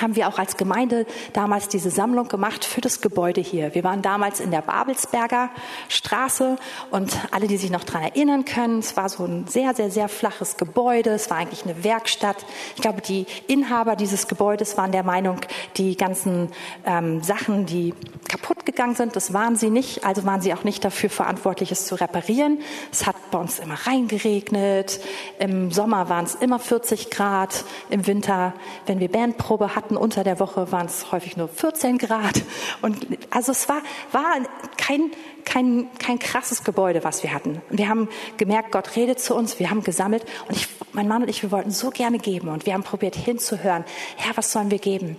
haben 0.00 0.16
wir 0.16 0.28
auch 0.28 0.38
als 0.38 0.56
Gemeinde 0.56 1.06
damals 1.32 1.68
diese 1.68 1.90
Sammlung 1.90 2.28
gemacht 2.28 2.64
für 2.64 2.80
das 2.80 3.00
Gebäude 3.00 3.40
hier. 3.40 3.74
Wir 3.74 3.84
waren 3.84 4.02
damals 4.02 4.40
in 4.40 4.50
der 4.50 4.62
Babelsberger 4.62 5.50
Straße 5.88 6.56
und 6.90 7.16
alle, 7.30 7.46
die 7.46 7.56
sich 7.56 7.70
noch 7.70 7.84
dran 7.84 8.02
erinnern 8.02 8.44
können, 8.44 8.78
es 8.78 8.96
war 8.96 9.08
so 9.08 9.24
ein 9.24 9.46
sehr, 9.46 9.74
sehr, 9.74 9.90
sehr 9.90 10.08
flaches 10.08 10.56
Gebäude. 10.56 11.10
Es 11.10 11.30
war 11.30 11.38
eigentlich 11.38 11.64
eine 11.64 11.84
Werkstatt. 11.84 12.36
Ich 12.76 12.82
glaube, 12.82 13.00
die 13.00 13.26
Inhaber 13.46 13.96
dieses 13.96 14.28
Gebäudes 14.28 14.76
waren 14.76 14.92
der 14.92 15.02
Meinung, 15.02 15.40
die 15.76 15.96
ganzen 15.96 16.50
ähm, 16.84 17.22
Sachen, 17.22 17.66
die 17.66 17.94
kaputt 18.34 18.66
gegangen 18.66 18.96
sind, 18.96 19.14
das 19.14 19.32
waren 19.32 19.54
sie 19.54 19.70
nicht. 19.70 20.04
Also 20.04 20.24
waren 20.24 20.40
sie 20.40 20.52
auch 20.54 20.64
nicht 20.64 20.84
dafür 20.84 21.08
verantwortlich, 21.08 21.70
es 21.70 21.86
zu 21.86 21.94
reparieren. 21.94 22.58
Es 22.90 23.06
hat 23.06 23.16
bei 23.30 23.38
uns 23.38 23.60
immer 23.60 23.74
reingeregnet. 23.86 25.00
Im 25.38 25.70
Sommer 25.70 26.08
waren 26.08 26.24
es 26.24 26.34
immer 26.34 26.58
40 26.58 27.10
Grad. 27.10 27.64
Im 27.90 28.06
Winter, 28.06 28.52
wenn 28.86 28.98
wir 28.98 29.10
Bandprobe 29.10 29.76
hatten. 29.76 29.96
Unter 29.96 30.24
der 30.24 30.40
Woche 30.40 30.72
waren 30.72 30.86
es 30.86 31.12
häufig 31.12 31.36
nur 31.36 31.48
14 31.48 31.98
Grad. 31.98 32.42
Und 32.82 33.06
also 33.30 33.52
es 33.52 33.68
war, 33.68 33.82
war 34.10 34.24
kein, 34.76 35.12
kein, 35.44 35.88
kein 35.98 36.18
krasses 36.18 36.64
Gebäude, 36.64 37.04
was 37.04 37.22
wir 37.22 37.32
hatten. 37.32 37.62
Wir 37.70 37.88
haben 37.88 38.08
gemerkt, 38.36 38.72
Gott 38.72 38.96
redet 38.96 39.20
zu 39.20 39.34
uns, 39.34 39.58
wir 39.58 39.70
haben 39.70 39.82
gesammelt 39.82 40.24
und 40.48 40.56
ich, 40.56 40.68
mein 40.92 41.08
Mann 41.08 41.22
und 41.22 41.28
ich, 41.28 41.42
wir 41.42 41.50
wollten 41.50 41.70
so 41.70 41.90
gerne 41.90 42.18
geben 42.18 42.48
und 42.48 42.66
wir 42.66 42.74
haben 42.74 42.82
probiert 42.82 43.16
hinzuhören, 43.16 43.84
Herr, 44.16 44.36
was 44.36 44.52
sollen 44.52 44.70
wir 44.70 44.78
geben? 44.78 45.16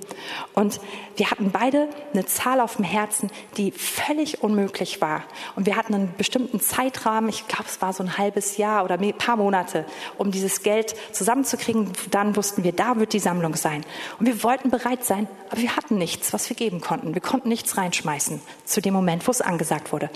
Und 0.54 0.80
wir 1.16 1.32
hatten 1.32 1.52
beide 1.52 1.90
eine 2.14 2.26
Zahl 2.26 2.60
auf 2.60 2.76
dem 2.76 2.86
Herzen, 2.86 3.30
die 3.58 3.72
völlig 3.72 4.44
unmöglich 4.44 5.02
war. 5.02 5.24
Und 5.56 5.66
wir 5.66 5.76
hatten 5.76 5.94
einen 5.94 6.14
bestimmten 6.18 6.60
Zeitrahmen, 6.60 7.30
ich 7.30 7.48
glaube, 7.48 7.66
es 7.68 7.82
war 7.82 7.94
so 7.94 8.04
ein 8.04 8.18
halbes 8.18 8.58
Jahr 8.58 8.84
oder 8.84 9.00
ein 9.00 9.14
paar 9.18 9.38
Monate, 9.38 9.86
um 10.18 10.32
dieses 10.32 10.64
Geld 10.64 10.96
zusammenzukriegen. 11.12 11.92
Dann 12.12 12.36
wussten 12.36 12.64
wir, 12.64 12.72
da 12.72 12.98
wird 12.98 13.14
die 13.14 13.20
Sammlung 13.20 13.56
sein. 13.56 13.86
Und 14.20 14.26
wir 14.26 14.44
wollten 14.44 14.70
bereit 14.70 15.06
sein, 15.06 15.28
aber 15.50 15.62
wir 15.62 15.76
hatten 15.76 15.98
nichts, 15.98 16.34
was 16.34 16.50
wir 16.50 16.56
geben 16.56 16.82
konnten. 16.82 17.14
Wir 17.14 17.22
konnten 17.22 17.50
nichts 17.50 17.78
reinschmeißen 17.78 18.42
zu 18.66 18.82
dem 18.82 18.94
Moment, 18.94 19.26
wo 19.28 19.32
es 19.32 19.42
angesagt 19.42 19.92
wurde. 19.92 20.10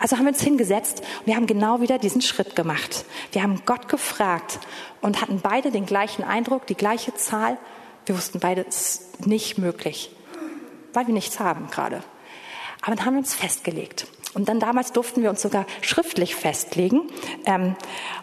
Also 0.00 0.16
haben 0.16 0.24
wir 0.24 0.32
uns 0.32 0.42
hingesetzt 0.42 1.00
und 1.20 1.26
wir 1.26 1.36
haben 1.36 1.46
genau 1.46 1.80
wieder 1.80 1.98
diesen 1.98 2.20
Schritt 2.20 2.56
gemacht. 2.56 3.04
Wir 3.32 3.42
haben 3.42 3.62
Gott 3.66 3.88
gefragt 3.88 4.58
und 5.00 5.20
hatten 5.20 5.40
beide 5.40 5.70
den 5.70 5.86
gleichen 5.86 6.24
Eindruck, 6.24 6.66
die 6.66 6.74
gleiche 6.74 7.14
Zahl. 7.14 7.58
Wir 8.06 8.16
wussten 8.16 8.40
beide, 8.40 8.66
es 8.66 8.76
ist 8.76 9.26
nicht 9.26 9.58
möglich. 9.58 10.10
weil 10.94 11.06
wir 11.06 11.14
nichts 11.14 11.40
haben 11.40 11.68
gerade. 11.70 12.02
Aber 12.80 12.94
dann 12.96 13.04
haben 13.04 13.14
wir 13.14 13.18
uns 13.20 13.34
festgelegt. 13.34 14.06
Und 14.34 14.48
dann 14.48 14.60
damals 14.60 14.92
durften 14.92 15.22
wir 15.22 15.30
uns 15.30 15.42
sogar 15.42 15.66
schriftlich 15.80 16.34
festlegen. 16.34 17.02
Ähm, 17.46 17.76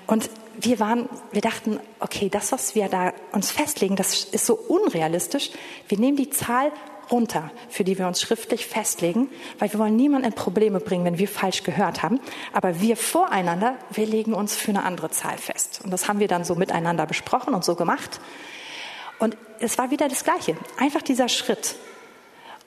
und 0.07 0.29
wir 0.59 0.79
waren, 0.79 1.07
wir 1.31 1.41
dachten, 1.41 1.79
okay, 1.99 2.29
das, 2.29 2.51
was 2.51 2.75
wir 2.75 2.89
da 2.89 3.13
uns 3.31 3.51
festlegen, 3.51 3.95
das 3.95 4.25
ist 4.25 4.45
so 4.45 4.55
unrealistisch. 4.55 5.51
Wir 5.87 5.97
nehmen 5.97 6.17
die 6.17 6.29
Zahl 6.29 6.71
runter, 7.11 7.51
für 7.69 7.83
die 7.83 7.97
wir 7.97 8.07
uns 8.07 8.21
schriftlich 8.21 8.65
festlegen, 8.65 9.29
weil 9.59 9.71
wir 9.71 9.79
wollen 9.79 9.95
niemanden 9.95 10.27
in 10.27 10.33
Probleme 10.33 10.79
bringen, 10.79 11.05
wenn 11.05 11.17
wir 11.17 11.27
falsch 11.27 11.63
gehört 11.63 12.03
haben. 12.03 12.19
Aber 12.53 12.81
wir 12.81 12.97
voreinander, 12.97 13.75
wir 13.91 14.05
legen 14.05 14.33
uns 14.33 14.55
für 14.55 14.69
eine 14.69 14.83
andere 14.83 15.09
Zahl 15.09 15.37
fest. 15.37 15.81
Und 15.83 15.91
das 15.91 16.07
haben 16.07 16.19
wir 16.19 16.27
dann 16.27 16.43
so 16.43 16.55
miteinander 16.55 17.05
besprochen 17.05 17.53
und 17.53 17.63
so 17.63 17.75
gemacht. 17.75 18.19
Und 19.19 19.37
es 19.59 19.77
war 19.77 19.91
wieder 19.91 20.07
das 20.07 20.23
Gleiche. 20.23 20.55
Einfach 20.77 21.01
dieser 21.01 21.29
Schritt. 21.29 21.75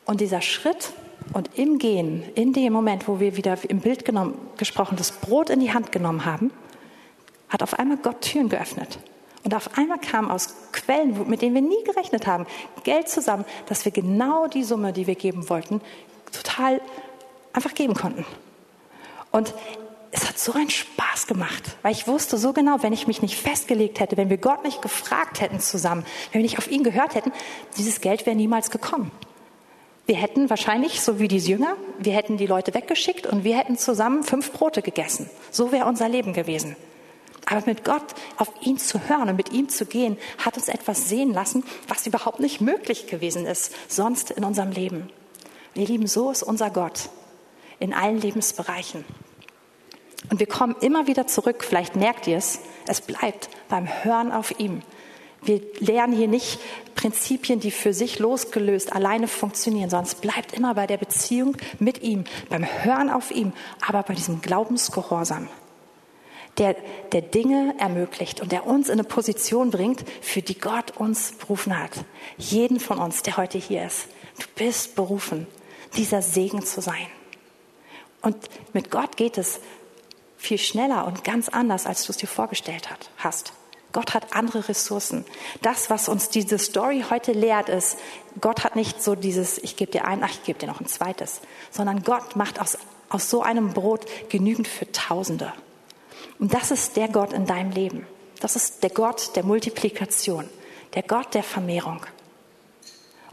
Und 0.05 0.21
dieser 0.21 0.43
Schritt 0.43 0.93
und 1.33 1.59
im 1.59 1.79
Gehen, 1.79 2.23
in 2.35 2.53
dem 2.53 2.73
Moment, 2.73 3.09
wo 3.09 3.21
wir 3.21 3.37
wieder 3.37 3.57
im 3.69 3.81
Bild 3.81 4.05
genommen, 4.05 4.39
gesprochen, 4.57 4.97
das 4.97 5.13
Brot 5.13 5.51
in 5.51 5.61
die 5.61 5.73
Hand 5.73 5.93
genommen 5.93 6.25
haben, 6.25 6.53
hat 7.49 7.63
auf 7.63 7.79
einmal 7.79 7.97
Gott 7.97 8.21
Türen 8.21 8.49
geöffnet. 8.49 8.99
Und 9.45 9.55
auf 9.55 9.77
einmal 9.77 9.99
kam 9.99 10.31
aus 10.31 10.55
Quellen, 10.73 11.29
mit 11.29 11.43
denen 11.43 11.55
wir 11.55 11.63
nie 11.63 11.85
gerechnet 11.85 12.27
haben, 12.27 12.47
Geld 12.83 13.09
zusammen, 13.09 13.45
dass 13.67 13.85
wir 13.85 13.93
genau 13.93 14.47
die 14.47 14.65
Summe, 14.65 14.93
die 14.93 15.07
wir 15.07 15.15
geben 15.15 15.49
wollten, 15.51 15.83
total 16.33 16.81
einfach 17.53 17.75
geben 17.75 17.95
konnten. 17.95 18.25
Und 19.31 19.55
es 20.13 20.29
hat 20.29 20.39
so 20.39 20.53
einen 20.53 20.71
Spaß 20.71 21.27
gemacht, 21.27 21.77
weil 21.83 21.93
ich 21.93 22.07
wusste 22.07 22.39
so 22.39 22.53
genau, 22.53 22.83
wenn 22.83 22.93
ich 22.93 23.07
mich 23.07 23.21
nicht 23.21 23.37
festgelegt 23.37 24.01
hätte, 24.01 24.17
wenn 24.17 24.31
wir 24.31 24.39
Gott 24.39 24.65
nicht 24.65 24.81
gefragt 24.81 25.41
hätten 25.41 25.61
zusammen, 25.61 26.05
wenn 26.33 26.41
wir 26.41 26.45
nicht 26.45 26.59
auf 26.59 26.71
ihn 26.71 26.85
gehört 26.85 27.15
hätten, 27.15 27.33
dieses 27.77 28.01
Geld 28.01 28.25
wäre 28.25 28.37
niemals 28.37 28.71
gekommen. 28.71 29.11
Wir 30.07 30.17
hätten 30.17 30.51
wahrscheinlich, 30.51 31.01
so 31.01 31.19
wie 31.19 31.29
die 31.29 31.39
Jünger, 31.39 31.77
wir 31.99 32.13
hätten 32.13 32.37
die 32.37 32.47
Leute 32.47 32.75
weggeschickt 32.75 33.27
und 33.27 33.43
wir 33.43 33.57
hätten 33.57 33.77
zusammen 33.77 34.23
fünf 34.23 34.53
Brote 34.53 34.83
gegessen. 34.83 35.29
So 35.51 35.73
wäre 35.73 35.87
unser 35.87 36.09
Leben 36.09 36.33
gewesen. 36.33 36.77
Aber 37.47 37.63
mit 37.67 37.85
Gott 37.85 38.15
auf 38.37 38.51
ihn 38.63 38.79
zu 38.79 39.09
hören 39.09 39.29
und 39.29 39.37
mit 39.37 39.53
ihm 39.53 39.69
zu 39.69 39.87
gehen, 39.87 40.17
hat 40.39 40.57
uns 40.57 40.69
etwas 40.69 41.09
sehen 41.09 41.33
lassen, 41.33 41.65
was 41.89 42.07
überhaupt 42.07 42.41
nicht 42.41 42.61
möglich 42.61 43.07
gewesen 43.07 43.47
ist, 43.47 43.73
sonst 43.89 44.31
in 44.31 44.45
unserem 44.45 44.71
Leben. 44.71 45.11
Ihr 45.75 45.87
Lieben, 45.87 46.07
so 46.07 46.31
ist 46.31 46.43
unser 46.43 46.71
Gott 46.71 47.11
in 47.81 47.93
allen 47.93 48.21
Lebensbereichen. 48.21 49.05
Und 50.31 50.41
wir 50.41 50.47
kommen 50.47 50.77
immer 50.81 51.07
wieder 51.07 51.27
zurück, 51.27 51.65
vielleicht 51.65 51.97
merkt 51.97 52.27
ihr 52.27 52.39
es, 52.39 52.61
es 52.87 53.01
bleibt 53.01 53.51
beim 53.69 53.87
Hören 54.05 54.33
auf 54.33 54.59
ihm. 54.59 54.83
Wir 55.43 55.61
lernen 55.79 56.15
hier 56.15 56.29
nicht 56.29 56.59
Prinzipien, 56.95 57.61
die 57.61 57.71
für 57.71 57.93
sich 57.93 58.19
losgelöst 58.19 58.95
alleine 58.95 59.29
funktionieren, 59.29 59.91
sondern 59.91 60.07
es 60.07 60.15
bleibt 60.15 60.55
immer 60.55 60.75
bei 60.75 60.87
der 60.87 60.97
Beziehung 60.97 61.57
mit 61.79 62.03
ihm, 62.03 62.25
beim 62.49 62.65
Hören 62.65 63.11
auf 63.11 63.31
ihm, 63.31 63.53
aber 63.87 64.03
bei 64.03 64.15
diesem 64.15 64.41
Glaubensgehorsam, 64.41 65.49
der, 66.59 66.77
der 67.13 67.23
Dinge 67.23 67.75
ermöglicht 67.79 68.41
und 68.41 68.53
der 68.53 68.67
uns 68.67 68.89
in 68.89 68.95
eine 68.95 69.05
Position 69.05 69.71
bringt, 69.71 70.05
für 70.21 70.43
die 70.43 70.59
Gott 70.59 70.97
uns 70.97 71.33
berufen 71.33 71.79
hat. 71.79 71.91
Jeden 72.39 72.81
von 72.81 72.99
uns, 72.99 73.23
der 73.23 73.37
heute 73.37 73.59
hier 73.59 73.87
ist. 73.87 74.09
Du 74.39 74.47
bist 74.55 74.95
berufen, 74.95 75.47
dieser 75.97 76.23
Segen 76.23 76.65
zu 76.65 76.81
sein. 76.81 77.07
Und 78.23 78.37
mit 78.73 78.91
Gott 78.91 79.17
geht 79.17 79.39
es 79.39 79.61
viel 80.37 80.59
schneller 80.59 81.07
und 81.07 81.25
ganz 81.25 81.49
anders, 81.49 81.87
als 81.87 82.05
du 82.05 82.13
es 82.13 82.19
dir 82.19 82.27
vorgestellt 82.27 82.89
hast. 83.19 83.53
Gott 83.93 84.13
hat 84.13 84.35
andere 84.35 84.69
Ressourcen. 84.69 85.25
Das, 85.63 85.89
was 85.89 86.09
uns 86.09 86.29
diese 86.29 86.59
Story 86.59 87.05
heute 87.09 87.33
lehrt, 87.33 87.69
ist, 87.69 87.97
Gott 88.41 88.65
hat 88.65 88.75
nicht 88.75 89.03
so 89.03 89.15
dieses, 89.15 89.59
ich 89.59 89.77
gebe 89.77 89.93
dir 89.93 90.05
ein, 90.05 90.23
ach, 90.23 90.31
ich 90.31 90.43
gebe 90.43 90.59
dir 90.59 90.67
noch 90.67 90.81
ein 90.81 90.87
zweites, 90.87 91.41
sondern 91.71 92.03
Gott 92.03 92.35
macht 92.35 92.61
aus, 92.61 92.77
aus 93.09 93.31
so 93.31 93.43
einem 93.43 93.73
Brot 93.73 94.05
genügend 94.29 94.67
für 94.67 94.91
Tausende. 94.91 95.53
Und 96.45 96.53
das 96.53 96.71
ist 96.71 96.99
der 96.99 97.09
Gott 97.09 97.33
in 97.33 97.47
deinem 97.47 97.71
Leben. 97.71 98.07
Das 98.39 98.55
ist 98.55 98.83
der 98.83 98.91
Gott 98.91 99.35
der 99.35 99.45
Multiplikation, 99.45 100.47
der 100.93 101.03
Gott 101.03 101.33
der 101.33 101.43
Vermehrung. 101.43 102.05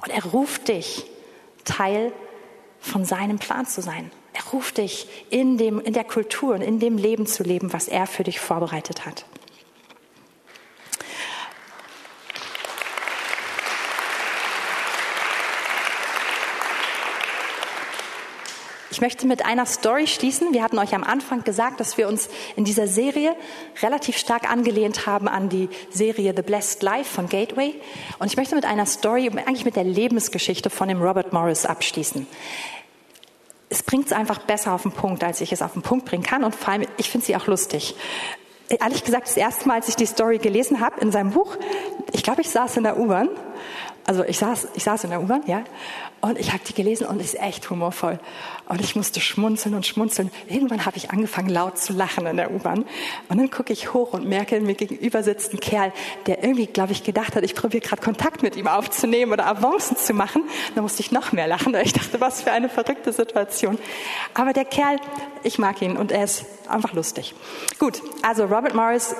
Und 0.02 0.14
er 0.14 0.24
ruft 0.28 0.70
dich, 0.70 1.06
Teil 1.66 2.14
von 2.80 3.04
seinem 3.04 3.38
Plan 3.38 3.66
zu 3.66 3.82
sein. 3.82 4.12
Er 4.32 4.44
ruft 4.54 4.78
dich, 4.78 5.10
in, 5.30 5.58
dem, 5.58 5.82
in 5.82 5.92
der 5.92 6.06
Kultur 6.06 6.56
und 6.56 6.62
in 6.62 6.80
dem 6.80 6.98
Leben 6.98 7.26
zu 7.26 7.44
leben, 7.44 7.74
was 7.74 7.90
er 7.90 8.08
für 8.08 8.24
dich 8.24 8.40
vorbereitet 8.40 9.06
hat. 9.06 9.26
Ich 19.02 19.04
möchte 19.04 19.26
mit 19.26 19.44
einer 19.44 19.66
Story 19.66 20.06
schließen. 20.06 20.54
Wir 20.54 20.62
hatten 20.62 20.78
euch 20.78 20.94
am 20.94 21.04
Anfang 21.04 21.44
gesagt, 21.44 21.80
dass 21.80 21.98
wir 21.98 22.08
uns 22.08 22.30
in 22.56 22.66
dieser 22.66 22.86
Serie 22.86 23.36
relativ 23.82 24.16
stark 24.16 24.48
angelehnt 24.48 25.08
haben 25.08 25.28
an 25.28 25.50
die 25.50 25.70
Serie 25.90 26.36
The 26.36 26.44
Blessed 26.44 26.84
Life 26.84 27.12
von 27.12 27.28
Gateway. 27.28 27.74
Und 28.20 28.28
ich 28.28 28.38
möchte 28.38 28.54
mit 28.54 28.64
einer 28.64 28.86
Story, 28.86 29.28
eigentlich 29.30 29.66
mit 29.66 29.76
der 29.76 29.86
Lebensgeschichte 29.86 30.70
von 30.70 30.88
dem 30.88 31.02
Robert 31.02 31.34
Morris 31.34 31.66
abschließen. 31.66 32.28
Es 33.70 33.82
bringt 33.82 34.06
es 34.06 34.14
einfach 34.14 34.38
besser 34.38 34.72
auf 34.72 34.84
den 34.84 34.92
Punkt, 34.92 35.24
als 35.24 35.42
ich 35.42 35.52
es 35.52 35.64
auf 35.64 35.74
den 35.74 35.82
Punkt 35.82 36.06
bringen 36.06 36.22
kann. 36.22 36.44
Und 36.44 36.54
vor 36.54 36.72
allem, 36.72 36.86
ich 36.98 37.10
finde 37.10 37.26
sie 37.26 37.36
auch 37.36 37.48
lustig. 37.48 37.96
Ehrlich 38.70 39.04
gesagt, 39.04 39.26
das 39.26 39.36
erste 39.36 39.68
Mal, 39.68 39.78
als 39.78 39.90
ich 39.90 39.96
die 39.96 40.06
Story 40.06 40.38
gelesen 40.38 40.80
habe 40.80 41.02
in 41.02 41.12
seinem 41.12 41.32
Buch, 41.32 41.58
ich 42.12 42.22
glaube, 42.22 42.42
ich 42.42 42.52
saß 42.52 42.78
in 42.78 42.84
der 42.84 43.00
U-Bahn 43.00 43.30
also 44.06 44.24
ich 44.24 44.38
saß, 44.38 44.70
ich 44.74 44.84
saß 44.84 45.04
in 45.06 45.12
der 45.12 45.22
U-Bahn, 45.22 45.44
ja, 45.46 45.64
und 46.22 46.40
ich 46.40 46.54
habe 46.54 46.62
die 46.68 46.74
gelesen 46.74 47.08
und 47.08 47.20
es 47.20 47.34
ist 47.34 47.42
echt 47.42 47.70
humorvoll. 47.70 48.20
Und 48.68 48.80
ich 48.80 48.96
musste 48.96 49.20
schmunzeln 49.20 49.76
und 49.76 49.86
schmunzeln. 49.86 50.32
Irgendwann 50.48 50.86
habe 50.86 50.98
ich 50.98 51.10
angefangen 51.10 51.50
laut 51.50 51.78
zu 51.78 51.94
lachen 51.94 52.26
in 52.28 52.38
der 52.38 52.52
U-Bahn. 52.52 52.86
Und 53.28 53.38
dann 53.38 53.50
gucke 53.50 53.74
ich 53.74 53.94
hoch 53.94 54.14
und 54.14 54.26
merke, 54.26 54.62
mir 54.62 54.76
gegenüber 54.76 55.24
sitzt 55.24 55.54
ein 55.54 55.60
Kerl, 55.60 55.92
der 56.28 56.44
irgendwie, 56.44 56.68
glaube 56.68 56.92
ich, 56.92 57.04
gedacht 57.04 57.36
hat, 57.36 57.44
ich 57.44 57.56
probiere 57.56 57.82
gerade 57.82 58.02
Kontakt 58.02 58.44
mit 58.44 58.56
ihm 58.56 58.68
aufzunehmen 58.68 59.34
oder 59.34 59.48
Avancen 59.48 59.98
zu 59.98 60.14
machen. 60.14 60.44
Da 60.76 60.82
musste 60.82 61.02
ich 61.02 61.12
noch 61.12 61.32
mehr 61.32 61.48
lachen. 61.48 61.76
Ich 61.82 61.94
dachte, 61.94 62.22
was 62.22 62.44
für 62.44 62.52
eine 62.52 62.70
verrückte 62.70 63.12
Situation. 63.12 63.80
Aber 64.36 64.54
der 64.54 64.66
Kerl, 64.66 64.98
ich 65.44 65.58
mag 65.58 65.82
ihn 65.82 65.98
und 65.98 66.12
er 66.12 66.24
ist 66.24 66.46
einfach 66.68 66.94
lustig. 66.94 67.34
Gut, 67.80 68.02
also 68.22 68.44
Robert 68.46 68.76
Morris 68.76 69.16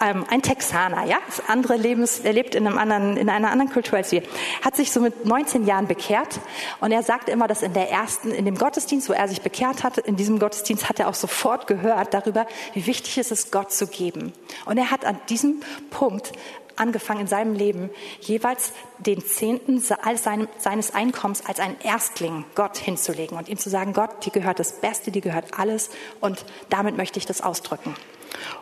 ähm, 0.00 0.24
ein 0.28 0.42
Texaner, 0.42 1.04
ja, 1.06 1.18
andere 1.46 1.76
Lebens, 1.76 2.20
er 2.20 2.32
lebt 2.32 2.54
in, 2.54 2.66
einem 2.66 2.78
anderen, 2.78 3.16
in 3.16 3.28
einer 3.28 3.50
anderen 3.50 3.72
Kultur 3.72 3.98
als 3.98 4.12
wir, 4.12 4.22
hat 4.62 4.76
sich 4.76 4.92
so 4.92 5.00
mit 5.00 5.24
19 5.24 5.66
Jahren 5.66 5.86
bekehrt 5.86 6.40
und 6.80 6.92
er 6.92 7.02
sagt 7.02 7.28
immer, 7.28 7.48
dass 7.48 7.62
in 7.62 7.72
der 7.72 7.90
ersten, 7.90 8.30
in 8.30 8.44
dem 8.44 8.56
Gottesdienst, 8.56 9.08
wo 9.08 9.12
er 9.12 9.28
sich 9.28 9.42
bekehrt 9.42 9.84
hatte, 9.84 10.00
in 10.00 10.16
diesem 10.16 10.38
Gottesdienst 10.38 10.88
hat 10.88 11.00
er 11.00 11.08
auch 11.08 11.14
sofort 11.14 11.66
gehört 11.66 12.14
darüber, 12.14 12.46
wie 12.74 12.86
wichtig 12.86 13.18
es 13.18 13.30
ist, 13.30 13.52
Gott 13.52 13.72
zu 13.72 13.86
geben. 13.86 14.32
Und 14.64 14.78
er 14.78 14.90
hat 14.90 15.04
an 15.04 15.18
diesem 15.28 15.60
Punkt 15.90 16.32
angefangen 16.78 17.22
in 17.22 17.26
seinem 17.26 17.54
Leben, 17.54 17.90
jeweils 18.20 18.72
den 18.98 19.24
Zehnten 19.24 19.80
seines 19.80 20.94
Einkommens 20.94 21.44
als 21.44 21.60
einen 21.60 21.76
Erstling 21.82 22.44
Gott 22.54 22.76
hinzulegen 22.76 23.36
und 23.36 23.48
ihm 23.48 23.58
zu 23.58 23.70
sagen, 23.70 23.92
Gott, 23.92 24.24
dir 24.24 24.30
gehört 24.30 24.58
das 24.58 24.80
Beste, 24.80 25.10
dir 25.10 25.22
gehört 25.22 25.58
alles 25.58 25.90
und 26.20 26.44
damit 26.70 26.96
möchte 26.96 27.18
ich 27.18 27.26
das 27.26 27.40
ausdrücken. 27.40 27.94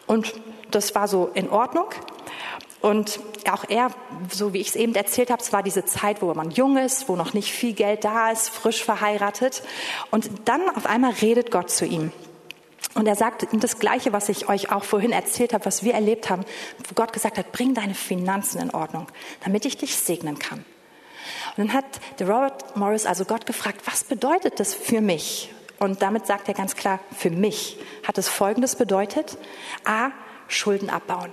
Und 0.07 0.33
das 0.71 0.95
war 0.95 1.09
so 1.09 1.31
in 1.35 1.51
Ordnung. 1.51 1.87
Und 2.81 3.21
auch 3.51 3.65
er, 3.69 3.91
so 4.31 4.53
wie 4.53 4.61
ich 4.61 4.69
es 4.69 4.77
eben 4.77 4.95
erzählt 4.95 5.31
habe, 5.31 5.43
es 5.43 5.53
war 5.53 5.63
diese 5.63 5.85
Zeit, 5.85 6.23
wo 6.23 6.33
man 6.35 6.51
jung 6.51 6.77
ist, 6.77 7.09
wo 7.09 7.17
noch 7.17 7.35
nicht 7.35 7.51
viel 7.53 7.73
Geld 7.73 8.05
da 8.05 8.31
ist, 8.31 8.49
frisch 8.49 8.85
verheiratet. 8.85 9.63
Und 10.11 10.31
dann 10.45 10.69
auf 10.77 10.87
einmal 10.87 11.13
redet 11.13 11.51
Gott 11.51 11.71
zu 11.71 11.85
ihm. 11.85 12.13
Und 12.95 13.07
er 13.07 13.17
sagt 13.17 13.47
das 13.53 13.79
Gleiche, 13.79 14.13
was 14.13 14.29
ich 14.29 14.49
euch 14.49 14.71
auch 14.73 14.85
vorhin 14.85 15.13
erzählt 15.13 15.53
habe, 15.53 15.67
was 15.67 15.83
wir 15.83 15.95
erlebt 15.95 16.31
haben, 16.31 16.45
wo 16.89 16.95
Gott 16.95 17.13
gesagt 17.13 17.39
hat, 17.39 17.53
bring 17.53 17.75
deine 17.75 17.95
Finanzen 17.95 18.61
in 18.61 18.71
Ordnung, 18.71 19.07
damit 19.45 19.65
ich 19.65 19.77
dich 19.77 19.97
segnen 19.97 20.39
kann. 20.39 20.65
Und 21.57 21.69
dann 21.69 21.73
hat 21.73 21.85
der 22.19 22.29
Robert 22.29 22.77
Morris 22.77 23.07
also 23.07 23.25
Gott 23.25 23.47
gefragt, 23.47 23.83
was 23.85 24.05
bedeutet 24.05 24.61
das 24.61 24.75
für 24.75 25.01
mich? 25.01 25.53
Und 25.79 26.03
damit 26.03 26.27
sagt 26.27 26.49
er 26.49 26.55
ganz 26.55 26.75
klar, 26.75 27.01
für 27.15 27.31
mich 27.31 27.79
hat 28.07 28.17
es 28.17 28.29
Folgendes 28.29 28.77
bedeutet. 28.77 29.37
A, 29.85 30.11
Schulden 30.49 30.91
abbauen. 30.91 31.33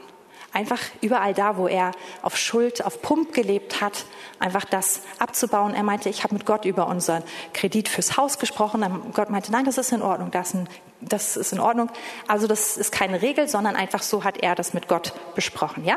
Einfach 0.54 0.80
überall 1.02 1.34
da, 1.34 1.58
wo 1.58 1.68
er 1.68 1.92
auf 2.22 2.38
Schuld, 2.38 2.86
auf 2.86 3.02
Pump 3.02 3.34
gelebt 3.34 3.82
hat, 3.82 4.06
einfach 4.38 4.66
das 4.66 5.02
abzubauen. 5.18 5.74
Er 5.74 5.82
meinte, 5.82 6.10
ich 6.10 6.24
habe 6.24 6.36
mit 6.36 6.46
Gott 6.46 6.66
über 6.66 6.88
unseren 6.88 7.24
Kredit 7.54 7.90
fürs 7.90 8.18
Haus 8.18 8.38
gesprochen. 8.38 8.86
Gott 9.14 9.32
meinte, 9.32 9.52
nein, 9.52 9.66
das 9.66 9.80
ist 9.80 9.92
in 9.92 10.04
Ordnung, 10.04 10.30
das, 10.30 10.54
ein, 10.54 10.70
das 11.02 11.38
ist 11.38 11.54
in 11.54 11.60
Ordnung. 11.60 11.90
Also 12.28 12.46
das 12.46 12.78
ist 12.78 12.92
keine 12.92 13.24
Regel, 13.24 13.48
sondern 13.48 13.76
einfach 13.76 14.04
so 14.04 14.24
hat 14.24 14.38
er 14.38 14.54
das 14.54 14.76
mit 14.76 14.88
Gott 14.88 15.14
besprochen, 15.34 15.86
ja? 15.86 15.96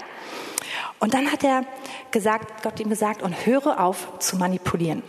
Und 1.00 1.12
dann 1.12 1.30
hat 1.30 1.44
er 1.44 1.64
gesagt, 2.10 2.62
Gott 2.62 2.80
ihm 2.80 2.88
gesagt, 2.88 3.22
und 3.22 3.44
höre 3.44 3.78
auf 3.78 4.18
zu 4.20 4.36
manipulieren. 4.36 5.02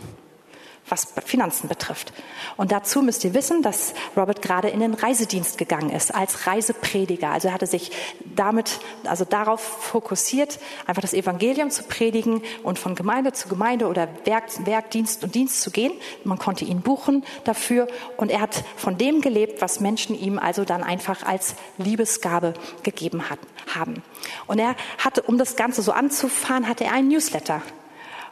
Was 0.89 1.13
Finanzen 1.25 1.67
betrifft. 1.67 2.13
Und 2.55 2.71
dazu 2.71 3.01
müsst 3.01 3.23
ihr 3.23 3.33
wissen, 3.33 3.61
dass 3.61 3.93
Robert 4.15 4.41
gerade 4.41 4.69
in 4.69 4.79
den 4.79 4.93
Reisedienst 4.93 5.57
gegangen 5.57 5.89
ist 5.89 6.13
als 6.13 6.47
Reiseprediger. 6.47 7.29
Also 7.29 7.49
er 7.49 7.53
hatte 7.53 7.67
sich 7.67 7.91
damit, 8.35 8.79
also 9.05 9.25
darauf 9.25 9.61
fokussiert, 9.61 10.59
einfach 10.85 11.01
das 11.01 11.13
Evangelium 11.13 11.69
zu 11.69 11.83
predigen 11.83 12.41
und 12.63 12.79
von 12.79 12.95
Gemeinde 12.95 13.33
zu 13.33 13.47
Gemeinde 13.47 13.87
oder 13.87 14.07
Werk, 14.25 14.65
Werk, 14.65 14.91
Dienst 14.91 15.23
und 15.23 15.35
Dienst 15.35 15.61
zu 15.61 15.71
gehen. 15.71 15.93
Man 16.23 16.39
konnte 16.39 16.65
ihn 16.65 16.81
buchen 16.81 17.23
dafür 17.43 17.87
und 18.17 18.31
er 18.31 18.41
hat 18.41 18.63
von 18.75 18.97
dem 18.97 19.21
gelebt, 19.21 19.61
was 19.61 19.79
Menschen 19.79 20.17
ihm 20.17 20.39
also 20.39 20.63
dann 20.63 20.83
einfach 20.83 21.23
als 21.23 21.55
Liebesgabe 21.77 22.53
gegeben 22.83 23.29
hat, 23.29 23.39
haben. 23.73 24.03
Und 24.47 24.59
er 24.59 24.75
hatte, 24.99 25.21
um 25.23 25.37
das 25.37 25.55
Ganze 25.55 25.81
so 25.81 25.91
anzufahren, 25.91 26.67
hatte 26.67 26.85
er 26.85 26.93
einen 26.93 27.09
Newsletter. 27.09 27.61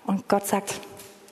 Und 0.06 0.28
Gott 0.28 0.47
sagt, 0.47 0.80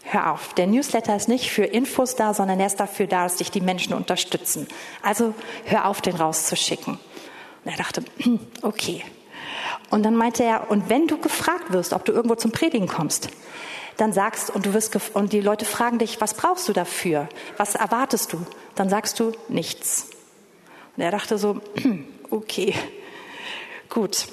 hör 0.04 0.32
auf. 0.32 0.54
Der 0.54 0.68
Newsletter 0.68 1.16
ist 1.16 1.28
nicht 1.28 1.50
für 1.50 1.64
Infos 1.64 2.16
da, 2.16 2.34
sondern 2.34 2.60
er 2.60 2.68
ist 2.68 2.80
dafür 2.80 3.08
da, 3.08 3.24
dass 3.24 3.38
dich 3.38 3.52
die 3.52 3.62
Menschen 3.62 3.94
unterstützen. 3.94 4.68
Also 5.02 5.34
hör 5.66 5.88
auf, 5.88 6.02
den 6.02 6.16
rauszuschicken. 6.16 6.94
Und 6.94 7.72
er 7.72 7.78
dachte, 7.78 8.04
okay. 8.62 9.04
Und 9.90 10.04
dann 10.04 10.16
meinte 10.16 10.44
er, 10.44 10.70
und 10.70 10.90
wenn 10.90 11.08
du 11.08 11.18
gefragt 11.18 11.72
wirst, 11.72 11.94
ob 11.94 12.06
du 12.06 12.12
irgendwo 12.12 12.36
zum 12.36 12.52
Predigen 12.52 12.88
kommst, 12.88 13.30
dann 13.98 14.12
sagst 14.12 14.50
und 14.50 14.66
du 14.66 14.74
wirst 14.74 14.98
und 15.14 15.34
die 15.34 15.42
Leute 15.42 15.66
fragen 15.66 16.00
dich, 16.00 16.20
was 16.20 16.34
brauchst 16.34 16.68
du 16.68 16.74
dafür? 16.74 17.30
Was 17.58 17.76
erwartest 17.76 18.34
du? 18.34 18.46
Dann 18.76 18.90
sagst 18.90 19.20
du 19.20 19.34
nichts. 19.50 20.10
Und 20.98 21.04
er 21.04 21.12
dachte 21.12 21.38
so, 21.38 21.62
okay, 22.30 22.74
gut. 23.90 24.28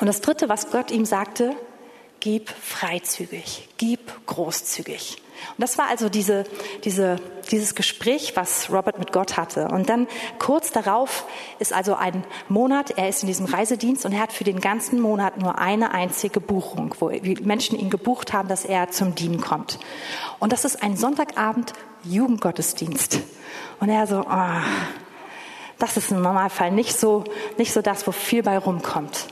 Und 0.00 0.06
das 0.06 0.20
dritte, 0.20 0.48
was 0.48 0.70
Gott 0.70 0.90
ihm 0.90 1.04
sagte, 1.04 1.54
gib 2.26 2.48
freizügig, 2.50 3.68
gib 3.76 4.26
großzügig. 4.26 5.22
Und 5.56 5.62
das 5.62 5.78
war 5.78 5.86
also 5.86 6.08
diese, 6.08 6.42
diese, 6.82 7.20
dieses 7.52 7.76
Gespräch, 7.76 8.32
was 8.34 8.68
Robert 8.68 8.98
mit 8.98 9.12
Gott 9.12 9.36
hatte. 9.36 9.68
Und 9.68 9.88
dann 9.88 10.08
kurz 10.40 10.72
darauf 10.72 11.24
ist 11.60 11.72
also 11.72 11.94
ein 11.94 12.24
Monat, 12.48 12.90
er 12.90 13.08
ist 13.08 13.22
in 13.22 13.28
diesem 13.28 13.46
Reisedienst 13.46 14.04
und 14.04 14.12
er 14.12 14.18
hat 14.18 14.32
für 14.32 14.42
den 14.42 14.60
ganzen 14.60 14.98
Monat 14.98 15.38
nur 15.38 15.58
eine 15.60 15.92
einzige 15.92 16.40
Buchung, 16.40 16.96
wo 16.98 17.12
Menschen 17.44 17.78
ihn 17.78 17.90
gebucht 17.90 18.32
haben, 18.32 18.48
dass 18.48 18.64
er 18.64 18.90
zum 18.90 19.14
Dienen 19.14 19.40
kommt. 19.40 19.78
Und 20.40 20.52
das 20.52 20.64
ist 20.64 20.82
ein 20.82 20.96
Sonntagabend 20.96 21.74
Jugendgottesdienst. 22.02 23.20
Und 23.78 23.88
er 23.88 24.08
so, 24.08 24.26
oh, 24.28 24.60
das 25.78 25.96
ist 25.96 26.10
im 26.10 26.22
Normalfall 26.22 26.72
nicht 26.72 26.98
so, 26.98 27.22
nicht 27.56 27.72
so 27.72 27.82
das, 27.82 28.04
wo 28.08 28.10
viel 28.10 28.42
bei 28.42 28.58
rumkommt. 28.58 29.28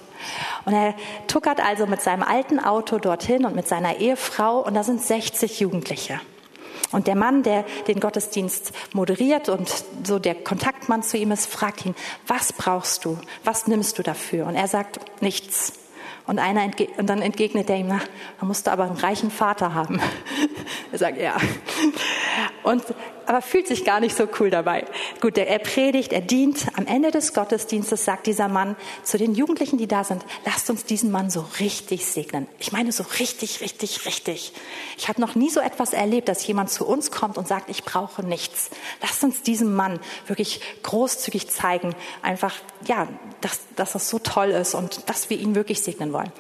Und 0.65 0.75
er 0.75 0.95
tuckert 1.27 1.61
also 1.61 1.87
mit 1.87 2.01
seinem 2.01 2.23
alten 2.23 2.59
Auto 2.59 2.99
dorthin 2.99 3.45
und 3.45 3.55
mit 3.55 3.69
seiner 3.69 3.97
Ehefrau 3.97 4.61
und 4.61 4.75
da 4.75 4.83
sind 4.83 5.01
60 5.01 5.61
Jugendliche. 5.61 6.21
Und 6.93 7.09
der 7.09 7.17
Mann, 7.17 7.43
der 7.43 7.65
den 7.89 7.99
Gottesdienst 7.99 8.73
moderiert 8.93 9.49
und 9.49 9.69
so 10.05 10.21
der 10.21 10.37
Kontaktmann 10.37 11.03
zu 11.03 11.17
ihm 11.17 11.33
ist, 11.33 11.47
fragt 11.47 11.85
ihn, 11.85 11.97
was 12.27 12.53
brauchst 12.53 13.05
du? 13.05 13.19
Was 13.43 13.67
nimmst 13.67 13.99
du 13.99 14.05
dafür? 14.05 14.47
Und 14.47 14.55
er 14.55 14.69
sagt, 14.69 15.01
nichts. 15.21 15.73
Und, 16.27 16.39
einer 16.39 16.71
und 16.97 17.07
dann 17.11 17.21
entgegnet 17.21 17.69
er 17.69 17.77
ihm, 17.77 17.89
na, 17.89 18.01
man 18.39 18.49
musste 18.49 18.71
aber 18.71 18.85
einen 18.85 18.97
reichen 18.97 19.31
Vater 19.31 19.75
haben. 19.75 20.01
er 20.93 20.99
sagt, 20.99 21.21
ja. 21.21 21.37
Und 22.63 22.83
aber 23.27 23.43
fühlt 23.43 23.67
sich 23.67 23.85
gar 23.85 24.01
nicht 24.01 24.17
so 24.17 24.29
cool 24.39 24.51
dabei. 24.51 24.85
Gut, 25.21 25.39
er 25.39 25.59
predigt, 25.59 26.13
er 26.13 26.21
dient. 26.21 26.67
Am 26.77 26.87
Ende 26.87 27.11
des 27.11 27.35
Gottesdienstes 27.35 28.05
sagt 28.05 28.27
dieser 28.27 28.49
Mann 28.49 28.77
zu 29.03 29.19
den 29.19 29.35
Jugendlichen, 29.35 29.79
die 29.79 29.87
da 29.87 30.05
sind, 30.05 30.25
lasst 30.45 30.71
uns 30.71 30.85
diesen 30.85 31.11
Mann 31.11 31.31
so 31.31 31.45
richtig 31.61 32.07
segnen. 32.07 32.47
Ich 32.59 32.73
meine 32.73 32.93
so 32.93 33.05
richtig, 33.19 33.61
richtig, 33.61 34.07
richtig. 34.07 34.53
Ich 34.97 35.09
habe 35.09 35.21
noch 35.21 35.35
nie 35.35 35.51
so 35.51 35.61
etwas 35.61 35.93
erlebt, 35.93 36.29
dass 36.29 36.47
jemand 36.47 36.71
zu 36.71 36.87
uns 36.87 37.11
kommt 37.11 37.39
und 37.39 37.49
sagt, 37.49 37.69
ich 37.71 37.85
brauche 37.85 38.23
nichts. 38.23 38.71
Lasst 39.03 39.25
uns 39.25 39.43
diesem 39.43 39.75
Mann 39.75 40.01
wirklich 40.27 40.61
großzügig 40.83 41.51
zeigen, 41.51 41.95
einfach, 42.23 42.55
ja, 42.87 43.09
dass, 43.41 43.61
dass 43.77 43.93
das 43.93 44.09
so 44.09 44.19
toll 44.19 44.51
ist 44.51 44.75
und 44.75 45.09
dass 45.09 45.31
wir 45.31 45.39
ihn 45.39 45.55
wirklich 45.55 45.83
segnen 45.83 46.13
wollen. 46.13 46.33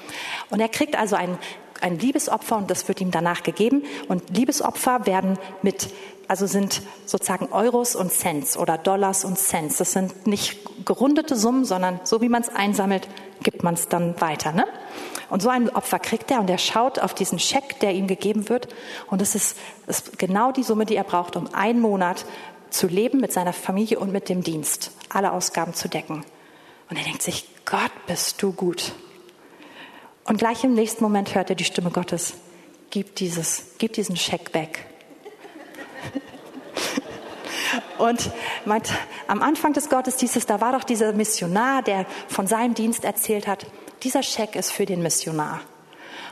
Und 0.51 0.61
er 0.61 0.69
kriegt 0.69 0.97
also 0.97 1.17
ein 1.17 1.39
ein 1.85 1.99
Liebesopfer 1.99 2.57
und 2.57 2.71
das 2.71 2.89
wird 2.89 3.01
ihm 3.03 3.11
danach 3.11 3.43
gegeben. 3.43 3.85
Und 4.09 4.37
Liebesopfer 4.37 5.07
werden 5.07 5.39
mit 5.63 5.91
also 6.27 6.47
sind 6.47 6.81
sozusagen 7.05 7.53
Euros 7.53 7.95
und 7.95 8.11
Cents 8.11 8.57
oder 8.57 8.79
Dollars 8.79 9.27
und 9.27 9.37
Cents. 9.37 9.77
Das 9.77 9.93
sind 9.93 10.27
nicht 10.27 10.59
gerundete 10.87 11.37
Summen, 11.37 11.67
sondern 11.67 12.01
so 12.05 12.23
wie 12.23 12.31
man 12.31 12.41
es 12.41 12.49
einsammelt, 12.49 13.09
gibt 13.43 13.63
man 13.63 13.75
es 13.75 13.89
dann 13.89 14.19
weiter. 14.23 14.53
Ne? 14.53 14.65
Und 15.29 15.43
so 15.43 15.51
ein 15.51 15.69
Opfer 15.69 15.99
kriegt 15.99 16.31
er 16.31 16.41
und 16.41 16.49
er 16.49 16.57
schaut 16.57 16.99
auf 16.99 17.13
diesen 17.13 17.39
Scheck, 17.39 17.79
der 17.81 17.93
ihm 17.93 18.07
gegeben 18.07 18.49
wird. 18.49 18.69
Und 19.09 19.21
es 19.21 19.35
ist, 19.35 19.59
ist 19.87 20.19
genau 20.19 20.51
die 20.51 20.63
Summe, 20.63 20.87
die 20.87 20.97
er 20.97 21.05
braucht, 21.05 21.37
um 21.37 21.53
einen 21.53 21.81
Monat 21.81 22.25
zu 22.71 22.87
leben 22.87 23.21
mit 23.21 23.33
seiner 23.33 23.53
Familie 23.53 23.99
und 23.99 24.11
mit 24.11 24.31
dem 24.31 24.43
Dienst, 24.43 24.93
alle 25.11 25.33
Ausgaben 25.33 25.75
zu 25.75 25.89
decken. 25.89 26.25
Und 26.89 26.97
er 26.97 27.05
denkt 27.05 27.21
sich, 27.21 27.47
Gott, 27.67 27.93
bist 28.07 28.43
du 28.43 28.53
gut. 28.53 28.93
Und 30.25 30.39
gleich 30.39 30.65
im 30.65 30.75
nächsten 30.75 31.05
Moment 31.05 31.35
hört 31.35 31.51
er 31.51 31.57
die 31.57 31.65
Stimme 31.65 31.91
Gottes, 31.91 32.35
gib 32.91 33.15
dieses, 33.17 33.67
gib 33.79 33.93
diesen 33.93 34.17
Scheck 34.17 34.55
weg. 34.55 34.87
Und 37.99 38.31
meint, 38.65 38.91
am 39.29 39.43
Anfang 39.43 39.73
des 39.73 39.89
Gottesdienstes, 39.89 40.47
da 40.47 40.61
war 40.61 40.73
doch 40.73 40.85
dieser 40.85 41.13
Missionar, 41.13 41.83
der 41.83 42.07
von 42.29 42.47
seinem 42.47 42.75
Dienst 42.75 43.05
erzählt 43.05 43.47
hat, 43.47 43.67
dieser 44.03 44.23
Scheck 44.23 44.57
ist 44.57 44.73
für 44.73 44.87
den 44.87 45.03
Missionar. 45.03 45.61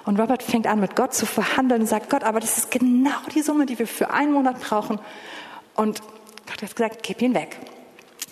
Und 0.05 0.19
Robert 0.19 0.43
fängt 0.43 0.67
an, 0.67 0.81
mit 0.81 0.97
Gott 0.97 1.15
zu 1.15 1.27
verhandeln 1.27 1.83
und 1.83 1.87
sagt, 1.87 2.11
Gott, 2.11 2.25
aber 2.25 2.41
das 2.41 2.59
ist 2.59 2.71
genau 2.71 3.11
die 3.35 3.43
Summe, 3.43 3.67
die 3.67 3.79
wir 3.79 3.87
für 3.87 4.11
einen 4.11 4.33
Monat 4.33 4.61
brauchen. 4.61 4.99
Und 5.77 6.03
Gott 6.47 6.63
hat 6.63 6.77
gesagt, 6.77 7.03
gib 7.03 7.23
ihn 7.23 7.35
weg. 7.35 7.57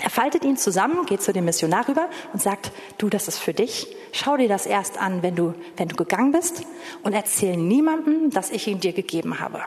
Er 0.02 0.10
faltet 0.10 0.44
ihn 0.44 0.56
zusammen, 0.56 1.06
geht 1.06 1.22
zu 1.22 1.32
dem 1.32 1.44
Missionar 1.44 1.86
rüber 1.88 2.08
und 2.32 2.40
sagt, 2.40 2.72
du, 2.98 3.08
das 3.08 3.28
ist 3.28 3.38
für 3.38 3.52
dich. 3.52 3.86
Schau 4.12 4.36
dir 4.36 4.48
das 4.48 4.66
erst 4.66 4.98
an, 4.98 5.22
wenn 5.22 5.36
du, 5.36 5.54
wenn 5.76 5.88
du 5.88 5.96
gegangen 5.96 6.32
bist 6.32 6.62
und 7.02 7.12
erzähl 7.12 7.56
niemandem, 7.56 8.30
dass 8.30 8.50
ich 8.50 8.66
ihn 8.66 8.80
dir 8.80 8.92
gegeben 8.92 9.40
habe. 9.40 9.62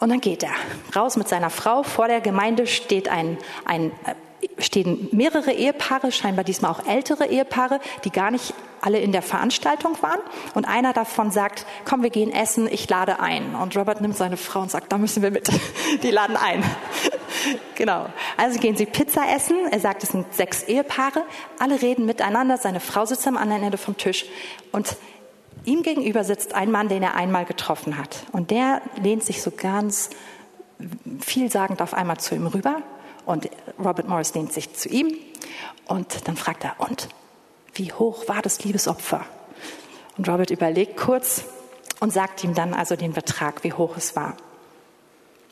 Und 0.00 0.10
dann 0.10 0.20
geht 0.20 0.42
er 0.42 0.52
raus 0.94 1.16
mit 1.16 1.28
seiner 1.28 1.50
Frau. 1.50 1.82
Vor 1.82 2.08
der 2.08 2.20
Gemeinde 2.20 2.66
steht 2.66 3.08
ein, 3.08 3.38
ein, 3.64 3.92
äh, 4.04 4.62
stehen 4.62 5.08
mehrere 5.12 5.52
Ehepaare, 5.52 6.12
scheinbar 6.12 6.44
diesmal 6.44 6.72
auch 6.72 6.86
ältere 6.86 7.26
Ehepaare, 7.26 7.80
die 8.04 8.10
gar 8.10 8.30
nicht 8.30 8.54
alle 8.80 8.98
in 8.98 9.12
der 9.12 9.22
Veranstaltung 9.22 9.96
waren. 10.02 10.20
Und 10.54 10.66
einer 10.66 10.92
davon 10.92 11.30
sagt, 11.30 11.64
komm, 11.84 12.02
wir 12.02 12.10
gehen 12.10 12.32
essen, 12.32 12.68
ich 12.70 12.88
lade 12.90 13.20
ein. 13.20 13.54
Und 13.54 13.76
Robert 13.76 14.00
nimmt 14.00 14.16
seine 14.16 14.36
Frau 14.36 14.60
und 14.60 14.70
sagt, 14.70 14.92
da 14.92 14.98
müssen 14.98 15.22
wir 15.22 15.30
mit. 15.30 15.48
Die 16.02 16.10
laden 16.10 16.36
ein. 16.36 16.62
genau. 17.74 18.06
Also 18.36 18.58
gehen 18.58 18.76
sie 18.76 18.86
Pizza 18.86 19.22
essen. 19.34 19.56
Er 19.70 19.80
sagt, 19.80 20.02
es 20.02 20.10
sind 20.10 20.32
sechs 20.34 20.62
Ehepaare. 20.64 21.24
Alle 21.58 21.80
reden 21.82 22.06
miteinander. 22.06 22.58
Seine 22.58 22.80
Frau 22.80 23.04
sitzt 23.06 23.26
am 23.26 23.36
anderen 23.36 23.62
Ende 23.62 23.78
vom 23.78 23.96
Tisch. 23.96 24.26
Und 24.72 24.96
Ihm 25.64 25.82
gegenüber 25.82 26.24
sitzt 26.24 26.54
ein 26.54 26.70
Mann, 26.70 26.88
den 26.88 27.02
er 27.02 27.14
einmal 27.14 27.46
getroffen 27.46 27.96
hat. 27.96 28.26
Und 28.32 28.50
der 28.50 28.82
lehnt 29.02 29.24
sich 29.24 29.40
so 29.40 29.50
ganz 29.50 30.10
vielsagend 31.20 31.80
auf 31.80 31.94
einmal 31.94 32.18
zu 32.18 32.34
ihm 32.34 32.46
rüber. 32.46 32.82
Und 33.24 33.48
Robert 33.78 34.06
Morris 34.06 34.34
lehnt 34.34 34.52
sich 34.52 34.74
zu 34.74 34.88
ihm. 34.90 35.16
Und 35.86 36.28
dann 36.28 36.36
fragt 36.36 36.64
er, 36.64 36.74
und 36.78 37.08
wie 37.72 37.92
hoch 37.92 38.28
war 38.28 38.42
das 38.42 38.62
Liebesopfer? 38.62 39.24
Und 40.18 40.28
Robert 40.28 40.50
überlegt 40.50 40.98
kurz 40.98 41.44
und 42.00 42.12
sagt 42.12 42.44
ihm 42.44 42.54
dann 42.54 42.74
also 42.74 42.94
den 42.94 43.14
Betrag, 43.14 43.64
wie 43.64 43.72
hoch 43.72 43.96
es 43.96 44.14
war. 44.14 44.36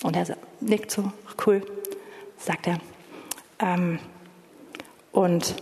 Und 0.02 0.16
er 0.16 0.36
nickt 0.60 0.90
so, 0.90 1.10
cool, 1.46 1.62
sagt 2.44 2.66
er. 2.66 2.78
Ähm, 3.58 3.98
und 5.12 5.54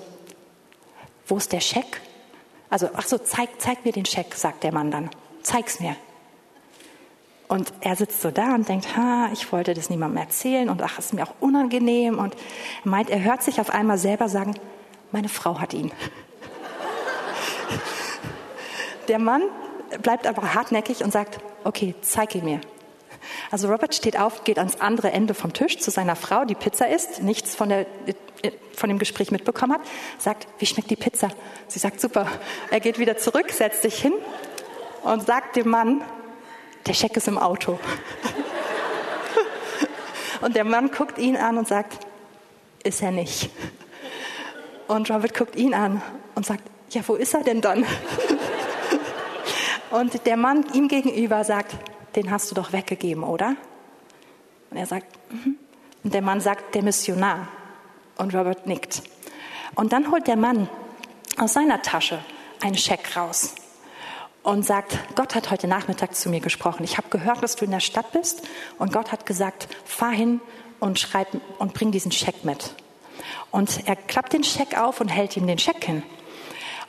wo 1.26 1.36
ist 1.36 1.52
der 1.52 1.60
Scheck? 1.60 2.00
Also, 2.70 2.88
ach 2.94 3.06
so, 3.06 3.18
zeig, 3.18 3.50
zeig 3.58 3.84
mir 3.84 3.92
den 3.92 4.06
Scheck, 4.06 4.34
sagt 4.34 4.64
der 4.64 4.72
Mann 4.72 4.90
dann. 4.90 5.10
Zeig's 5.42 5.80
mir. 5.80 5.96
Und 7.48 7.72
er 7.80 7.96
sitzt 7.96 8.22
so 8.22 8.30
da 8.30 8.54
und 8.54 8.68
denkt, 8.68 8.96
ha, 8.96 9.28
ich 9.32 9.50
wollte 9.50 9.74
das 9.74 9.90
niemandem 9.90 10.18
erzählen 10.18 10.68
und 10.68 10.80
ach, 10.82 11.00
ist 11.00 11.12
mir 11.12 11.24
auch 11.24 11.34
unangenehm. 11.40 12.16
Und 12.18 12.36
meint, 12.84 13.10
er 13.10 13.24
hört 13.24 13.42
sich 13.42 13.60
auf 13.60 13.70
einmal 13.70 13.98
selber 13.98 14.28
sagen, 14.28 14.54
meine 15.10 15.28
Frau 15.28 15.58
hat 15.58 15.74
ihn. 15.74 15.90
Der 19.08 19.18
Mann 19.18 19.42
bleibt 20.00 20.28
aber 20.28 20.54
hartnäckig 20.54 21.02
und 21.02 21.12
sagt, 21.12 21.40
okay, 21.64 21.96
zeig 22.02 22.36
ihn 22.36 22.44
mir. 22.44 22.60
Also 23.50 23.68
Robert 23.68 23.94
steht 23.94 24.18
auf, 24.18 24.44
geht 24.44 24.58
ans 24.58 24.80
andere 24.80 25.12
Ende 25.12 25.34
vom 25.34 25.52
Tisch 25.52 25.78
zu 25.78 25.90
seiner 25.90 26.16
Frau, 26.16 26.44
die 26.44 26.54
Pizza 26.54 26.88
isst, 26.88 27.22
nichts 27.22 27.54
von, 27.54 27.68
der, 27.68 27.86
von 28.74 28.88
dem 28.88 28.98
Gespräch 28.98 29.30
mitbekommen 29.30 29.74
hat, 29.74 29.82
sagt, 30.18 30.46
wie 30.58 30.66
schmeckt 30.66 30.90
die 30.90 30.96
Pizza? 30.96 31.28
Sie 31.68 31.78
sagt, 31.78 32.00
super. 32.00 32.26
Er 32.70 32.80
geht 32.80 32.98
wieder 32.98 33.16
zurück, 33.16 33.50
setzt 33.50 33.82
sich 33.82 34.00
hin 34.00 34.12
und 35.02 35.26
sagt 35.26 35.56
dem 35.56 35.68
Mann, 35.68 36.02
der 36.86 36.94
Scheck 36.94 37.16
ist 37.16 37.28
im 37.28 37.38
Auto. 37.38 37.78
Und 40.40 40.56
der 40.56 40.64
Mann 40.64 40.90
guckt 40.90 41.18
ihn 41.18 41.36
an 41.36 41.58
und 41.58 41.68
sagt, 41.68 41.98
ist 42.82 43.02
er 43.02 43.10
nicht. 43.10 43.50
Und 44.88 45.10
Robert 45.10 45.36
guckt 45.36 45.54
ihn 45.54 45.74
an 45.74 46.02
und 46.34 46.46
sagt, 46.46 46.62
ja, 46.90 47.02
wo 47.06 47.14
ist 47.14 47.34
er 47.34 47.44
denn 47.44 47.60
dann? 47.60 47.84
Und 49.90 50.24
der 50.26 50.36
Mann 50.36 50.64
ihm 50.72 50.88
gegenüber 50.88 51.44
sagt, 51.44 51.76
den 52.16 52.30
hast 52.30 52.50
du 52.50 52.54
doch 52.54 52.72
weggegeben, 52.72 53.22
oder? 53.24 53.56
Und 54.70 54.76
er 54.76 54.86
sagt, 54.86 55.06
mhm. 55.30 55.56
und 56.04 56.14
der 56.14 56.22
Mann 56.22 56.40
sagt, 56.40 56.74
der 56.74 56.82
Missionar. 56.82 57.48
Und 58.16 58.34
Robert 58.34 58.66
nickt. 58.66 59.02
Und 59.74 59.92
dann 59.92 60.10
holt 60.10 60.26
der 60.26 60.36
Mann 60.36 60.68
aus 61.38 61.54
seiner 61.54 61.80
Tasche 61.80 62.18
einen 62.60 62.76
Scheck 62.76 63.16
raus 63.16 63.54
und 64.42 64.64
sagt, 64.64 64.98
Gott 65.14 65.34
hat 65.34 65.50
heute 65.50 65.66
Nachmittag 65.68 66.14
zu 66.14 66.28
mir 66.28 66.40
gesprochen. 66.40 66.84
Ich 66.84 66.96
habe 66.96 67.08
gehört, 67.08 67.42
dass 67.42 67.56
du 67.56 67.64
in 67.64 67.70
der 67.70 67.80
Stadt 67.80 68.12
bist 68.12 68.42
und 68.78 68.92
Gott 68.92 69.12
hat 69.12 69.26
gesagt, 69.26 69.68
fahr 69.84 70.12
hin 70.12 70.40
und 70.80 70.98
schreib 70.98 71.28
und 71.58 71.74
bring 71.74 71.92
diesen 71.92 72.12
Scheck 72.12 72.44
mit. 72.44 72.74
Und 73.50 73.86
er 73.86 73.96
klappt 73.96 74.32
den 74.32 74.44
Scheck 74.44 74.78
auf 74.78 75.00
und 75.00 75.08
hält 75.08 75.36
ihm 75.36 75.46
den 75.46 75.58
Scheck 75.58 75.84
hin. 75.84 76.02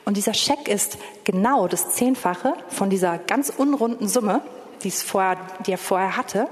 Und 0.04 0.16
dieser 0.16 0.34
Scheck 0.34 0.68
ist 0.68 0.98
genau 1.24 1.68
das 1.68 1.92
Zehnfache 1.92 2.54
von 2.68 2.90
dieser 2.90 3.18
ganz 3.18 3.50
unrunden 3.50 4.08
Summe, 4.08 4.42
die, 4.84 4.88
es 4.88 5.02
vorher, 5.02 5.38
die 5.66 5.72
er 5.72 5.78
vorher 5.78 6.16
hatte, 6.16 6.48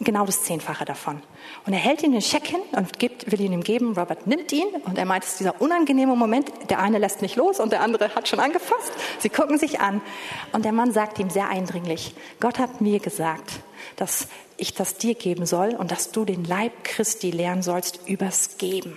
genau 0.00 0.24
das 0.24 0.42
Zehnfache 0.44 0.84
davon. 0.84 1.20
Und 1.66 1.72
er 1.72 1.78
hält 1.78 2.02
ihm 2.02 2.12
den 2.12 2.22
Scheck 2.22 2.46
hin 2.46 2.60
und 2.72 2.98
gibt, 2.98 3.30
will 3.30 3.40
ihn 3.40 3.52
ihm 3.52 3.62
geben. 3.62 3.96
Robert 3.96 4.26
nimmt 4.26 4.52
ihn 4.52 4.68
und 4.84 4.96
er 4.96 5.04
meint, 5.04 5.24
es 5.24 5.30
ist 5.30 5.40
dieser 5.40 5.60
unangenehme 5.60 6.14
Moment. 6.14 6.50
Der 6.70 6.78
eine 6.78 6.98
lässt 6.98 7.22
nicht 7.22 7.36
los 7.36 7.60
und 7.60 7.72
der 7.72 7.80
andere 7.80 8.14
hat 8.14 8.28
schon 8.28 8.40
angefasst. 8.40 8.92
Sie 9.18 9.28
gucken 9.28 9.58
sich 9.58 9.80
an. 9.80 10.00
Und 10.52 10.64
der 10.64 10.72
Mann 10.72 10.92
sagt 10.92 11.18
ihm 11.18 11.30
sehr 11.30 11.48
eindringlich, 11.48 12.14
Gott 12.40 12.58
hat 12.58 12.80
mir 12.80 13.00
gesagt, 13.00 13.50
dass 13.96 14.28
ich 14.56 14.74
das 14.74 14.96
dir 14.96 15.14
geben 15.14 15.46
soll 15.46 15.74
und 15.74 15.90
dass 15.90 16.10
du 16.10 16.24
den 16.24 16.44
Leib 16.44 16.84
Christi 16.84 17.30
lernen 17.30 17.62
sollst 17.62 18.00
übers 18.06 18.58
Geben. 18.58 18.96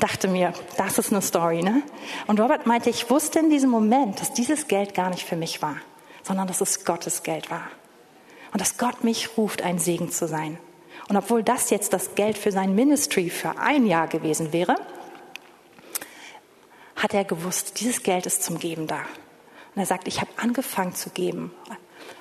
Dachte 0.00 0.26
mir, 0.26 0.52
das 0.76 0.98
ist 0.98 1.12
eine 1.12 1.22
Story, 1.22 1.62
ne? 1.62 1.82
Und 2.26 2.40
Robert 2.40 2.66
meinte, 2.66 2.90
ich 2.90 3.08
wusste 3.10 3.38
in 3.38 3.50
diesem 3.50 3.70
Moment, 3.70 4.20
dass 4.20 4.32
dieses 4.32 4.66
Geld 4.66 4.94
gar 4.94 5.10
nicht 5.10 5.24
für 5.24 5.36
mich 5.36 5.62
war, 5.62 5.76
sondern 6.22 6.46
dass 6.46 6.60
es 6.60 6.84
Gottes 6.84 7.22
Geld 7.22 7.50
war. 7.50 7.68
Und 8.52 8.60
dass 8.60 8.78
Gott 8.78 9.04
mich 9.04 9.36
ruft, 9.36 9.62
ein 9.62 9.78
Segen 9.78 10.10
zu 10.10 10.28
sein. 10.28 10.58
Und 11.08 11.16
obwohl 11.16 11.42
das 11.42 11.70
jetzt 11.70 11.92
das 11.92 12.14
Geld 12.14 12.38
für 12.38 12.52
sein 12.52 12.74
Ministry 12.74 13.30
für 13.30 13.58
ein 13.58 13.86
Jahr 13.86 14.08
gewesen 14.08 14.52
wäre, 14.52 14.76
hat 16.96 17.14
er 17.14 17.24
gewusst, 17.24 17.80
dieses 17.80 18.02
Geld 18.02 18.26
ist 18.26 18.42
zum 18.42 18.58
Geben 18.58 18.86
da. 18.86 19.00
Und 19.74 19.80
er 19.80 19.86
sagt, 19.86 20.06
ich 20.06 20.20
habe 20.20 20.30
angefangen 20.36 20.94
zu 20.94 21.10
geben. 21.10 21.52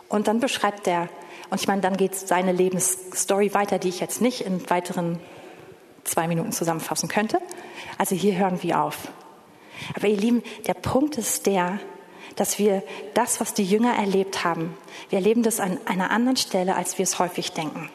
Und 0.07 0.27
dann 0.27 0.39
beschreibt 0.39 0.87
er 0.87 1.09
und 1.51 1.59
ich 1.59 1.67
meine, 1.67 1.81
dann 1.81 1.97
geht 1.97 2.15
seine 2.15 2.53
Lebensstory 2.53 3.53
weiter, 3.53 3.77
die 3.77 3.89
ich 3.89 3.99
jetzt 3.99 4.21
nicht 4.21 4.41
in 4.41 4.69
weiteren 4.69 5.19
zwei 6.05 6.27
Minuten 6.27 6.53
zusammenfassen 6.53 7.09
könnte. 7.09 7.39
Also 7.97 8.15
hier 8.15 8.37
hören 8.37 8.63
wir 8.63 8.81
auf. 8.81 9.09
Aber 9.93 10.07
ihr 10.07 10.17
Lieben, 10.17 10.43
der 10.65 10.75
Punkt 10.75 11.17
ist 11.17 11.45
der, 11.45 11.79
dass 12.35 12.59
wir 12.59 12.83
das, 13.13 13.39
was 13.39 13.53
die 13.53 13.63
Jünger 13.63 13.93
erlebt 13.95 14.43
haben, 14.43 14.77
wir 15.09 15.19
erleben 15.19 15.43
das 15.43 15.59
an 15.59 15.79
einer 15.85 16.11
anderen 16.11 16.37
Stelle, 16.37 16.75
als 16.75 16.97
wir 16.97 17.03
es 17.03 17.19
häufig 17.19 17.51
denken. 17.51 17.89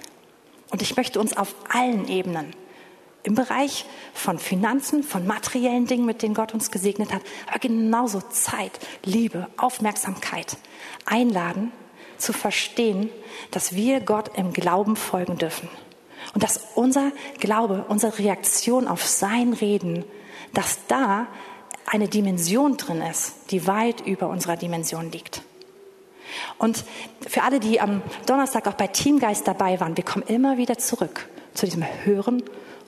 Und 0.71 0.83
ich 0.83 0.97
möchte 0.97 1.21
uns 1.21 1.37
auf 1.37 1.55
allen 1.69 2.09
Ebenen, 2.09 2.55
im 3.23 3.35
Bereich 3.35 3.87
von 4.15 4.39
Finanzen, 4.39 5.03
von 5.03 5.27
materiellen 5.27 5.87
Dingen, 5.87 6.07
mit 6.07 6.23
denen 6.23 6.35
Gott 6.35 6.55
uns 6.55 6.71
gesegnet 6.71 7.13
hat, 7.13 7.23
aber 7.49 7.59
genauso 7.59 8.21
Zeit, 8.21 8.79
Liebe, 9.05 9.49
Aufmerksamkeit 9.57 10.57
einladen, 11.05 11.73
zu 12.19 12.33
verstehen, 12.33 13.11
dass 13.51 13.75
wir 13.75 14.01
Gott 14.01 14.39
im 14.39 14.53
Glauben 14.53 14.97
folgen 14.97 15.39
dürfen. 15.39 15.69
Und 16.35 16.43
dass 16.43 16.69
unser 16.75 17.13
Glaube, 17.39 17.85
unsere 17.89 18.19
Reaktion 18.19 18.89
auf 18.89 19.05
sein 19.05 19.53
Reden, 19.53 20.05
dass 20.55 20.87
da 20.87 21.27
eine 21.87 22.09
Dimension 22.09 22.77
drin 22.77 23.01
ist, 23.03 23.35
die 23.51 23.67
weit 23.67 24.01
über 24.01 24.29
unserer 24.29 24.57
Dimension 24.57 25.11
liegt. 25.11 25.43
Und 26.59 26.85
für 27.27 27.43
alle, 27.43 27.61
die 27.61 27.81
am 27.81 28.03
Donnerstag 28.27 28.67
auch 28.67 28.75
bei 28.75 28.89
Teamgeist 28.89 29.47
dabei 29.47 29.81
waren, 29.81 29.97
wir 29.97 30.05
kommen 30.05 30.25
immer 30.27 30.59
wieder 30.59 30.79
zurück 30.79 31.29
zu 31.55 31.67
diesem 31.67 31.85
Hören 32.05 32.43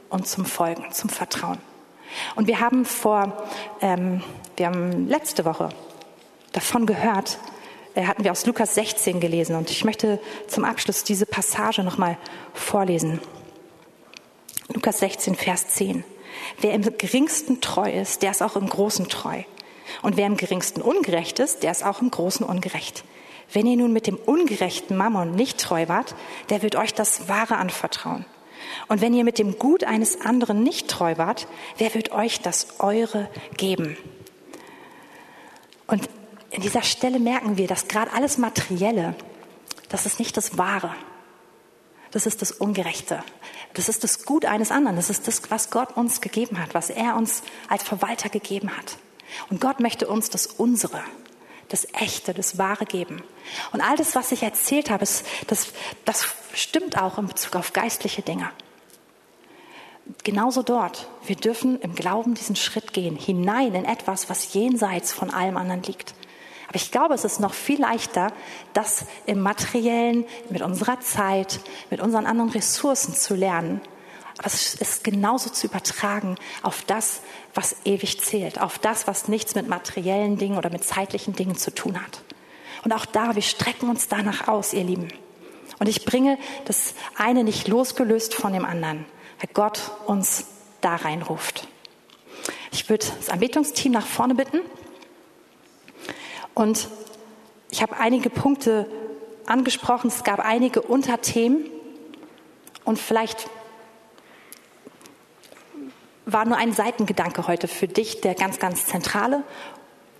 und 0.08 0.26
zum 0.26 0.44
Folgen, 0.44 0.90
zum 0.92 1.10
Vertrauen. 1.10 1.58
Und 2.36 2.46
wir 2.46 2.60
haben 2.60 2.84
vor, 2.84 3.44
ähm, 3.80 4.22
wir 4.56 4.66
haben 4.66 5.08
letzte 5.08 5.44
Woche 5.44 5.68
davon 6.52 6.86
gehört, 6.86 7.38
äh, 7.94 8.06
hatten 8.06 8.24
wir 8.24 8.32
aus 8.32 8.46
Lukas 8.46 8.74
16 8.74 9.20
gelesen. 9.20 9.56
Und 9.56 9.70
ich 9.70 9.84
möchte 9.84 10.20
zum 10.46 10.64
Abschluss 10.64 11.04
diese 11.04 11.26
Passage 11.26 11.82
nochmal 11.82 12.16
vorlesen. 12.54 13.20
Lukas 14.72 15.00
16, 15.00 15.34
Vers 15.34 15.68
10. 15.68 16.04
Wer 16.60 16.72
im 16.72 16.82
geringsten 16.98 17.60
treu 17.60 17.90
ist, 17.90 18.22
der 18.22 18.30
ist 18.30 18.42
auch 18.42 18.56
im 18.56 18.68
Großen 18.68 19.08
treu. 19.08 19.42
Und 20.02 20.16
wer 20.16 20.26
im 20.26 20.36
geringsten 20.36 20.82
ungerecht 20.82 21.38
ist, 21.38 21.62
der 21.62 21.70
ist 21.70 21.84
auch 21.84 22.00
im 22.02 22.10
Großen 22.10 22.44
ungerecht. 22.44 23.04
Wenn 23.52 23.66
ihr 23.66 23.76
nun 23.76 23.92
mit 23.92 24.06
dem 24.06 24.16
ungerechten 24.16 24.96
Mammon 24.96 25.34
nicht 25.34 25.58
treu 25.58 25.88
wart, 25.88 26.14
der 26.50 26.62
wird 26.62 26.76
euch 26.76 26.92
das 26.92 27.28
Wahre 27.28 27.56
anvertrauen. 27.56 28.26
Und 28.88 29.00
wenn 29.00 29.14
ihr 29.14 29.24
mit 29.24 29.38
dem 29.38 29.58
Gut 29.58 29.84
eines 29.84 30.20
anderen 30.20 30.62
nicht 30.62 30.88
treu 30.88 31.16
wart, 31.16 31.46
wer 31.78 31.94
wird 31.94 32.12
euch 32.12 32.40
das 32.40 32.80
Eure 32.80 33.30
geben? 33.56 33.96
Und 35.86 36.08
in 36.50 36.62
dieser 36.62 36.82
Stelle 36.82 37.18
merken 37.18 37.56
wir, 37.56 37.66
dass 37.66 37.88
gerade 37.88 38.12
alles 38.12 38.36
Materielle, 38.36 39.14
das 39.88 40.06
ist 40.06 40.18
nicht 40.18 40.36
das 40.36 40.58
Wahre. 40.58 40.94
Das 42.10 42.26
ist 42.26 42.42
das 42.42 42.52
Ungerechte. 42.52 43.22
Das 43.74 43.88
ist 43.88 44.02
das 44.04 44.24
Gut 44.24 44.44
eines 44.44 44.70
anderen. 44.70 44.96
Das 44.96 45.10
ist 45.10 45.28
das, 45.28 45.42
was 45.50 45.70
Gott 45.70 45.96
uns 45.96 46.20
gegeben 46.20 46.58
hat, 46.58 46.74
was 46.74 46.90
er 46.90 47.16
uns 47.16 47.42
als 47.68 47.82
Verwalter 47.82 48.28
gegeben 48.28 48.76
hat. 48.76 48.96
Und 49.50 49.60
Gott 49.60 49.80
möchte 49.80 50.08
uns 50.08 50.30
das 50.30 50.46
Unsere, 50.46 51.02
das 51.68 51.86
Echte, 51.92 52.32
das 52.32 52.58
Wahre 52.58 52.86
geben. 52.86 53.22
Und 53.72 53.80
all 53.80 53.96
das, 53.96 54.14
was 54.14 54.32
ich 54.32 54.42
erzählt 54.42 54.90
habe, 54.90 55.06
das, 55.46 55.66
das 56.04 56.26
stimmt 56.54 56.98
auch 56.98 57.18
in 57.18 57.26
Bezug 57.26 57.56
auf 57.56 57.72
geistliche 57.72 58.22
Dinge. 58.22 58.50
Genauso 60.24 60.62
dort. 60.62 61.08
Wir 61.26 61.36
dürfen 61.36 61.78
im 61.80 61.94
Glauben 61.94 62.34
diesen 62.34 62.56
Schritt 62.56 62.94
gehen, 62.94 63.16
hinein 63.16 63.74
in 63.74 63.84
etwas, 63.84 64.30
was 64.30 64.54
jenseits 64.54 65.12
von 65.12 65.30
allem 65.30 65.58
anderen 65.58 65.82
liegt. 65.82 66.14
Aber 66.68 66.76
ich 66.76 66.92
glaube, 66.92 67.14
es 67.14 67.24
ist 67.24 67.40
noch 67.40 67.54
viel 67.54 67.80
leichter, 67.80 68.32
das 68.74 69.06
im 69.24 69.40
materiellen, 69.40 70.26
mit 70.50 70.62
unserer 70.62 71.00
Zeit, 71.00 71.60
mit 71.90 72.00
unseren 72.00 72.26
anderen 72.26 72.50
Ressourcen 72.50 73.14
zu 73.14 73.34
lernen. 73.34 73.80
Aber 74.36 74.46
es 74.46 74.74
ist 74.74 75.02
genauso 75.02 75.50
zu 75.50 75.66
übertragen 75.66 76.36
auf 76.62 76.84
das, 76.86 77.22
was 77.54 77.76
ewig 77.84 78.20
zählt, 78.20 78.60
auf 78.60 78.78
das, 78.78 79.06
was 79.06 79.28
nichts 79.28 79.54
mit 79.54 79.66
materiellen 79.68 80.36
Dingen 80.36 80.58
oder 80.58 80.70
mit 80.70 80.84
zeitlichen 80.84 81.34
Dingen 81.34 81.56
zu 81.56 81.74
tun 81.74 82.00
hat. 82.00 82.22
Und 82.84 82.92
auch 82.92 83.06
da, 83.06 83.34
wir 83.34 83.42
strecken 83.42 83.88
uns 83.88 84.08
danach 84.08 84.46
aus, 84.46 84.72
ihr 84.72 84.84
Lieben. 84.84 85.08
Und 85.78 85.88
ich 85.88 86.04
bringe 86.04 86.38
das 86.66 86.94
eine 87.16 87.44
nicht 87.44 87.66
losgelöst 87.66 88.34
von 88.34 88.52
dem 88.52 88.64
anderen, 88.64 89.06
weil 89.40 89.50
Gott 89.54 89.90
uns 90.06 90.46
da 90.80 90.96
reinruft. 90.96 91.66
Ich 92.72 92.88
würde 92.88 93.06
das 93.16 93.30
Anbetungsteam 93.30 93.92
nach 93.92 94.06
vorne 94.06 94.34
bitten. 94.34 94.60
Und 96.58 96.88
ich 97.70 97.82
habe 97.82 97.98
einige 97.98 98.30
Punkte 98.30 98.90
angesprochen, 99.46 100.08
es 100.08 100.24
gab 100.24 100.40
einige 100.40 100.82
Unterthemen 100.82 101.70
und 102.84 102.98
vielleicht 102.98 103.48
war 106.26 106.44
nur 106.46 106.56
ein 106.56 106.72
Seitengedanke 106.72 107.46
heute 107.46 107.68
für 107.68 107.86
dich, 107.86 108.22
der 108.22 108.34
ganz, 108.34 108.58
ganz 108.58 108.86
zentrale, 108.86 109.44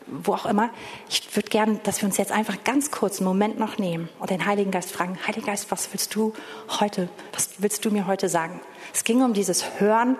wo 0.06 0.32
auch 0.32 0.46
immer. 0.46 0.70
Ich 1.08 1.34
würde 1.34 1.48
gerne, 1.48 1.80
dass 1.82 2.02
wir 2.02 2.06
uns 2.06 2.18
jetzt 2.18 2.30
einfach 2.30 2.62
ganz 2.62 2.92
kurz 2.92 3.18
einen 3.18 3.26
Moment 3.26 3.58
noch 3.58 3.78
nehmen 3.78 4.08
und 4.20 4.30
den 4.30 4.46
Heiligen 4.46 4.70
Geist 4.70 4.92
fragen, 4.92 5.18
Heiliger 5.26 5.46
Geist, 5.46 5.72
was 5.72 5.92
willst 5.92 6.14
du 6.14 6.34
heute, 6.78 7.08
was 7.32 7.50
willst 7.58 7.84
du 7.84 7.90
mir 7.90 8.06
heute 8.06 8.28
sagen? 8.28 8.60
Es 8.94 9.02
ging 9.02 9.24
um 9.24 9.32
dieses 9.32 9.80
Hören 9.80 10.16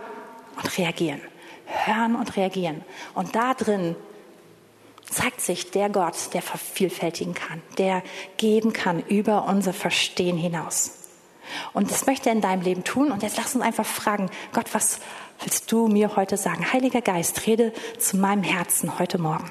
und 0.57 0.79
Reagieren. 0.79 1.21
Hören 1.65 2.17
und 2.17 2.35
reagieren. 2.37 2.83
Und 3.15 3.37
da 3.37 3.53
drin 3.53 3.95
zeigt 5.11 5.41
sich 5.41 5.71
der 5.71 5.89
Gott, 5.89 6.35
der 6.35 6.43
vervielfältigen 6.43 7.35
kann, 7.35 7.63
der 7.79 8.03
geben 8.37 8.73
kann 8.73 9.03
über 9.09 9.47
unser 9.47 9.73
Verstehen 9.73 10.37
hinaus. 10.37 10.93
Und 11.73 11.91
das 11.91 12.07
möchte 12.07 12.29
er 12.29 12.35
in 12.35 12.41
deinem 12.41 12.63
Leben 12.63 12.85
tun. 12.85 13.11
Und 13.11 13.23
jetzt 13.23 13.37
lass 13.37 13.55
uns 13.55 13.65
einfach 13.65 13.87
fragen, 13.87 14.31
Gott, 14.53 14.73
was 14.73 15.01
willst 15.41 15.71
du 15.73 15.89
mir 15.89 16.17
heute 16.17 16.37
sagen? 16.37 16.73
Heiliger 16.73 17.01
Geist, 17.01 17.47
rede 17.47 17.73
zu 17.99 18.17
meinem 18.17 18.43
Herzen 18.43 18.99
heute 18.99 19.19
Morgen. 19.19 19.51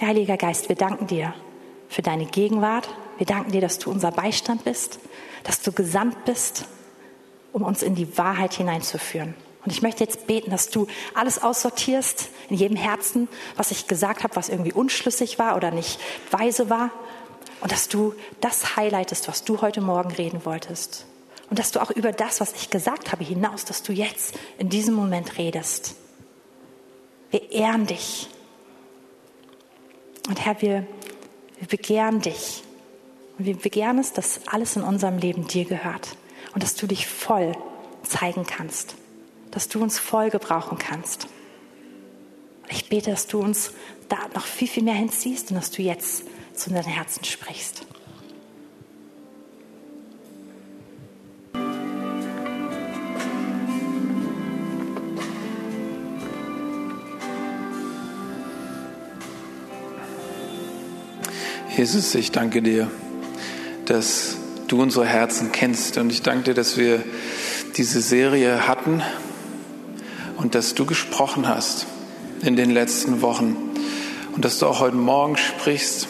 Heiliger 0.00 0.36
Geist, 0.36 0.68
wir 0.68 0.76
danken 0.76 1.06
dir 1.06 1.34
für 1.88 2.02
deine 2.02 2.26
Gegenwart. 2.26 2.88
Wir 3.18 3.26
danken 3.26 3.52
dir, 3.52 3.60
dass 3.60 3.78
du 3.78 3.90
unser 3.90 4.10
Beistand 4.10 4.64
bist, 4.64 4.98
dass 5.44 5.62
du 5.62 5.72
gesandt 5.72 6.24
bist, 6.24 6.66
um 7.52 7.62
uns 7.62 7.82
in 7.82 7.94
die 7.94 8.18
Wahrheit 8.18 8.54
hineinzuführen. 8.54 9.34
Und 9.64 9.72
ich 9.72 9.82
möchte 9.82 10.02
jetzt 10.02 10.26
beten, 10.26 10.50
dass 10.50 10.70
du 10.70 10.86
alles 11.14 11.42
aussortierst 11.42 12.28
in 12.48 12.56
jedem 12.56 12.76
Herzen, 12.76 13.28
was 13.56 13.70
ich 13.70 13.86
gesagt 13.86 14.24
habe, 14.24 14.34
was 14.36 14.48
irgendwie 14.48 14.72
unschlüssig 14.72 15.38
war 15.38 15.56
oder 15.56 15.70
nicht 15.70 16.00
weise 16.30 16.68
war. 16.68 16.90
Und 17.60 17.70
dass 17.70 17.88
du 17.88 18.14
das 18.40 18.76
highlightest, 18.76 19.28
was 19.28 19.44
du 19.44 19.60
heute 19.60 19.80
Morgen 19.80 20.10
reden 20.10 20.44
wolltest. 20.44 21.06
Und 21.48 21.58
dass 21.58 21.70
du 21.70 21.80
auch 21.80 21.90
über 21.90 22.12
das, 22.12 22.40
was 22.40 22.54
ich 22.54 22.70
gesagt 22.70 23.12
habe, 23.12 23.22
hinaus, 23.22 23.64
dass 23.64 23.82
du 23.82 23.92
jetzt 23.92 24.34
in 24.58 24.68
diesem 24.68 24.94
Moment 24.94 25.38
redest. 25.38 25.94
Wir 27.30 27.52
ehren 27.52 27.86
dich. 27.86 28.28
Und 30.28 30.44
Herr, 30.44 30.60
wir 30.60 30.86
Wir 31.62 31.68
begehren 31.68 32.20
dich. 32.20 32.64
Und 33.38 33.44
wir 33.44 33.56
begehren 33.56 34.00
es, 34.00 34.12
dass 34.12 34.40
alles 34.48 34.74
in 34.74 34.82
unserem 34.82 35.18
Leben 35.18 35.46
dir 35.46 35.64
gehört 35.64 36.16
und 36.54 36.64
dass 36.64 36.74
du 36.74 36.88
dich 36.88 37.06
voll 37.06 37.52
zeigen 38.02 38.44
kannst, 38.44 38.96
dass 39.52 39.68
du 39.68 39.80
uns 39.80 40.00
voll 40.00 40.30
gebrauchen 40.30 40.78
kannst. 40.78 41.28
Ich 42.68 42.88
bete, 42.88 43.10
dass 43.10 43.28
du 43.28 43.38
uns 43.38 43.72
da 44.08 44.16
noch 44.34 44.46
viel, 44.46 44.66
viel 44.66 44.82
mehr 44.82 44.94
hinziehst 44.94 45.50
und 45.50 45.56
dass 45.56 45.70
du 45.70 45.82
jetzt 45.82 46.24
zu 46.54 46.70
deinen 46.70 46.84
Herzen 46.84 47.22
sprichst. 47.24 47.86
Jesus, 61.76 62.14
ich 62.14 62.30
danke 62.32 62.62
dir, 62.62 62.90
dass 63.86 64.36
du 64.68 64.80
unsere 64.80 65.06
Herzen 65.06 65.52
kennst 65.52 65.98
und 65.98 66.10
ich 66.10 66.22
danke 66.22 66.44
dir, 66.44 66.54
dass 66.54 66.76
wir 66.76 67.02
diese 67.76 68.00
Serie 68.00 68.68
hatten 68.68 69.02
und 70.42 70.56
dass 70.56 70.74
du 70.74 70.84
gesprochen 70.84 71.48
hast 71.48 71.86
in 72.42 72.56
den 72.56 72.70
letzten 72.70 73.22
Wochen 73.22 73.56
und 74.34 74.44
dass 74.44 74.58
du 74.58 74.66
auch 74.66 74.80
heute 74.80 74.96
Morgen 74.96 75.36
sprichst 75.36 76.08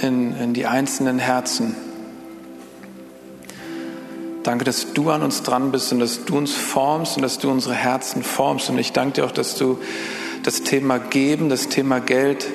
in, 0.00 0.36
in 0.36 0.54
die 0.54 0.66
einzelnen 0.66 1.18
Herzen. 1.18 1.74
Danke, 4.44 4.64
dass 4.64 4.92
du 4.92 5.10
an 5.10 5.22
uns 5.22 5.42
dran 5.42 5.72
bist 5.72 5.92
und 5.92 5.98
dass 5.98 6.24
du 6.24 6.38
uns 6.38 6.52
formst 6.52 7.16
und 7.16 7.22
dass 7.22 7.38
du 7.38 7.50
unsere 7.50 7.74
Herzen 7.74 8.22
formst. 8.22 8.70
Und 8.70 8.78
ich 8.78 8.92
danke 8.92 9.20
dir 9.20 9.26
auch, 9.26 9.32
dass 9.32 9.56
du 9.56 9.78
das 10.42 10.62
Thema 10.62 10.98
Geben, 10.98 11.48
das 11.48 11.68
Thema 11.68 12.00
Geld 12.00 12.46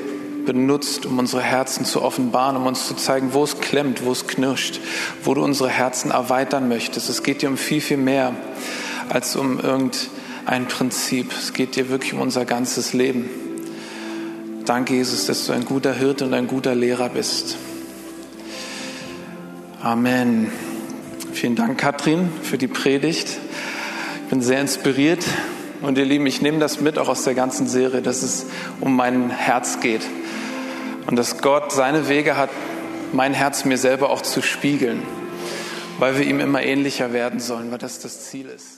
benutzt, 0.46 1.06
um 1.06 1.20
unsere 1.20 1.42
Herzen 1.42 1.84
zu 1.84 2.02
offenbaren, 2.02 2.56
um 2.56 2.66
uns 2.66 2.88
zu 2.88 2.96
zeigen, 2.96 3.34
wo 3.34 3.44
es 3.44 3.60
klemmt, 3.60 4.06
wo 4.06 4.12
es 4.12 4.28
knirscht, 4.28 4.80
wo 5.24 5.34
du 5.34 5.44
unsere 5.44 5.70
Herzen 5.70 6.12
erweitern 6.12 6.70
möchtest. 6.70 7.10
Es 7.10 7.24
geht 7.24 7.42
dir 7.42 7.50
um 7.50 7.58
viel, 7.58 7.82
viel 7.82 7.98
mehr 7.98 8.34
als 9.10 9.36
um 9.36 9.60
irgendein 9.60 9.92
Prinzip. 10.70 11.34
Es 11.38 11.52
geht 11.52 11.76
dir 11.76 11.90
wirklich 11.90 12.14
um 12.14 12.22
unser 12.22 12.46
ganzes 12.46 12.94
Leben. 12.94 13.30
Danke, 14.66 14.94
Jesus, 14.94 15.26
dass 15.26 15.46
du 15.46 15.52
ein 15.52 15.66
guter 15.66 15.94
Hirte 15.94 16.26
und 16.26 16.34
ein 16.34 16.48
guter 16.48 16.74
Lehrer 16.74 17.10
bist. 17.10 17.58
Amen. 19.82 20.50
Vielen 21.34 21.56
Dank, 21.56 21.78
Katrin, 21.78 22.30
für 22.44 22.58
die 22.58 22.68
Predigt. 22.68 23.28
Ich 24.24 24.30
bin 24.30 24.42
sehr 24.42 24.62
inspiriert. 24.62 25.26
Und 25.82 25.98
ihr 25.98 26.06
Lieben, 26.06 26.26
ich 26.26 26.42
nehme 26.42 26.60
das 26.60 26.80
mit 26.80 26.98
auch 26.98 27.10
aus 27.10 27.24
der 27.24 27.36
ganzen 27.36 27.68
Serie, 27.68 28.02
dass 28.02 28.24
es 28.24 28.46
um 28.80 28.96
mein 28.96 29.30
Herz 29.30 29.82
geht. 29.82 30.02
Und 31.08 31.18
dass 31.18 31.40
Gott 31.40 31.74
seine 31.74 32.08
Wege 32.08 32.38
hat, 32.38 32.50
mein 33.12 33.34
Herz 33.34 33.66
mir 33.66 33.78
selber 33.78 34.10
auch 34.10 34.22
zu 34.22 34.42
spiegeln, 34.42 35.04
weil 36.00 36.18
wir 36.18 36.26
ihm 36.26 36.40
immer 36.40 36.64
ähnlicher 36.64 37.12
werden 37.12 37.42
sollen, 37.42 37.70
weil 37.70 37.78
das 37.80 38.00
das 38.00 38.30
Ziel 38.30 38.48
ist. 38.48 38.77